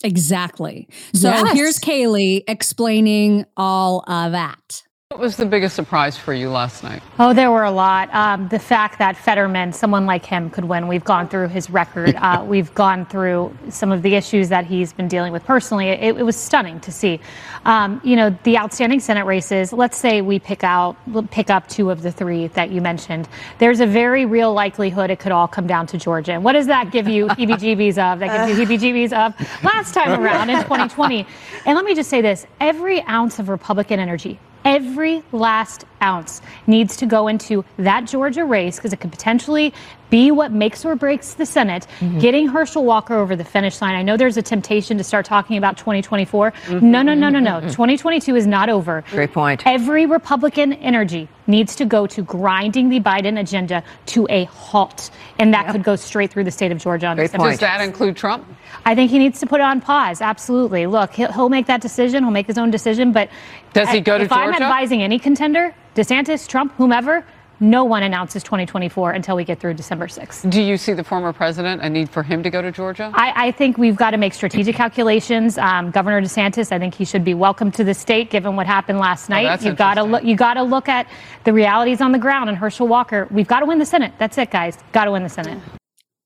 Exactly. 0.06 0.88
So 1.14 1.28
Yes. 1.28 1.52
here's 1.52 1.78
Kayleigh 1.80 2.44
explaining 2.46 3.44
all 3.56 4.04
of 4.06 4.32
that. 4.32 4.82
What 5.10 5.20
was 5.20 5.36
the 5.36 5.46
biggest 5.46 5.76
surprise 5.76 6.18
for 6.18 6.34
you 6.34 6.50
last 6.50 6.82
night? 6.82 7.00
Oh, 7.20 7.32
there 7.32 7.52
were 7.52 7.62
a 7.62 7.70
lot. 7.70 8.12
Um, 8.12 8.48
the 8.48 8.58
fact 8.58 8.98
that 8.98 9.16
Fetterman, 9.16 9.72
someone 9.72 10.04
like 10.04 10.26
him, 10.26 10.50
could 10.50 10.64
win. 10.64 10.88
We've 10.88 11.04
gone 11.04 11.28
through 11.28 11.48
his 11.48 11.70
record. 11.70 12.16
Uh, 12.26 12.44
we've 12.44 12.74
gone 12.74 13.06
through 13.06 13.56
some 13.68 13.92
of 13.92 14.02
the 14.02 14.16
issues 14.16 14.48
that 14.48 14.66
he's 14.66 14.92
been 14.92 15.06
dealing 15.06 15.32
with 15.32 15.44
personally. 15.44 15.88
It, 15.88 16.16
it 16.16 16.22
was 16.24 16.34
stunning 16.34 16.80
to 16.80 16.90
see. 16.90 17.20
Um, 17.64 18.00
you 18.02 18.16
know, 18.16 18.36
the 18.42 18.58
outstanding 18.58 18.98
Senate 18.98 19.24
races. 19.26 19.72
Let's 19.72 19.96
say 19.96 20.22
we 20.22 20.40
pick 20.40 20.64
out, 20.64 20.96
pick 21.30 21.50
up 21.50 21.68
two 21.68 21.90
of 21.90 22.02
the 22.02 22.10
three 22.10 22.48
that 22.48 22.70
you 22.70 22.80
mentioned. 22.80 23.28
There's 23.58 23.78
a 23.78 23.86
very 23.86 24.26
real 24.26 24.52
likelihood 24.52 25.10
it 25.10 25.20
could 25.20 25.30
all 25.30 25.46
come 25.46 25.68
down 25.68 25.86
to 25.88 25.98
Georgia. 25.98 26.32
And 26.32 26.42
what 26.42 26.54
does 26.54 26.66
that 26.66 26.90
give 26.90 27.06
you 27.06 27.26
heebie-jeebies 27.28 27.96
of? 27.96 28.18
That 28.18 28.48
gives 28.48 28.58
you 28.58 28.66
heebie-jeebies 28.66 29.12
of 29.12 29.62
last 29.62 29.94
time 29.94 30.20
around 30.20 30.50
in 30.50 30.56
2020. 30.62 31.24
And 31.64 31.76
let 31.76 31.84
me 31.84 31.94
just 31.94 32.10
say 32.10 32.20
this: 32.22 32.44
every 32.58 33.02
ounce 33.02 33.38
of 33.38 33.48
Republican 33.48 34.00
energy 34.00 34.40
Every 34.66 35.22
last 35.30 35.84
ounce 36.02 36.42
needs 36.66 36.96
to 36.96 37.06
go 37.06 37.28
into 37.28 37.64
that 37.78 38.00
Georgia 38.04 38.44
race 38.44 38.76
because 38.76 38.92
it 38.92 38.98
could 38.98 39.12
potentially 39.12 39.72
be 40.10 40.30
what 40.30 40.52
makes 40.52 40.84
or 40.84 40.94
breaks 40.94 41.34
the 41.34 41.46
Senate. 41.46 41.86
Mm-hmm. 42.00 42.18
Getting 42.18 42.48
Herschel 42.48 42.84
Walker 42.84 43.14
over 43.14 43.36
the 43.36 43.44
finish 43.44 43.80
line. 43.80 43.94
I 43.94 44.02
know 44.02 44.16
there's 44.16 44.36
a 44.36 44.42
temptation 44.42 44.98
to 44.98 45.04
start 45.04 45.26
talking 45.26 45.56
about 45.56 45.76
2024. 45.76 46.52
Mm-hmm. 46.52 46.90
No, 46.90 47.02
no, 47.02 47.14
no, 47.14 47.28
no, 47.28 47.40
no. 47.40 47.58
Mm-hmm. 47.58 47.68
2022 47.68 48.36
is 48.36 48.46
not 48.46 48.68
over. 48.68 49.04
Great 49.10 49.32
point. 49.32 49.62
Every 49.66 50.06
Republican 50.06 50.72
energy 50.74 51.28
needs 51.46 51.76
to 51.76 51.84
go 51.84 52.06
to 52.08 52.22
grinding 52.22 52.88
the 52.88 53.00
Biden 53.00 53.38
agenda 53.38 53.82
to 54.06 54.26
a 54.30 54.44
halt. 54.44 55.10
And 55.38 55.54
that 55.54 55.70
could 55.70 55.84
go 55.84 55.96
straight 55.96 56.30
through 56.30 56.44
the 56.44 56.50
state 56.50 56.72
of 56.72 56.78
Georgia 56.78 57.06
on 57.06 57.16
December 57.16 57.50
Does 57.50 57.60
that 57.60 57.80
include 57.80 58.16
Trump? 58.16 58.46
I 58.84 58.94
think 58.94 59.10
he 59.10 59.18
needs 59.18 59.40
to 59.40 59.46
put 59.46 59.60
it 59.60 59.64
on 59.64 59.80
pause. 59.80 60.20
Absolutely. 60.20 60.86
Look, 60.86 61.14
he'll, 61.14 61.32
he'll 61.32 61.48
make 61.48 61.66
that 61.66 61.80
decision. 61.80 62.24
He'll 62.24 62.32
make 62.32 62.46
his 62.46 62.58
own 62.58 62.70
decision. 62.70 63.12
But 63.12 63.30
Does 63.72 63.88
he 63.90 64.00
go 64.00 64.18
to 64.18 64.24
if 64.24 64.32
I'm 64.32 64.52
advising 64.52 65.02
any 65.02 65.18
contender, 65.18 65.74
DeSantis, 65.94 66.48
Trump, 66.48 66.72
whomever, 66.74 67.24
no 67.60 67.84
one 67.84 68.02
announces 68.02 68.42
2024 68.42 69.12
until 69.12 69.36
we 69.36 69.44
get 69.44 69.60
through 69.60 69.74
December 69.74 70.06
6th. 70.06 70.48
Do 70.50 70.60
you 70.60 70.76
see 70.76 70.92
the 70.92 71.04
former 71.04 71.32
president 71.32 71.82
a 71.82 71.88
need 71.88 72.10
for 72.10 72.22
him 72.22 72.42
to 72.42 72.50
go 72.50 72.62
to 72.62 72.70
Georgia? 72.70 73.10
I, 73.14 73.48
I 73.48 73.50
think 73.52 73.78
we've 73.78 73.96
got 73.96 74.10
to 74.10 74.16
make 74.16 74.34
strategic 74.34 74.76
calculations. 74.76 75.58
Um, 75.58 75.90
Governor 75.90 76.20
DeSantis, 76.20 76.72
I 76.72 76.78
think 76.78 76.94
he 76.94 77.04
should 77.04 77.24
be 77.24 77.34
welcome 77.34 77.70
to 77.72 77.84
the 77.84 77.94
state, 77.94 78.30
given 78.30 78.56
what 78.56 78.66
happened 78.66 78.98
last 78.98 79.28
night. 79.28 79.46
Oh, 79.46 79.66
you've 79.66 79.76
got 79.76 79.94
to 79.94 80.02
look. 80.02 80.24
You 80.24 80.36
got 80.36 80.54
to 80.54 80.62
look 80.62 80.88
at 80.88 81.08
the 81.44 81.52
realities 81.52 82.00
on 82.00 82.12
the 82.12 82.18
ground. 82.18 82.48
And 82.48 82.58
Herschel 82.58 82.88
Walker, 82.88 83.26
we've 83.30 83.48
got 83.48 83.60
to 83.60 83.66
win 83.66 83.78
the 83.78 83.86
Senate. 83.86 84.12
That's 84.18 84.36
it, 84.38 84.50
guys. 84.50 84.78
Got 84.92 85.06
to 85.06 85.12
win 85.12 85.22
the 85.22 85.28
Senate. 85.28 85.58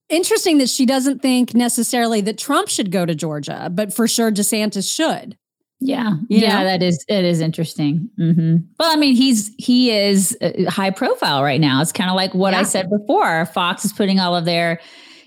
Interesting 0.09 0.59
that 0.59 0.69
she 0.69 0.87
doesn't 0.87 1.23
think 1.23 1.55
necessarily 1.55 2.21
that 2.23 2.37
Trump 2.37 2.69
should 2.69 2.91
go 2.91 3.07
to 3.07 3.15
Georgia, 3.15 3.71
but 3.73 3.95
for 3.95 4.09
sure 4.09 4.33
DeSantis 4.33 4.93
should. 4.93 5.37
Yeah, 5.81 6.11
You 6.29 6.41
yeah, 6.41 6.59
know? 6.59 6.65
that 6.65 6.83
is 6.83 7.05
it 7.09 7.25
is 7.25 7.41
interesting. 7.41 8.11
hmm 8.17 8.57
Well, 8.79 8.93
I 8.93 8.97
mean, 8.97 9.15
he's 9.17 9.51
he 9.59 9.91
is 9.91 10.37
uh, 10.43 10.69
high 10.71 10.91
profile 10.91 11.43
right 11.43 11.61
now. 11.61 11.81
It's 11.81 11.93
kind 11.93 12.11
of 12.11 12.17
like 12.17 12.35
what 12.35 12.53
I 12.55 12.65
said 12.65 12.91
before. 12.91 13.47
Fox 13.47 13.85
is 13.87 13.93
putting 13.93 14.21
all 14.21 14.37
of 14.37 14.45
their, 14.45 14.79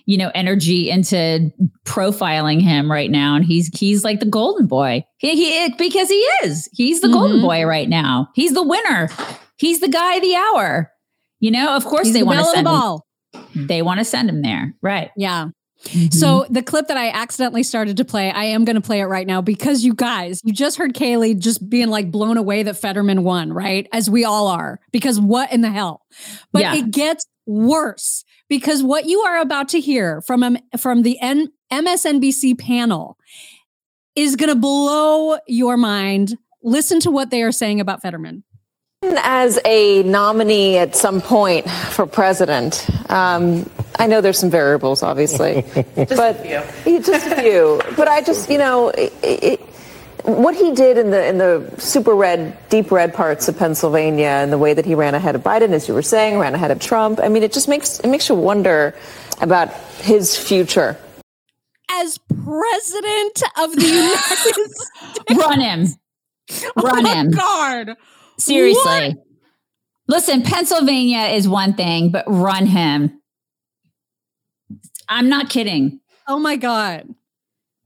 you 0.05 0.15
know, 0.17 0.31
energy 0.35 0.89
into 0.91 1.51
profiling 1.85 2.61
him 2.61 2.91
right 2.91 3.09
now, 3.09 3.35
and 3.35 3.43
he's 3.43 3.67
he's 3.77 4.03
like 4.03 4.19
the 4.19 4.25
golden 4.27 4.67
boy. 4.67 5.03
He, 5.17 5.35
he 5.35 5.73
because 5.77 6.09
he 6.09 6.23
is. 6.43 6.69
He's 6.73 7.01
the 7.01 7.09
golden 7.09 7.37
Mhm. 7.39 7.41
boy 7.43 7.65
right 7.65 7.89
now. 7.89 8.29
He's 8.35 8.53
the 8.53 8.63
winner. 8.63 9.09
He's 9.57 9.79
the 9.79 9.87
guy 9.89 10.15
of 10.15 10.21
the 10.21 10.35
hour. 10.35 10.91
You 11.39 11.51
know, 11.51 11.75
of 11.75 11.83
course 11.85 12.05
He's 12.07 12.13
they 12.13 12.19
the 12.19 12.25
want 12.27 12.37
to 12.39 12.43
belle 12.43 12.49
of 12.59 12.63
the 12.65 13.41
send 13.41 13.53
him. 13.55 13.67
They 13.67 13.81
want 13.81 13.99
to 13.99 14.05
send 14.05 14.29
him 14.29 14.41
there, 14.43 14.75
right? 14.81 15.09
Yeah. 15.17 15.47
Mm-hmm. 15.83 16.11
So 16.11 16.45
the 16.49 16.63
clip 16.63 16.87
that 16.87 16.97
I 16.97 17.09
accidentally 17.09 17.63
started 17.63 17.97
to 17.97 18.05
play, 18.05 18.31
I 18.31 18.45
am 18.45 18.65
going 18.65 18.75
to 18.75 18.81
play 18.81 19.01
it 19.01 19.05
right 19.05 19.27
now 19.27 19.41
because 19.41 19.83
you 19.83 19.93
guys, 19.93 20.41
you 20.43 20.53
just 20.53 20.77
heard 20.77 20.93
Kayleigh 20.93 21.37
just 21.37 21.69
being 21.69 21.89
like 21.89 22.09
blown 22.11 22.37
away 22.37 22.63
that 22.63 22.77
Fetterman 22.77 23.23
won, 23.23 23.51
right? 23.51 23.87
As 23.91 24.09
we 24.09 24.23
all 24.23 24.47
are, 24.47 24.79
because 24.91 25.19
what 25.19 25.51
in 25.51 25.61
the 25.61 25.71
hell? 25.71 26.05
But 26.51 26.61
Yeah. 26.61 26.75
it 26.75 26.91
gets 26.91 27.25
worse 27.45 28.23
because 28.47 28.81
what 28.81 29.05
you 29.05 29.21
are 29.21 29.39
about 29.39 29.67
to 29.69 29.79
hear 29.79 30.21
from 30.21 30.43
um, 30.43 30.57
from 30.77 31.01
the 31.01 31.19
N- 31.19 31.51
MSNBC 31.71 32.57
panel 32.57 33.17
is 34.15 34.35
going 34.35 34.49
to 34.49 34.55
blow 34.55 35.37
your 35.47 35.75
mind. 35.75 36.37
Listen 36.61 36.99
to 37.01 37.11
what 37.11 37.29
they 37.29 37.43
are 37.43 37.51
saying 37.51 37.81
about 37.81 38.01
Fetterman. 38.01 38.43
As 39.17 39.59
a 39.65 40.01
nominee 40.03 40.77
at 40.77 40.95
some 40.95 41.19
point 41.19 41.69
for 41.69 42.05
president, 42.05 42.87
um, 43.09 43.69
I 44.03 44.07
know 44.07 44.19
there's 44.19 44.37
some 44.37 44.49
variables, 44.49 45.01
obviously, 45.01 45.63
but 45.95 46.45
Yeah, 46.45 46.65
just 46.85 47.27
a 47.27 47.35
few. 47.37 47.81
But 47.95 48.09
I 48.09 48.21
just, 48.21 48.49
you 48.49 48.57
know, 48.57 48.89
it, 48.89 49.13
it, 49.23 49.61
what 50.23 50.55
he 50.55 50.73
did 50.73 50.97
in 50.97 51.09
the 51.09 51.25
in 51.25 51.37
the 51.37 51.73
super 51.77 52.13
red, 52.13 52.57
deep 52.67 52.91
red 52.91 53.13
parts 53.13 53.47
of 53.47 53.57
Pennsylvania, 53.57 54.27
and 54.27 54.51
the 54.51 54.57
way 54.57 54.73
that 54.73 54.85
he 54.85 54.93
ran 54.93 55.15
ahead 55.15 55.35
of 55.35 55.41
Biden, 55.41 55.69
as 55.71 55.87
you 55.87 55.93
were 55.93 56.01
saying, 56.01 56.37
ran 56.37 56.53
ahead 56.53 56.71
of 56.71 56.79
Trump. 56.81 57.21
I 57.21 57.29
mean, 57.29 57.43
it 57.43 57.53
just 57.53 57.69
makes 57.69 58.01
it 58.01 58.09
makes 58.09 58.27
you 58.27 58.35
wonder 58.35 58.93
about 59.39 59.73
his 60.01 60.37
future. 60.37 60.97
As 61.89 62.17
president 62.17 63.43
of 63.57 63.73
the 63.75 63.87
United 63.87 64.17
States, 64.19 64.91
Run 65.31 65.61
him. 65.61 65.87
Oh 66.75 66.81
run 66.83 67.05
oh 67.05 67.13
him. 67.13 67.31
God. 67.31 67.95
Seriously. 68.37 69.15
Listen, 70.07 70.41
Pennsylvania 70.41 71.27
is 71.27 71.47
one 71.47 71.73
thing, 71.73 72.11
but 72.11 72.25
run 72.27 72.65
him. 72.65 73.21
I'm 75.13 75.29
not 75.29 75.49
kidding. 75.49 75.99
Oh 76.27 76.39
my 76.39 76.55
God. 76.55 77.07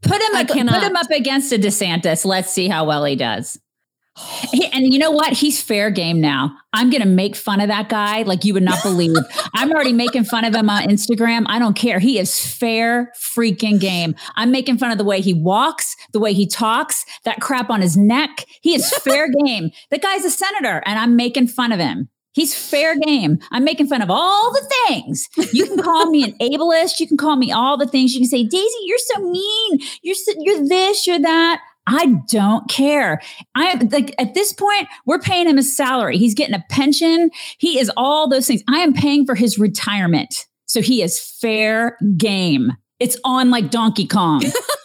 Put 0.02 0.22
him 0.22 0.36
ag- 0.36 0.48
put 0.48 0.58
him 0.58 0.96
up 0.96 1.10
against 1.12 1.52
a 1.52 1.58
DeSantis. 1.58 2.24
Let's 2.24 2.52
see 2.52 2.68
how 2.68 2.86
well 2.86 3.04
he 3.04 3.16
does. 3.16 3.60
He- 4.52 4.66
and 4.68 4.92
you 4.92 4.98
know 5.00 5.12
what? 5.12 5.34
He's 5.34 5.62
fair 5.62 5.92
game 5.92 6.20
now. 6.22 6.56
I'm 6.74 6.90
going 6.90 7.02
to 7.04 7.08
make 7.08 7.36
fun 7.36 7.62
of 7.62 7.68
that 7.68 7.90
guy 7.90 8.24
like 8.24 8.46
you 8.46 8.54
would 8.54 8.64
not 8.64 8.82
believe. 8.82 9.16
I'm 9.54 9.72
already 9.72 9.94
making 9.94 10.24
fun 10.24 10.46
of 10.46 10.56
him 10.56 10.70
on 10.70 10.84
Instagram. 10.84 11.46
I 11.48 11.60
don't 11.60 11.76
care. 11.76 12.00
He 12.00 12.18
is 12.18 12.46
fair 12.46 13.12
freaking 13.20 13.80
game. 13.80 14.16
I'm 14.36 14.52
making 14.52 14.78
fun 14.78 14.92
of 14.92 14.98
the 14.98 15.04
way 15.04 15.22
he 15.22 15.34
walks, 15.34 15.96
the 16.14 16.20
way 16.20 16.34
he 16.34 16.48
talks, 16.48 17.06
that 17.26 17.42
crap 17.42 17.70
on 17.70 17.82
his 17.82 17.96
neck. 17.98 18.46
He 18.62 18.74
is 18.76 18.90
fair 19.00 19.28
game. 19.46 19.72
The 19.92 20.00
guy's 20.00 20.26
a 20.26 20.32
senator 20.32 20.82
and 20.86 20.98
I'm 20.98 21.16
making 21.16 21.48
fun 21.48 21.72
of 21.72 21.80
him. 21.80 22.10
He's 22.38 22.54
fair 22.54 22.96
game. 23.00 23.40
I'm 23.50 23.64
making 23.64 23.88
fun 23.88 24.04
of 24.04 24.12
all 24.12 24.54
the 24.54 24.72
things. 24.86 25.28
You 25.52 25.66
can 25.66 25.82
call 25.82 26.06
me 26.12 26.24
an 26.24 26.34
ableist. 26.40 27.00
You 27.00 27.08
can 27.08 27.18
call 27.18 27.36
me 27.36 27.52
all 27.52 27.78
the 27.78 27.88
things. 27.88 28.14
You 28.14 28.20
can 28.20 28.30
say, 28.30 28.44
Daisy, 28.44 28.78
you're 28.84 29.00
so 29.00 29.22
mean. 29.22 29.80
You're 30.04 30.14
so, 30.14 30.34
you're 30.38 30.68
this, 30.68 31.08
you're 31.08 31.18
that. 31.18 31.62
I 31.88 32.18
don't 32.30 32.70
care. 32.70 33.24
I 33.56 33.74
like 33.92 34.14
at 34.20 34.36
this 34.36 34.54
point, 34.54 34.88
we're 35.08 35.18
paying 35.18 35.48
him 35.48 35.58
a 35.58 35.64
salary. 35.64 36.20
He's 36.20 36.36
getting 36.36 36.54
a 36.54 36.64
pension. 36.70 37.32
He 37.58 37.80
is 37.80 37.92
all 37.98 38.30
those 38.30 38.46
things. 38.46 38.62
I 38.70 38.82
am 38.82 38.94
paying 38.94 39.26
for 39.26 39.34
his 39.34 39.58
retirement. 39.58 40.46
So 40.68 40.84
he 40.84 41.02
is 41.02 41.20
fair 41.20 41.98
game. 42.18 42.74
It's 43.00 43.18
on 43.24 43.50
like 43.50 43.72
Donkey 43.72 44.06
Kong. 44.06 44.44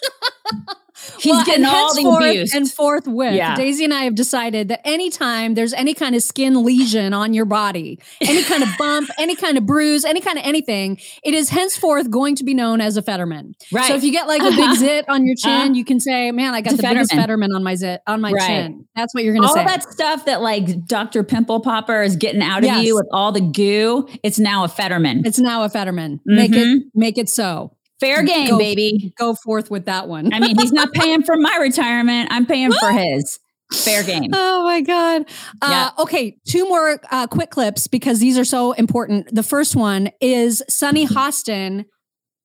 He's 1.23 1.33
Well, 1.33 1.45
getting 1.45 1.65
all 1.65 1.95
the 1.95 2.03
abuse. 2.29 2.53
And 2.55 2.71
forthwith, 2.71 3.35
Yeah. 3.35 3.55
Daisy 3.55 3.85
and 3.85 3.95
I 3.95 4.05
have 4.05 4.15
decided 4.15 4.69
that 4.69 4.81
anytime 4.87 5.55
there's 5.55 5.73
any 5.73 5.95
kind 5.95 6.15
of 6.17 6.23
skin 6.23 6.65
lesion 6.65 7.15
on 7.15 7.33
your 7.33 7.45
body, 7.45 7.99
any 8.21 8.43
kind 8.43 8.63
of 8.63 8.69
bump, 8.79 9.09
any 9.19 9.37
kind 9.37 9.57
of 9.57 9.65
bruise, 9.65 10.05
any 10.05 10.21
kind 10.21 10.37
of 10.39 10.45
anything, 10.45 10.99
it 11.23 11.33
is 11.35 11.49
henceforth 11.51 12.11
going 12.11 12.35
to 12.37 12.45
be 12.45 12.55
known 12.55 12.81
as 12.81 12.97
a 12.97 13.03
Fetterman. 13.03 13.55
Right. 13.73 13.87
So 13.87 13.95
if 13.95 14.03
you 14.03 14.11
get 14.11 14.27
like 14.27 14.43
a 14.43 14.51
big 14.51 14.59
Uh-huh. 14.61 14.75
zit 14.79 15.05
on 15.09 15.25
your 15.27 15.37
chin, 15.37 15.51
Uh-huh. 15.53 15.73
you 15.75 15.85
can 15.85 16.01
say, 16.01 16.31
"Man, 16.33 16.55
I 16.55 16.61
got 16.61 16.77
the 16.77 16.87
a 16.87 16.91
biggest 16.91 17.13
Fetterman. 17.13 17.23
Fetterman 17.23 17.53
on 17.55 17.63
my 17.63 17.75
zit 17.77 18.01
on 18.07 18.21
my 18.21 18.33
Right. 18.33 18.47
chin." 18.47 18.85
That's 18.97 19.15
what 19.15 19.23
you're 19.25 19.35
going 19.35 19.47
to 19.47 19.53
say. 19.55 19.61
all 19.61 19.67
that 19.67 19.83
stuff 19.91 20.25
that 20.25 20.43
like 20.43 20.87
Dr. 20.87 21.23
Pimple 21.23 21.61
Popper 21.61 22.03
is 22.03 22.17
getting 22.17 22.43
out 22.43 22.59
of 22.59 22.65
Yes. 22.65 22.85
you 22.85 22.95
with 22.97 23.07
all 23.13 23.31
the 23.33 23.41
goo, 23.41 24.09
it's 24.25 24.39
now 24.39 24.65
a 24.65 24.69
Fetterman. 24.69 25.23
It's 25.25 25.39
now 25.39 25.63
a 25.63 25.69
Fetterman. 25.69 26.21
Make 26.27 26.51
Mhm. 26.53 26.77
it 26.79 26.83
make 26.95 27.17
it 27.19 27.29
so. 27.29 27.73
Fair 28.03 28.23
game, 28.25 28.51
Go- 28.51 28.59
baby. 28.59 29.13
Go 29.17 29.35
forth 29.35 29.71
with 29.71 29.87
that 29.87 30.09
one. 30.09 30.33
I 30.35 30.41
mean, 30.41 30.59
he's 30.59 30.73
not 30.73 30.93
paying 30.95 31.23
for 31.23 31.37
my 31.37 31.57
retirement. 31.61 32.29
I'm 32.33 32.47
paying 32.47 32.73
for 32.73 32.91
his. 32.91 33.39
Fair 33.73 34.03
game. 34.03 34.31
Oh 34.35 34.65
my 34.65 34.81
God. 34.81 35.25
Uh, 35.61 35.91
Okay, 35.99 36.37
two 36.47 36.69
more 36.69 36.99
uh, 37.11 37.27
quick 37.27 37.51
clips 37.51 37.87
because 37.87 38.19
these 38.21 38.39
are 38.39 38.45
so 38.45 38.73
important. 38.73 39.35
The 39.35 39.43
first 39.43 39.77
one 39.77 40.11
is 40.21 40.63
Sunny 40.69 41.07
Hostin 41.07 41.85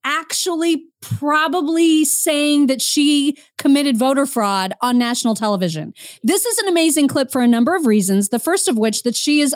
actually 0.03 0.86
probably 1.01 2.05
saying 2.05 2.68
that 2.68 2.82
she 2.82 3.36
committed 3.58 3.97
voter 3.97 4.26
fraud 4.26 4.74
on 4.82 4.97
national 4.97 5.36
television. 5.36 5.93
This 6.24 6.45
is 6.45 6.58
an 6.60 6.68
amazing 6.70 7.08
clip 7.08 7.32
for 7.32 7.41
a 7.41 7.47
number 7.47 7.76
of 7.76 7.86
reasons. 7.86 8.30
The 8.30 8.39
first 8.39 8.68
of 8.68 8.78
which 8.78 9.03
that 9.03 9.16
she 9.16 9.41
is 9.41 9.53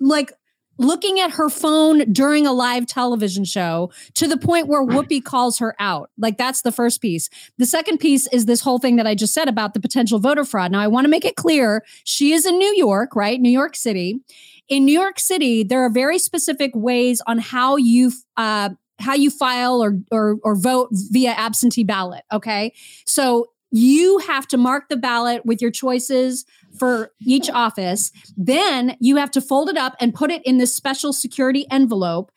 like 0.00 0.32
looking 0.78 1.20
at 1.20 1.32
her 1.32 1.48
phone 1.48 2.10
during 2.12 2.46
a 2.46 2.52
live 2.52 2.86
television 2.86 3.44
show 3.44 3.90
to 4.14 4.26
the 4.26 4.36
point 4.36 4.68
where 4.68 4.84
Whoopi 4.84 5.22
calls 5.22 5.58
her 5.58 5.74
out. 5.78 6.10
Like 6.16 6.38
that's 6.38 6.62
the 6.62 6.72
first 6.72 7.02
piece. 7.02 7.28
The 7.58 7.66
second 7.66 7.98
piece 7.98 8.26
is 8.28 8.46
this 8.46 8.60
whole 8.60 8.78
thing 8.78 8.96
that 8.96 9.06
I 9.06 9.14
just 9.14 9.34
said 9.34 9.48
about 9.48 9.74
the 9.74 9.80
potential 9.80 10.18
voter 10.18 10.44
fraud. 10.44 10.72
Now 10.72 10.80
I 10.80 10.86
want 10.86 11.04
to 11.04 11.10
make 11.10 11.24
it 11.24 11.36
clear 11.36 11.84
she 12.04 12.32
is 12.32 12.46
in 12.46 12.56
New 12.56 12.74
York, 12.76 13.14
right? 13.16 13.40
New 13.40 13.50
York 13.50 13.76
City. 13.76 14.20
In 14.68 14.84
New 14.84 14.98
York 14.98 15.18
City, 15.18 15.62
there 15.64 15.82
are 15.82 15.90
very 15.90 16.18
specific 16.18 16.72
ways 16.74 17.22
on 17.26 17.38
how 17.38 17.76
you 17.76 18.12
uh, 18.36 18.70
how 19.00 19.14
you 19.14 19.30
file 19.30 19.82
or, 19.82 19.98
or 20.10 20.36
or 20.42 20.56
vote 20.56 20.88
via 20.92 21.30
absentee 21.30 21.84
ballot. 21.84 22.24
Okay, 22.32 22.74
so 23.06 23.46
you 23.70 24.18
have 24.18 24.46
to 24.48 24.56
mark 24.56 24.88
the 24.88 24.96
ballot 24.96 25.44
with 25.44 25.60
your 25.60 25.70
choices 25.70 26.44
for 26.78 27.12
each 27.20 27.50
office. 27.50 28.12
Then 28.36 28.96
you 29.00 29.16
have 29.16 29.30
to 29.32 29.40
fold 29.40 29.68
it 29.68 29.76
up 29.76 29.96
and 30.00 30.14
put 30.14 30.30
it 30.30 30.42
in 30.44 30.58
this 30.58 30.74
special 30.74 31.12
security 31.12 31.66
envelope. 31.70 32.30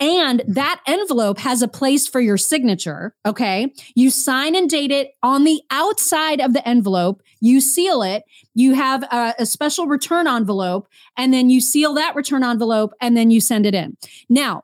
And 0.00 0.42
that 0.48 0.80
envelope 0.86 1.38
has 1.38 1.62
a 1.62 1.68
place 1.68 2.06
for 2.06 2.20
your 2.20 2.36
signature. 2.36 3.14
Okay. 3.24 3.72
You 3.94 4.10
sign 4.10 4.54
and 4.54 4.68
date 4.68 4.90
it 4.90 5.12
on 5.22 5.44
the 5.44 5.62
outside 5.70 6.40
of 6.40 6.52
the 6.52 6.66
envelope. 6.66 7.22
You 7.40 7.60
seal 7.60 8.02
it. 8.02 8.24
You 8.54 8.74
have 8.74 9.02
a, 9.04 9.34
a 9.40 9.46
special 9.46 9.86
return 9.86 10.26
envelope. 10.26 10.88
And 11.16 11.32
then 11.32 11.50
you 11.50 11.60
seal 11.60 11.94
that 11.94 12.14
return 12.14 12.42
envelope 12.42 12.92
and 13.00 13.16
then 13.16 13.30
you 13.30 13.40
send 13.40 13.66
it 13.66 13.74
in. 13.74 13.96
Now, 14.28 14.62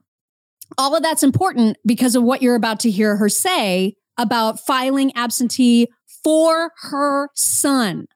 all 0.78 0.94
of 0.94 1.02
that's 1.02 1.22
important 1.22 1.76
because 1.84 2.14
of 2.14 2.22
what 2.22 2.42
you're 2.42 2.54
about 2.54 2.80
to 2.80 2.90
hear 2.90 3.16
her 3.16 3.28
say 3.28 3.96
about 4.16 4.60
filing 4.60 5.12
absentee 5.16 5.88
for 6.22 6.72
her 6.82 7.30
son. 7.34 8.06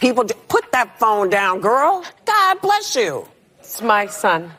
People, 0.00 0.24
j- 0.24 0.34
put 0.48 0.70
that 0.72 0.98
phone 0.98 1.28
down, 1.30 1.60
girl. 1.60 2.04
God 2.24 2.60
bless 2.60 2.94
you. 2.96 3.26
It's 3.60 3.82
my 3.82 4.06
son. 4.06 4.50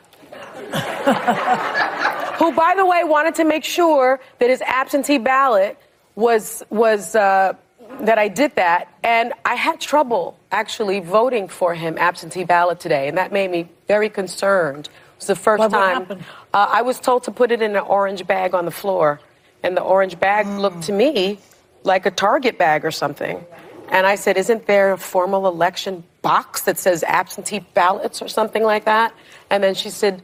who, 2.38 2.52
by 2.52 2.74
the 2.76 2.84
way, 2.86 3.04
wanted 3.04 3.34
to 3.36 3.44
make 3.44 3.64
sure 3.64 4.20
that 4.38 4.48
his 4.50 4.62
absentee 4.62 5.18
ballot 5.18 5.76
was 6.14 6.62
was 6.70 7.14
uh, 7.16 7.54
that 8.00 8.18
I 8.18 8.28
did 8.28 8.54
that, 8.56 8.88
and 9.02 9.32
I 9.44 9.54
had 9.56 9.80
trouble 9.80 10.38
actually 10.52 11.00
voting 11.00 11.48
for 11.48 11.74
him 11.74 11.98
absentee 11.98 12.44
ballot 12.44 12.80
today, 12.80 13.08
and 13.08 13.18
that 13.18 13.32
made 13.32 13.50
me 13.50 13.68
very 13.88 14.08
concerned. 14.08 14.86
It 14.86 14.92
was 15.18 15.26
the 15.26 15.34
first 15.36 15.58
What- 15.58 15.72
what 15.72 15.78
time 15.78 15.94
happened? 16.02 16.24
uh, 16.54 16.66
I 16.70 16.82
was 16.82 16.98
told 17.00 17.24
to 17.24 17.30
put 17.30 17.50
it 17.52 17.62
in 17.62 17.72
an 17.76 17.82
orange 17.82 18.26
bag 18.26 18.54
on 18.54 18.64
the 18.64 18.70
floor, 18.70 19.20
and 19.62 19.76
the 19.76 19.82
orange 19.82 20.18
bag 20.20 20.46
looked 20.46 20.82
to 20.84 20.92
me 20.92 21.38
like 21.84 22.06
a 22.06 22.10
Target 22.10 22.58
bag 22.58 22.84
or 22.84 22.90
something. 22.90 23.44
And 23.90 24.06
I 24.06 24.14
said, 24.14 24.36
Isn't 24.36 24.66
there 24.66 24.92
a 24.92 24.98
formal 24.98 25.46
election 25.46 26.04
box 26.22 26.62
that 26.62 26.78
says 26.78 27.02
absentee 27.04 27.60
ballots 27.74 28.22
or 28.22 28.28
something 28.28 28.62
like 28.62 28.84
that? 28.84 29.14
And 29.50 29.62
then 29.62 29.74
she 29.74 29.90
said, 29.90 30.22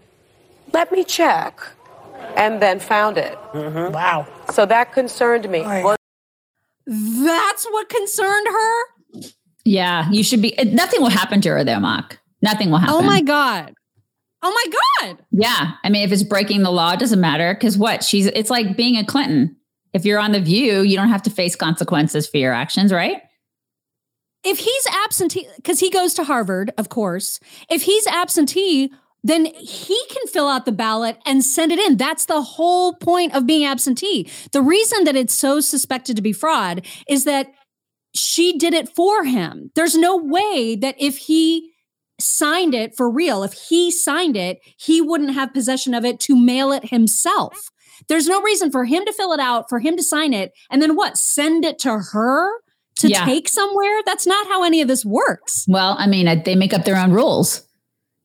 Let 0.72 0.92
me 0.92 1.04
check. 1.04 1.60
And 2.36 2.60
then 2.62 2.80
found 2.80 3.18
it. 3.18 3.36
Mm-hmm. 3.52 3.92
Wow. 3.92 4.26
So 4.52 4.66
that 4.66 4.92
concerned 4.92 5.48
me. 5.50 5.62
Well, 5.62 5.96
That's 6.86 7.64
what 7.66 7.88
concerned 7.88 8.46
her? 8.48 8.84
Yeah, 9.64 10.08
you 10.10 10.22
should 10.22 10.40
be. 10.40 10.54
Nothing 10.64 11.02
will 11.02 11.10
happen 11.10 11.40
to 11.40 11.48
her 11.50 11.64
though, 11.64 11.80
Mock. 11.80 12.18
Nothing 12.40 12.70
will 12.70 12.78
happen. 12.78 12.94
Oh 12.94 13.02
my 13.02 13.20
God. 13.20 13.74
Oh 14.42 14.50
my 14.52 15.08
God. 15.08 15.18
Yeah, 15.32 15.72
I 15.82 15.90
mean, 15.90 16.04
if 16.04 16.12
it's 16.12 16.22
breaking 16.22 16.62
the 16.62 16.70
law, 16.70 16.92
it 16.92 17.00
doesn't 17.00 17.20
matter 17.20 17.52
because 17.52 17.76
what 17.76 18.04
she's. 18.04 18.26
It's 18.26 18.50
like 18.50 18.76
being 18.76 18.96
a 18.96 19.04
Clinton. 19.04 19.56
If 19.92 20.04
you're 20.04 20.20
on 20.20 20.32
the 20.32 20.40
View, 20.40 20.82
you 20.82 20.96
don't 20.96 21.08
have 21.08 21.22
to 21.22 21.30
face 21.30 21.56
consequences 21.56 22.28
for 22.28 22.36
your 22.36 22.52
actions, 22.52 22.92
right? 22.92 23.22
If 24.46 24.60
he's 24.60 24.86
absentee, 25.04 25.48
because 25.56 25.80
he 25.80 25.90
goes 25.90 26.14
to 26.14 26.22
Harvard, 26.22 26.72
of 26.78 26.88
course, 26.88 27.40
if 27.68 27.82
he's 27.82 28.06
absentee, 28.06 28.92
then 29.24 29.46
he 29.46 30.00
can 30.08 30.28
fill 30.28 30.46
out 30.46 30.66
the 30.66 30.70
ballot 30.72 31.18
and 31.26 31.42
send 31.42 31.72
it 31.72 31.80
in. 31.80 31.96
That's 31.96 32.26
the 32.26 32.42
whole 32.42 32.94
point 32.94 33.34
of 33.34 33.44
being 33.44 33.64
absentee. 33.64 34.30
The 34.52 34.62
reason 34.62 35.02
that 35.02 35.16
it's 35.16 35.34
so 35.34 35.58
suspected 35.58 36.14
to 36.14 36.22
be 36.22 36.32
fraud 36.32 36.86
is 37.08 37.24
that 37.24 37.48
she 38.14 38.56
did 38.56 38.72
it 38.72 38.88
for 38.88 39.24
him. 39.24 39.72
There's 39.74 39.96
no 39.96 40.16
way 40.16 40.76
that 40.76 40.94
if 40.96 41.16
he 41.18 41.72
signed 42.20 42.72
it 42.72 42.96
for 42.96 43.10
real, 43.10 43.42
if 43.42 43.52
he 43.52 43.90
signed 43.90 44.36
it, 44.36 44.60
he 44.78 45.00
wouldn't 45.00 45.34
have 45.34 45.52
possession 45.52 45.92
of 45.92 46.04
it 46.04 46.20
to 46.20 46.36
mail 46.36 46.70
it 46.70 46.90
himself. 46.90 47.70
There's 48.08 48.28
no 48.28 48.40
reason 48.42 48.70
for 48.70 48.84
him 48.84 49.04
to 49.06 49.12
fill 49.12 49.32
it 49.32 49.40
out, 49.40 49.68
for 49.68 49.80
him 49.80 49.96
to 49.96 50.04
sign 50.04 50.32
it, 50.32 50.52
and 50.70 50.80
then 50.80 50.94
what? 50.94 51.18
Send 51.18 51.64
it 51.64 51.80
to 51.80 51.98
her 52.12 52.52
to 52.96 53.08
Yeah. 53.08 53.24
take 53.24 53.48
somewhere? 53.48 54.02
That's 54.04 54.26
not 54.26 54.46
how 54.46 54.62
any 54.62 54.80
of 54.80 54.88
this 54.88 55.04
works. 55.04 55.64
Well, 55.68 55.96
I 55.98 56.06
mean, 56.06 56.42
they 56.44 56.54
make 56.54 56.72
up 56.74 56.84
their 56.84 56.96
own 56.96 57.12
rules. 57.12 57.62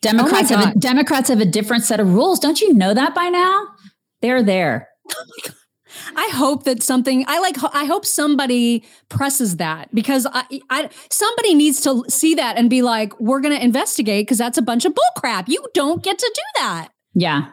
Democrats 0.02 0.52
Oh 0.52 0.58
have 0.58 0.70
a, 0.70 0.70
oh 0.76 0.80
Democrats 0.80 1.30
have 1.30 1.40
a 1.42 1.46
different 1.46 1.84
set 1.84 2.00
of 2.00 2.14
rules. 2.14 2.40
Don't 2.40 2.60
you 2.60 2.74
know 2.74 2.94
that 2.94 3.14
by 3.14 3.30
now? 3.30 3.68
They're 4.22 4.44
there. 4.44 4.88
I 6.16 6.30
hope 6.34 6.64
that 6.64 6.82
something 6.82 7.26
I 7.28 7.40
like 7.40 7.58
I 7.74 7.86
hope 7.86 8.06
somebody 8.06 8.84
presses 9.10 9.58
that 9.58 9.94
because 9.94 10.26
I, 10.32 10.62
I 10.70 10.90
somebody 11.10 11.54
needs 11.54 11.82
to 11.82 12.04
see 12.10 12.34
that 12.36 12.58
and 12.58 12.70
be 12.70 12.82
like 12.82 13.18
we're 13.20 13.42
going 13.42 13.56
to 13.56 13.64
investigate 13.64 14.26
because 14.26 14.38
that's 14.38 14.58
a 14.58 14.62
bunch 14.62 14.86
of 14.86 14.94
bullcrap. 14.94 15.48
You 15.48 15.64
don't 15.74 16.02
get 16.02 16.18
to 16.18 16.32
do 16.34 16.62
that. 16.62 16.90
Yeah. 17.14 17.50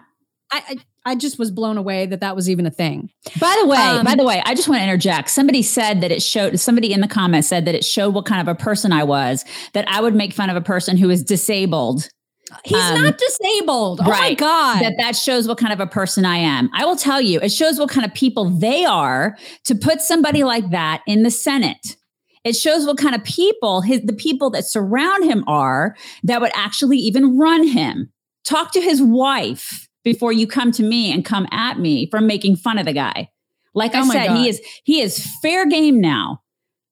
I, 0.51 0.79
I 1.09 1.15
just 1.15 1.39
was 1.39 1.51
blown 1.51 1.79
away 1.79 2.05
that 2.05 2.21
that 2.21 2.37
was 2.37 2.51
even 2.51 2.67
a 2.67 2.71
thing. 2.71 3.09
By 3.41 3.57
the 3.63 3.67
way, 3.67 3.79
Um, 3.79 4.05
by 4.05 4.15
the 4.15 4.25
way, 4.25 4.43
I 4.45 4.55
just 4.55 4.69
want 4.69 4.81
to 4.81 4.85
interject. 4.85 5.31
Somebody 5.31 5.63
said 5.63 6.03
that 6.03 6.13
it 6.13 6.23
showed. 6.23 6.61
Somebody 6.61 6.93
in 6.93 7.01
the 7.01 7.09
comments 7.09 7.49
said 7.49 7.65
that 7.65 7.75
it 7.75 7.83
showed 7.83 8.13
what 8.13 8.27
kind 8.27 8.43
of 8.43 8.49
a 8.49 8.55
person 8.55 8.93
I 8.93 9.05
was. 9.05 9.45
That 9.73 9.89
I 9.89 10.03
would 10.03 10.15
make 10.15 10.35
fun 10.35 10.51
of 10.51 10.57
a 10.57 10.61
person 10.61 10.99
who 10.99 11.09
is 11.09 11.25
disabled. 11.25 12.11
He's 12.65 12.77
Um, 12.77 13.03
not 13.03 13.19
disabled. 13.19 14.01
Oh 14.05 14.11
my 14.11 14.35
god. 14.35 14.83
That 14.83 14.95
that 14.99 15.17
shows 15.17 15.49
what 15.49 15.57
kind 15.57 15.73
of 15.73 15.81
a 15.81 15.87
person 15.87 16.27
I 16.27 16.37
am. 16.37 16.69
I 16.75 16.85
will 16.85 16.97
tell 16.97 17.21
you, 17.23 17.41
it 17.41 17.53
shows 17.53 17.79
what 17.79 17.89
kind 17.89 18.07
of 18.07 18.13
people 18.13 18.51
they 18.51 18.85
are 18.85 19.37
to 19.65 19.75
put 19.75 20.03
somebody 20.03 20.45
like 20.45 20.71
that 20.71 21.01
in 21.07 21.23
the 21.23 21.31
Senate. 21.31 21.97
It 22.45 22.55
shows 22.55 22.87
what 22.87 22.99
kind 22.99 23.15
of 23.15 23.25
people 23.25 23.81
his 23.81 24.03
the 24.03 24.13
people 24.13 24.51
that 24.51 24.65
surround 24.67 25.25
him 25.25 25.43
are 25.47 25.97
that 26.25 26.43
would 26.43 26.53
actually 26.55 26.99
even 26.99 27.39
run 27.39 27.67
him. 27.67 28.13
Talk 28.45 28.73
to 28.73 28.81
his 28.81 29.03
wife 29.03 29.88
before 30.05 30.33
you 30.33 30.47
come 30.47 30.73
to 30.73 30.83
me 30.83 31.13
and 31.13 31.25
come 31.25 31.47
at 31.51 31.79
me 31.79 32.09
for 32.11 32.21
making 32.21 32.57
fun 32.57 32.79
of 32.79 32.87
the 32.87 32.93
guy. 32.93 33.29
Like 33.75 33.95
I 33.95 34.01
Oh 34.01 34.07
my 34.07 34.15
said, 34.15 34.27
God. 34.29 34.39
he 34.39 34.49
is 34.49 34.61
he 34.85 35.01
is 35.01 35.27
fair 35.43 35.67
game 35.67 36.01
now 36.01 36.43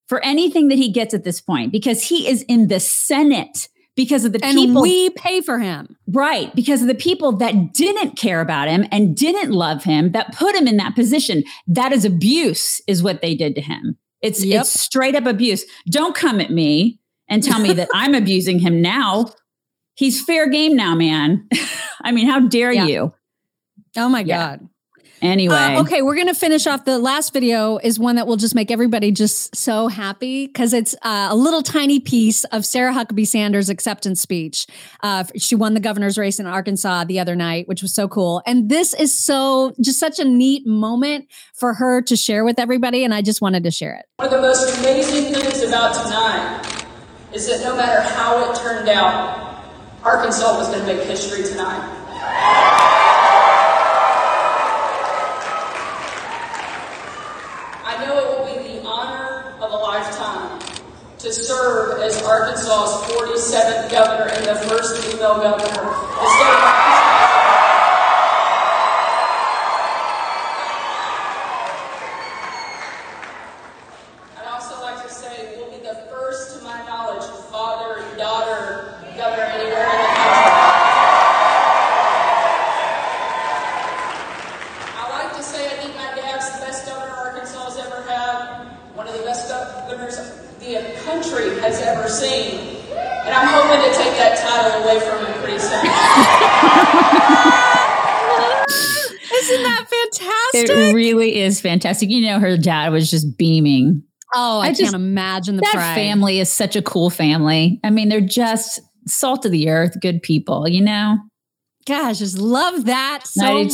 for 0.08 0.24
anything 0.24 0.68
that 0.68 0.78
he 0.78 0.90
gets 0.92 1.14
at 1.14 1.24
this 1.24 1.40
point 1.40 1.72
because 1.72 2.02
he 2.04 2.28
is 2.28 2.42
in 2.42 2.68
the 2.68 2.78
Senate 2.80 3.68
because 3.96 4.24
of 4.26 4.32
the 4.32 4.44
and 4.44 4.56
people 4.56 4.82
we 4.82 5.08
pay 5.10 5.40
for 5.40 5.58
him. 5.58 5.96
Right, 6.06 6.54
because 6.54 6.82
of 6.82 6.86
the 6.88 6.94
people 6.94 7.32
that 7.38 7.72
didn't 7.72 8.16
care 8.16 8.40
about 8.42 8.68
him 8.68 8.84
and 8.92 9.16
didn't 9.16 9.50
love 9.52 9.84
him 9.84 10.12
that 10.12 10.34
put 10.34 10.54
him 10.54 10.68
in 10.68 10.76
that 10.76 10.94
position. 10.94 11.42
That 11.66 11.92
is 11.92 12.04
abuse, 12.04 12.80
is 12.86 13.02
what 13.02 13.22
they 13.22 13.34
did 13.34 13.54
to 13.54 13.62
him. 13.62 13.96
It's 14.22 14.44
Yep. 14.44 14.60
it's 14.60 14.80
straight 14.80 15.14
up 15.16 15.24
abuse. 15.26 15.64
Don't 15.90 16.14
come 16.14 16.40
at 16.40 16.50
me 16.50 17.00
and 17.28 17.42
tell 17.42 17.58
me 17.58 17.72
that 17.72 17.88
I'm 17.94 18.14
abusing 18.14 18.58
him 18.58 18.80
now. 18.82 19.30
He's 19.96 20.22
fair 20.22 20.48
game 20.48 20.76
now, 20.76 20.94
man. 20.94 21.48
I 22.04 22.12
mean, 22.12 22.28
how 22.28 22.40
dare 22.40 22.72
Yeah. 22.72 22.86
you? 22.86 23.12
Oh 23.96 24.08
my 24.08 24.20
Yeah. 24.20 24.36
god. 24.58 24.68
Anyway, 25.22 25.56
Uh, 25.56 25.80
okay, 25.80 26.02
we're 26.02 26.14
going 26.14 26.26
to 26.26 26.34
finish 26.34 26.66
off. 26.66 26.84
The 26.84 26.98
last 26.98 27.32
video 27.32 27.78
is 27.78 27.98
one 27.98 28.16
that 28.16 28.26
will 28.26 28.36
just 28.36 28.54
make 28.54 28.70
everybody 28.70 29.10
just 29.10 29.56
so 29.56 29.88
happy 29.88 30.46
because 30.46 30.74
it's 30.74 30.94
uh, 31.02 31.28
a 31.30 31.34
little 31.34 31.62
tiny 31.62 31.98
piece 32.00 32.44
of 32.44 32.66
Sarah 32.66 32.92
Huckabee 32.92 33.26
Sanders' 33.26 33.70
acceptance 33.70 34.20
speech. 34.20 34.66
Uh, 35.02 35.24
she 35.34 35.54
won 35.54 35.72
the 35.72 35.80
governor's 35.80 36.18
race 36.18 36.38
in 36.38 36.46
Arkansas 36.46 37.04
the 37.04 37.18
other 37.18 37.34
night, 37.34 37.66
which 37.66 37.80
was 37.80 37.94
so 37.94 38.06
cool. 38.08 38.42
And 38.46 38.68
this 38.68 38.92
is 38.92 39.18
so 39.18 39.74
just 39.80 39.98
such 39.98 40.18
a 40.18 40.24
neat 40.24 40.66
moment 40.66 41.28
for 41.54 41.72
her 41.72 42.02
to 42.02 42.14
share 42.14 42.44
with 42.44 42.58
everybody. 42.58 43.02
And 43.02 43.14
I 43.14 43.22
just 43.22 43.40
wanted 43.40 43.64
to 43.64 43.70
share 43.70 43.94
it. 43.94 44.04
One 44.18 44.26
of 44.28 44.34
the 44.34 44.42
most 44.42 44.78
amazing 44.80 45.32
things 45.32 45.62
about 45.62 45.94
tonight 45.94 46.84
is 47.32 47.46
that 47.48 47.62
no 47.64 47.74
matter 47.74 48.02
how 48.02 48.50
it 48.52 48.56
turned 48.58 48.90
out, 48.90 49.45
Arkansas 50.02 50.58
was 50.58 50.68
going 50.68 50.80
to 50.80 50.86
make 50.86 51.02
history 51.06 51.42
tonight. 51.42 51.82
I 57.84 58.04
know 58.04 58.18
it 58.18 58.38
will 58.38 58.62
be 58.62 58.78
the 58.78 58.86
honor 58.86 59.54
of 59.60 59.72
a 59.72 59.76
lifetime 59.76 60.60
to 61.18 61.32
serve 61.32 62.00
as 62.02 62.22
Arkansas's 62.22 63.12
47th 63.12 63.90
governor 63.90 64.30
and 64.32 64.44
the 64.44 64.54
first 64.68 65.02
female 65.04 65.36
governor. 65.36 65.56
The 65.56 66.28
state 66.28 66.52
of 66.52 66.62
Arkansas. 66.62 67.26
I'd 74.38 74.46
also 74.52 74.80
like 74.82 75.02
to 75.02 75.08
say 75.12 75.56
we'll 75.56 75.70
be 75.70 75.78
the 75.84 76.06
first, 76.10 76.58
to 76.58 76.64
my 76.64 76.84
knowledge, 76.86 77.24
father 77.50 78.02
and 78.02 78.18
daughter 78.18 78.94
governor 79.16 79.44
anywhere 79.44 79.84
in 79.84 79.96
the 79.96 80.12
country. 80.12 80.46
I 84.94 85.08
like 85.10 85.36
to 85.36 85.42
say 85.42 85.66
I 85.66 85.76
think 85.80 85.96
my 85.96 86.14
dad's 86.14 86.52
the 86.52 86.66
best 86.66 86.86
governor 86.86 87.14
Arkansas 87.14 87.64
has 87.64 87.78
ever 87.78 88.02
had, 88.02 88.66
one 88.94 89.08
of 89.08 89.14
the 89.16 89.22
best 89.24 89.48
governors 89.48 90.18
the 90.60 90.82
country 91.04 91.60
has 91.60 91.80
ever 91.80 92.08
seen. 92.08 92.76
And 92.90 93.34
I'm 93.34 93.48
hoping 93.48 93.80
to 93.88 93.96
take 93.96 94.16
that 94.18 94.36
title 94.36 94.82
away 94.84 95.00
from 95.00 95.24
him 95.24 95.32
pretty 95.40 95.58
soon. 95.58 95.84
Isn't 99.36 99.62
that 99.62 99.84
fantastic? 99.88 100.70
it 100.76 100.94
really 100.94 101.38
is 101.38 101.60
fantastic. 101.76 102.10
You 102.10 102.22
know, 102.22 102.38
her 102.40 102.56
dad 102.56 102.90
was 102.92 103.10
just 103.10 103.36
beaming. 103.38 104.02
oh, 104.34 104.58
I, 104.60 104.64
I 104.64 104.66
can't 104.68 104.78
just- 104.78 104.94
imagine 104.94 105.56
the 105.56 105.62
that 105.62 105.72
pride. 105.72 105.94
family 105.94 106.40
is 106.40 106.50
such 106.50 106.76
a 106.76 106.82
cool 106.82 107.10
family. 107.10 107.80
I 107.84 107.90
mean, 107.90 108.08
they're 108.08 108.20
just 108.20 108.80
salt 109.06 109.44
of 109.44 109.52
the 109.52 109.68
earth, 109.68 110.00
good 110.00 110.22
people, 110.22 110.68
you 110.68 110.80
know? 110.82 111.18
Gosh, 111.86 112.18
just 112.18 112.36
love 112.36 112.86
that 112.86 113.20
so 113.24 113.62
much. 113.62 113.70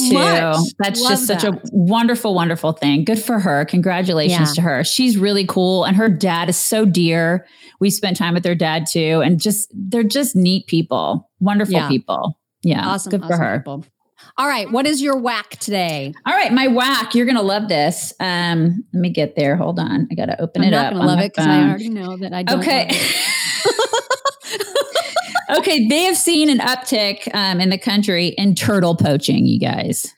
That's 0.78 1.00
Love 1.00 1.10
just 1.12 1.26
such 1.26 1.42
that. 1.42 1.54
a 1.54 1.60
wonderful, 1.72 2.34
wonderful 2.34 2.72
thing. 2.72 3.04
Good 3.06 3.18
for 3.22 3.38
her. 3.40 3.64
Congratulations 3.64 4.50
Yeah. 4.50 4.54
to 4.56 4.60
her. 4.60 4.84
She's 4.84 5.16
really 5.16 5.46
cool. 5.46 5.84
And 5.84 5.96
her 5.96 6.10
dad 6.10 6.50
is 6.50 6.58
so 6.58 6.84
dear. 6.84 7.46
We 7.80 7.88
spent 7.88 8.18
time 8.18 8.34
with 8.34 8.42
their 8.42 8.54
dad 8.54 8.84
too. 8.86 9.22
And 9.24 9.40
just, 9.40 9.72
they're 9.74 10.02
just 10.02 10.36
neat 10.36 10.66
people, 10.66 11.30
wonderful 11.40 11.72
Yeah. 11.72 11.88
people. 11.88 12.38
Yeah. 12.62 12.86
awesome. 12.86 13.12
Good 13.12 13.24
for 13.24 13.34
her. 13.36 13.60
people. 13.60 13.86
All 14.38 14.48
right, 14.48 14.70
what 14.70 14.86
is 14.86 15.02
your 15.02 15.18
whack 15.18 15.50
today? 15.56 16.14
All 16.26 16.34
right. 16.34 16.52
My 16.52 16.66
whack. 16.68 17.14
You're 17.14 17.26
going 17.26 17.36
to 17.36 17.42
love 17.42 17.68
this. 17.68 18.14
Um, 18.18 18.84
let 18.92 19.00
me 19.00 19.10
get 19.10 19.36
there. 19.36 19.56
Hold 19.56 19.78
on. 19.78 20.08
I 20.10 20.14
got 20.14 20.26
to 20.26 20.40
open 20.40 20.62
I'm 20.62 20.68
it 20.68 20.70
not 20.70 20.86
up. 20.86 20.92
going 20.94 21.02
to 21.02 21.06
love 21.06 21.20
it 21.20 21.32
because 21.32 21.46
I 21.46 21.68
already 21.68 21.90
know 21.90 22.16
that 22.16 22.32
I 22.32 22.42
don't. 22.42 22.60
Okay. 22.60 22.90
okay, 25.58 25.86
they 25.86 26.04
have 26.04 26.16
seen 26.16 26.48
an 26.48 26.58
uptick 26.58 27.32
um, 27.34 27.60
in 27.60 27.68
the 27.68 27.78
country 27.78 28.28
in 28.28 28.54
turtle 28.54 28.96
poaching, 28.96 29.46
you 29.46 29.60
guys. 29.60 30.14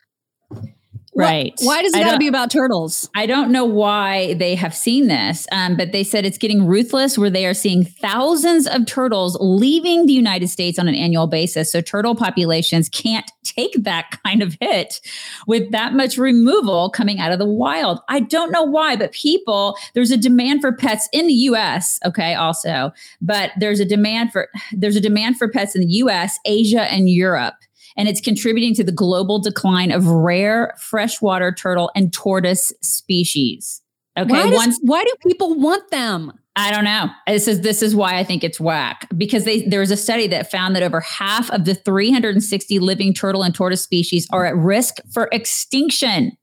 Right. 1.16 1.52
Why 1.60 1.82
does 1.82 1.94
it 1.94 2.00
got 2.00 2.12
to 2.12 2.18
be 2.18 2.26
about 2.26 2.50
turtles? 2.50 3.08
I 3.14 3.26
don't 3.26 3.52
know 3.52 3.64
why 3.64 4.34
they 4.34 4.54
have 4.56 4.74
seen 4.74 5.06
this, 5.06 5.46
um, 5.52 5.76
but 5.76 5.92
they 5.92 6.02
said 6.02 6.26
it's 6.26 6.38
getting 6.38 6.66
ruthless 6.66 7.16
where 7.16 7.30
they 7.30 7.46
are 7.46 7.54
seeing 7.54 7.84
thousands 7.84 8.66
of 8.66 8.86
turtles 8.86 9.36
leaving 9.40 10.06
the 10.06 10.12
United 10.12 10.48
States 10.48 10.78
on 10.78 10.88
an 10.88 10.94
annual 10.94 11.26
basis. 11.26 11.70
So 11.70 11.80
turtle 11.80 12.16
populations 12.16 12.88
can't 12.88 13.30
take 13.44 13.72
that 13.84 14.18
kind 14.24 14.42
of 14.42 14.56
hit 14.60 15.00
with 15.46 15.70
that 15.70 15.94
much 15.94 16.18
removal 16.18 16.90
coming 16.90 17.20
out 17.20 17.32
of 17.32 17.38
the 17.38 17.46
wild. 17.46 18.00
I 18.08 18.20
don't 18.20 18.50
know 18.50 18.64
why, 18.64 18.96
but 18.96 19.12
people, 19.12 19.76
there's 19.94 20.10
a 20.10 20.16
demand 20.16 20.60
for 20.60 20.72
pets 20.72 21.08
in 21.12 21.26
the 21.26 21.34
US, 21.34 22.00
okay, 22.04 22.34
also, 22.34 22.92
but 23.20 23.52
there's 23.58 23.80
a 23.80 23.84
demand 23.84 24.32
for 24.32 24.48
there's 24.72 24.96
a 24.96 25.00
demand 25.00 25.38
for 25.38 25.48
pets 25.48 25.74
in 25.74 25.82
the 25.82 25.92
US, 25.94 26.38
Asia, 26.44 26.90
and 26.92 27.08
Europe 27.08 27.54
and 27.96 28.08
it's 28.08 28.20
contributing 28.20 28.74
to 28.74 28.84
the 28.84 28.92
global 28.92 29.40
decline 29.40 29.90
of 29.90 30.06
rare 30.06 30.74
freshwater 30.78 31.52
turtle 31.52 31.90
and 31.94 32.12
tortoise 32.12 32.72
species. 32.82 33.82
Okay, 34.18 34.30
Why, 34.30 34.50
does- 34.50 34.54
once 34.54 34.78
why 34.82 35.04
do 35.04 35.12
people 35.26 35.58
want 35.58 35.90
them? 35.90 36.32
I 36.56 36.70
don't 36.70 36.84
know. 36.84 37.08
This 37.26 37.48
is 37.48 37.62
this 37.62 37.82
is 37.82 37.96
why 37.96 38.16
I 38.16 38.22
think 38.22 38.44
it's 38.44 38.60
whack 38.60 39.08
because 39.16 39.44
they 39.44 39.62
there 39.62 39.80
was 39.80 39.90
a 39.90 39.96
study 39.96 40.28
that 40.28 40.52
found 40.52 40.76
that 40.76 40.84
over 40.84 41.00
half 41.00 41.50
of 41.50 41.64
the 41.64 41.74
360 41.74 42.78
living 42.78 43.12
turtle 43.12 43.42
and 43.42 43.52
tortoise 43.52 43.82
species 43.82 44.28
are 44.32 44.46
at 44.46 44.54
risk 44.56 44.98
for 45.12 45.28
extinction. 45.32 46.36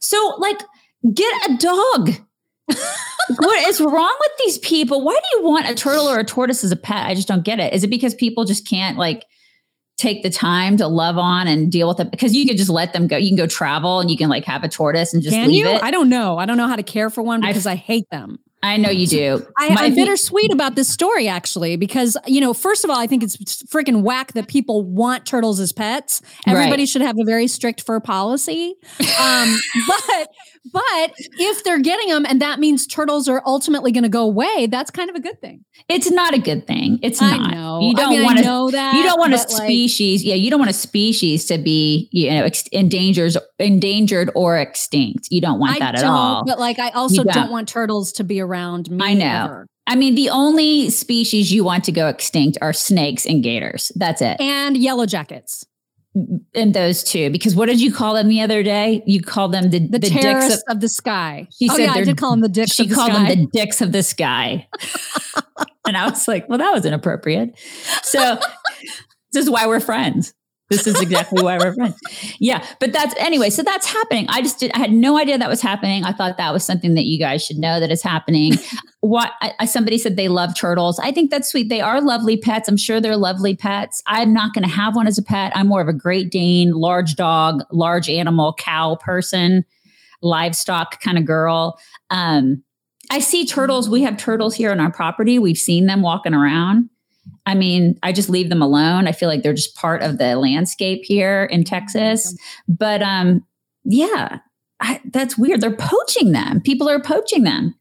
So, 0.00 0.34
like, 0.38 0.60
get 1.14 1.50
a 1.50 1.56
dog. 1.58 2.10
what 3.38 3.68
is 3.68 3.80
wrong 3.80 4.16
with 4.20 4.32
these 4.44 4.58
people? 4.58 5.02
Why 5.04 5.14
do 5.14 5.38
you 5.38 5.44
want 5.44 5.68
a 5.68 5.74
turtle 5.74 6.08
or 6.08 6.18
a 6.18 6.24
tortoise 6.24 6.64
as 6.64 6.72
a 6.72 6.76
pet? 6.76 7.06
I 7.06 7.14
just 7.14 7.28
don't 7.28 7.44
get 7.44 7.60
it. 7.60 7.72
Is 7.72 7.84
it 7.84 7.90
because 7.90 8.14
people 8.14 8.44
just 8.44 8.66
can't 8.66 8.98
like 8.98 9.24
take 10.00 10.22
the 10.22 10.30
time 10.30 10.76
to 10.78 10.86
love 10.88 11.18
on 11.18 11.46
and 11.46 11.70
deal 11.70 11.86
with 11.88 12.00
it? 12.00 12.10
Because 12.10 12.34
you 12.34 12.46
could 12.46 12.56
just 12.56 12.70
let 12.70 12.92
them 12.92 13.06
go. 13.06 13.16
You 13.16 13.28
can 13.28 13.36
go 13.36 13.46
travel 13.46 14.00
and 14.00 14.10
you 14.10 14.16
can 14.16 14.28
like 14.28 14.44
have 14.46 14.64
a 14.64 14.68
tortoise 14.68 15.12
and 15.14 15.22
just 15.22 15.34
Can 15.34 15.48
leave 15.48 15.64
you? 15.66 15.70
it. 15.70 15.82
I 15.82 15.90
don't 15.90 16.08
know. 16.08 16.38
I 16.38 16.46
don't 16.46 16.56
know 16.56 16.66
how 16.68 16.76
to 16.76 16.82
care 16.82 17.10
for 17.10 17.22
one 17.22 17.40
because 17.40 17.66
I, 17.66 17.74
hate 17.74 18.08
them. 18.10 18.38
I 18.62 18.76
know 18.76 18.90
you 18.90 19.06
do. 19.06 19.46
I, 19.56 19.74
My- 19.74 19.82
I'm 19.84 19.94
bittersweet 19.94 20.52
about 20.52 20.74
this 20.74 20.86
story 20.88 21.28
actually 21.28 21.76
because 21.76 22.16
you 22.26 22.40
know, 22.42 22.52
first 22.52 22.84
of 22.84 22.90
all, 22.90 22.98
I 22.98 23.06
think 23.06 23.22
it's 23.22 23.36
freaking 23.64 24.02
whack 24.02 24.32
that 24.34 24.48
people 24.48 24.82
want 24.82 25.24
turtles 25.26 25.60
as 25.60 25.72
pets. 25.72 26.20
Everybody 26.46 26.82
Right. 26.82 26.88
should 26.88 27.02
have 27.02 27.16
a 27.18 27.24
very 27.24 27.46
strict 27.46 27.80
fur 27.82 28.00
policy. 28.00 28.74
Um, 29.20 29.58
but 29.88 30.28
but 30.72 31.12
if 31.16 31.64
they're 31.64 31.80
getting 31.80 32.08
them 32.08 32.26
and 32.26 32.40
that 32.42 32.58
means 32.60 32.86
turtles 32.86 33.28
are 33.28 33.42
ultimately 33.46 33.92
going 33.92 34.02
to 34.02 34.08
go 34.10 34.22
away, 34.24 34.66
that's 34.70 34.90
kind 34.90 35.08
of 35.08 35.16
a 35.16 35.20
good 35.20 35.40
thing. 35.40 35.64
It's 35.88 36.10
not 36.10 36.34
a 36.34 36.38
good 36.38 36.66
thing. 36.66 36.98
It's 37.02 37.20
I 37.22 37.36
not. 37.36 37.50
know. 37.52 37.80
You 37.80 37.94
don't 37.94 38.10
mean, 38.10 38.22
want 38.24 38.38
to 38.38 38.44
know 38.44 38.70
that, 38.70 38.94
You 38.94 39.02
don't 39.02 39.18
want 39.18 39.32
a 39.32 39.38
but, 39.38 39.50
like- 39.52 39.62
species. 39.66 40.22
yeah, 40.22 40.34
you 40.34 40.50
don't 40.50 40.58
want 40.60 40.70
a 40.70 40.74
species 40.74 41.46
to 41.46 41.58
be 41.58 42.08
you 42.12 42.30
know 42.30 42.44
ex- 42.44 42.66
endangered, 42.72 43.32
endangered 43.58 44.30
or 44.34 44.58
extinct. 44.58 45.28
You 45.30 45.40
don't 45.40 45.58
want 45.58 45.76
I 45.76 45.78
that 45.78 45.94
at 45.96 46.04
all. 46.04 46.44
But 46.44 46.58
like, 46.58 46.78
I 46.78 46.90
also 46.90 47.24
don't. 47.24 47.32
don't. 47.34 47.50
want 47.50 47.68
turtles 47.68 48.12
to 48.12 48.24
be 48.24 48.40
around 48.40 48.90
me. 48.90 48.98
I 49.02 49.14
know. 49.14 49.44
ever. 49.44 49.66
I 49.86 49.96
mean, 49.96 50.14
the 50.14 50.28
only 50.30 50.88
species 50.90 51.52
you 51.52 51.64
want 51.64 51.84
to 51.84 51.92
go 51.92 52.06
extinct 52.06 52.58
are 52.62 52.72
snakes 52.72 53.26
and 53.26 53.42
gators. 53.42 53.90
That's 53.96 54.22
it. 54.22 54.40
And 54.40 54.76
yellow 54.76 55.04
jackets. 55.06 55.64
And 56.54 56.74
those 56.74 57.04
two, 57.04 57.30
because 57.30 57.54
what 57.54 57.66
did 57.66 57.80
you 57.80 57.92
call 57.92 58.14
them 58.14 58.28
the 58.28 58.40
other 58.40 58.64
day? 58.64 59.02
You 59.06 59.22
called 59.22 59.52
them 59.52 59.70
the, 59.70 59.78
The, 59.78 59.98
the, 59.98 60.10
dicks 60.10 60.54
of, 60.54 60.62
of, 60.68 60.80
the 60.80 60.88
sky. 60.88 61.46
She 61.56 61.68
oh 61.70 61.76
said 61.76 61.84
yeah, 61.84 61.92
I 61.92 62.02
did 62.02 62.16
call 62.16 62.32
them 62.32 62.40
the 62.40 62.48
dicks 62.48 62.72
She 62.72 62.84
of 62.84 62.88
the 62.88 62.94
called 62.96 63.12
sky. 63.12 63.28
them 63.28 63.38
the 63.38 63.46
dicks 63.52 63.80
of 63.80 63.92
the 63.92 64.02
sky. 64.02 64.66
and 65.86 65.96
I 65.96 66.10
was 66.10 66.26
like, 66.26 66.48
well, 66.48 66.58
that 66.58 66.72
was 66.72 66.84
inappropriate. 66.84 67.56
So 68.02 68.38
this 69.32 69.44
is 69.44 69.50
why 69.50 69.66
we're 69.68 69.78
friends. 69.78 70.34
This 70.70 70.86
is 70.86 71.00
exactly 71.00 71.42
why 71.42 71.58
we're 71.58 71.74
friends. 71.74 71.98
Yeah. 72.38 72.64
But 72.78 72.92
that's 72.92 73.12
anyway. 73.18 73.50
So 73.50 73.64
that's 73.64 73.86
happening. 73.86 74.26
I 74.28 74.40
just 74.40 74.60
did, 74.60 74.70
I 74.72 74.78
had 74.78 74.92
no 74.92 75.18
idea 75.18 75.36
that 75.36 75.48
was 75.48 75.60
happening. 75.60 76.04
I 76.04 76.12
thought 76.12 76.36
that 76.36 76.52
was 76.52 76.64
something 76.64 76.94
that 76.94 77.06
you 77.06 77.18
guys 77.18 77.44
should 77.44 77.58
know 77.58 77.80
that 77.80 77.90
is 77.90 78.02
happening. 78.02 78.52
what 79.00 79.32
I, 79.42 79.64
somebody 79.64 79.98
said 79.98 80.16
they 80.16 80.28
love 80.28 80.54
turtles. 80.54 81.00
I 81.00 81.10
think 81.10 81.32
that's 81.32 81.50
sweet. 81.50 81.68
They 81.68 81.80
are 81.80 82.00
lovely 82.00 82.36
pets. 82.36 82.68
I'm 82.68 82.76
sure 82.76 83.00
they're 83.00 83.16
lovely 83.16 83.56
pets. 83.56 84.00
I'm 84.06 84.32
not 84.32 84.54
going 84.54 84.62
to 84.62 84.70
have 84.70 84.94
one 84.94 85.08
as 85.08 85.18
a 85.18 85.24
pet. 85.24 85.50
I'm 85.56 85.66
more 85.66 85.80
of 85.80 85.88
a 85.88 85.92
Great 85.92 86.30
Dane, 86.30 86.70
large 86.70 87.16
dog, 87.16 87.62
large 87.72 88.08
animal, 88.08 88.54
cow 88.54 88.94
person, 88.94 89.64
livestock 90.22 91.00
kind 91.00 91.18
of 91.18 91.24
girl. 91.24 91.80
Um, 92.10 92.62
I 93.10 93.18
see 93.18 93.44
turtles. 93.44 93.88
We 93.90 94.02
have 94.02 94.16
turtles 94.16 94.54
here 94.54 94.70
on 94.70 94.78
our 94.78 94.92
property. 94.92 95.40
We've 95.40 95.58
seen 95.58 95.86
them 95.86 96.00
walking 96.00 96.32
around. 96.32 96.90
I 97.46 97.54
mean, 97.54 97.98
I 98.02 98.12
just 98.12 98.28
leave 98.28 98.48
them 98.48 98.62
alone. 98.62 99.06
I 99.08 99.12
feel 99.12 99.28
like 99.28 99.42
they're 99.42 99.52
just 99.54 99.74
part 99.74 100.02
of 100.02 100.18
the 100.18 100.36
landscape 100.36 101.02
here 101.04 101.44
in 101.44 101.64
Texas. 101.64 102.36
But 102.68 103.02
um, 103.02 103.44
yeah, 103.84 104.38
I, 104.80 105.00
that's 105.12 105.36
weird. 105.36 105.60
They're 105.60 105.76
poaching 105.76 106.32
them. 106.32 106.60
People 106.60 106.88
are 106.88 107.00
poaching 107.00 107.42
them. 107.44 107.74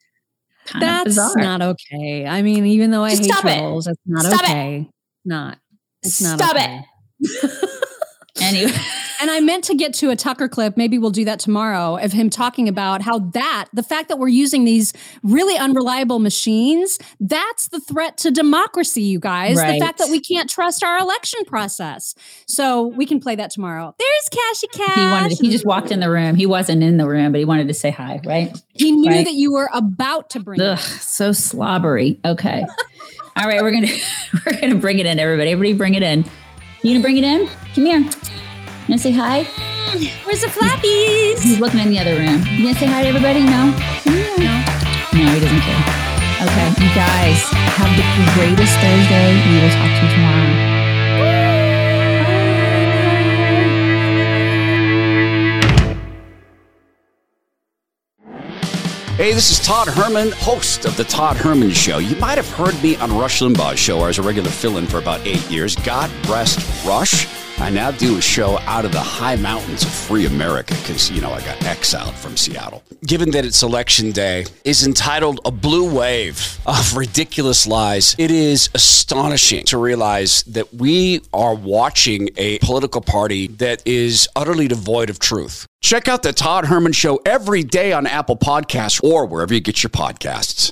Kind 0.66 0.84
That's 0.84 1.36
not 1.36 1.62
okay. 1.62 2.28
I 2.28 2.42
mean, 2.42 2.66
even 2.66 2.92
though 2.92 3.04
I 3.04 3.12
Just 3.12 3.24
hate 3.24 3.32
stop 3.32 3.46
it. 3.46 3.90
it's 3.90 4.00
not 4.06 4.26
Stop 4.26 4.42
it. 4.44 4.50
okay. 4.50 4.90
Not. 5.26 5.58
It's 6.04 6.22
not 6.22 6.40
Stop 6.40 6.56
okay. 6.56 6.82
Anyway. 8.42 8.72
And 9.22 9.30
I 9.30 9.42
meant 9.42 9.66
to 9.66 9.76
get 9.76 9.94
to 9.96 10.12
a 10.12 10.16
Tucker 10.16 10.48
clip. 10.48 10.78
Maybe 10.78 10.98
we'll 10.98 11.10
do 11.12 11.26
that 11.26 11.40
tomorrow 11.40 11.98
of 11.98 12.14
him 12.14 12.30
talking 12.30 12.70
about 12.70 13.02
how 13.02 13.20
that, 13.20 13.68
the 13.74 13.84
fact 13.84 14.08
that 14.08 14.18
we're 14.18 14.30
using 14.30 14.64
these 14.64 14.94
really 15.24 15.58
unreliable 15.58 16.20
machines, 16.20 16.98
that's 17.20 17.68
the 17.68 17.82
threat 17.82 18.18
to 18.20 18.32
democracy, 18.32 19.02
you 19.02 19.20
guys. 19.20 19.58
Right. 19.58 19.74
The 19.78 19.86
fact 19.86 19.98
that 19.98 20.08
we 20.10 20.22
can't 20.22 20.50
trust 20.50 20.86
our 20.86 20.98
election 21.00 21.44
process. 21.44 22.16
So 22.48 22.88
we 22.88 23.06
can 23.06 23.20
play 23.20 23.36
that 23.36 23.52
tomorrow. 23.52 23.94
There's 24.00 24.30
Cashy 24.32 24.68
Cash. 24.68 24.96
He 24.96 25.06
wanted. 25.06 25.38
To, 25.38 25.44
he 25.46 25.52
just 25.52 25.66
walked 25.66 25.92
in 25.92 26.00
the 26.00 26.10
room. 26.10 26.36
He 26.36 26.46
wasn't 26.46 26.82
in 26.82 26.96
the 26.96 27.06
room, 27.06 27.34
but 27.34 27.40
he 27.40 27.46
wanted 27.46 27.68
to 27.68 27.74
say 27.74 27.92
hi. 27.92 28.22
Right. 28.26 28.58
He 28.72 28.92
knew 28.94 29.10
Right. 29.12 29.26
that 29.26 29.34
you 29.34 29.52
were 29.52 29.70
about 29.74 30.30
to 30.30 30.40
bring 30.40 30.62
it. 30.62 30.66
Ugh, 30.66 30.80
so 30.80 31.34
slobbery. 31.34 32.22
Okay. 32.24 32.66
All 33.36 33.48
right, 33.48 33.62
we're 33.62 33.72
gonna 33.72 33.94
we're 34.46 34.60
gonna 34.60 34.76
bring 34.76 35.00
it 35.00 35.06
in, 35.06 35.20
everybody. 35.20 35.52
Everybody, 35.52 35.74
bring 35.78 35.94
it 35.96 36.04
in. 36.04 36.24
You 36.82 36.94
gonna 36.94 37.02
bring 37.04 37.18
it 37.18 37.26
in? 37.26 37.50
Come 37.76 37.86
here. 37.86 38.00
You 38.00 38.88
gonna 38.88 38.98
say 38.98 39.12
hi? 39.12 39.44
Where's 40.24 40.42
the 40.42 40.48
flappies? 40.48 41.42
He's 41.42 41.60
looking 41.60 41.82
in 41.82 41.90
the 41.90 42.00
other 42.00 42.16
room. 42.16 42.40
You 42.48 42.72
gonna 42.72 42.80
say 42.80 42.86
hi 42.88 43.04
to 43.04 43.10
everybody? 43.10 43.42
No. 43.44 43.76
No. 44.08 44.54
No, 45.12 45.26
he 45.34 45.40
doesn't 45.44 45.60
care. 45.60 45.84
Okay, 46.40 46.68
you 46.80 46.90
guys 46.96 47.44
have 47.76 47.92
the 48.00 48.32
greatest 48.40 48.74
Thursday. 48.80 49.36
We 49.50 49.60
will 49.60 49.70
talk 49.76 49.92
to 49.92 50.06
you 50.06 50.14
tomorrow. 50.14 50.69
Hey, 59.20 59.34
this 59.34 59.52
is 59.52 59.60
Todd 59.60 59.90
Herman, 59.90 60.32
host 60.32 60.86
of 60.86 60.96
The 60.96 61.04
Todd 61.04 61.36
Herman 61.36 61.72
Show. 61.72 61.98
You 61.98 62.16
might 62.16 62.38
have 62.38 62.48
heard 62.52 62.82
me 62.82 62.96
on 62.96 63.12
Rush 63.12 63.42
Limbaugh's 63.42 63.78
show. 63.78 64.00
I 64.00 64.08
was 64.08 64.18
a 64.18 64.22
regular 64.22 64.50
fill 64.50 64.78
in 64.78 64.88
for 64.88 64.98
about 64.98 65.20
eight 65.28 65.46
years. 65.52 65.76
God 65.76 66.10
rest 66.30 66.86
Rush. 66.86 67.28
I 67.62 67.70
now 67.70 67.92
do 67.92 68.18
a 68.18 68.22
show 68.22 68.58
out 68.60 68.86
of 68.86 68.94
the 68.94 69.02
high 69.02 69.36
mountains 69.36 69.84
of 69.84 69.90
free 69.90 70.26
America 70.26 70.74
because, 70.76 71.12
you 71.12 71.20
know, 71.20 71.34
I 71.34 71.42
got 71.42 71.62
exiled 71.66 72.16
from 72.16 72.38
Seattle. 72.38 72.84
Given 73.06 73.32
that 73.32 73.44
it's 73.44 73.62
election 73.62 74.12
day, 74.12 74.46
is 74.64 74.88
entitled 74.88 75.42
A 75.44 75.52
Blue 75.52 75.94
Wave 75.94 76.58
of 76.66 76.96
Ridiculous 76.96 77.68
Lies. 77.68 78.16
It 78.18 78.32
is 78.32 78.70
astonishing 78.74 79.66
to 79.66 79.78
realize 79.78 80.44
that 80.44 80.74
we 80.74 81.20
are 81.34 81.54
watching 81.54 82.30
a 82.38 82.60
political 82.60 83.02
party 83.02 83.48
that 83.48 83.86
is 83.86 84.30
utterly 84.38 84.70
devoid 84.70 85.10
of 85.10 85.20
truth. 85.20 85.68
Check 85.82 86.08
out 86.08 86.24
the 86.24 86.32
Todd 86.32 86.66
Herman 86.66 86.94
Show 86.94 87.20
every 87.26 87.64
day 87.64 87.92
on 87.92 88.08
Apple 88.08 88.38
Podcasts 88.38 89.04
or 89.04 89.26
wherever 89.26 89.54
you 89.54 89.60
get 89.60 89.84
your 89.84 89.90
podcasts. 89.90 90.72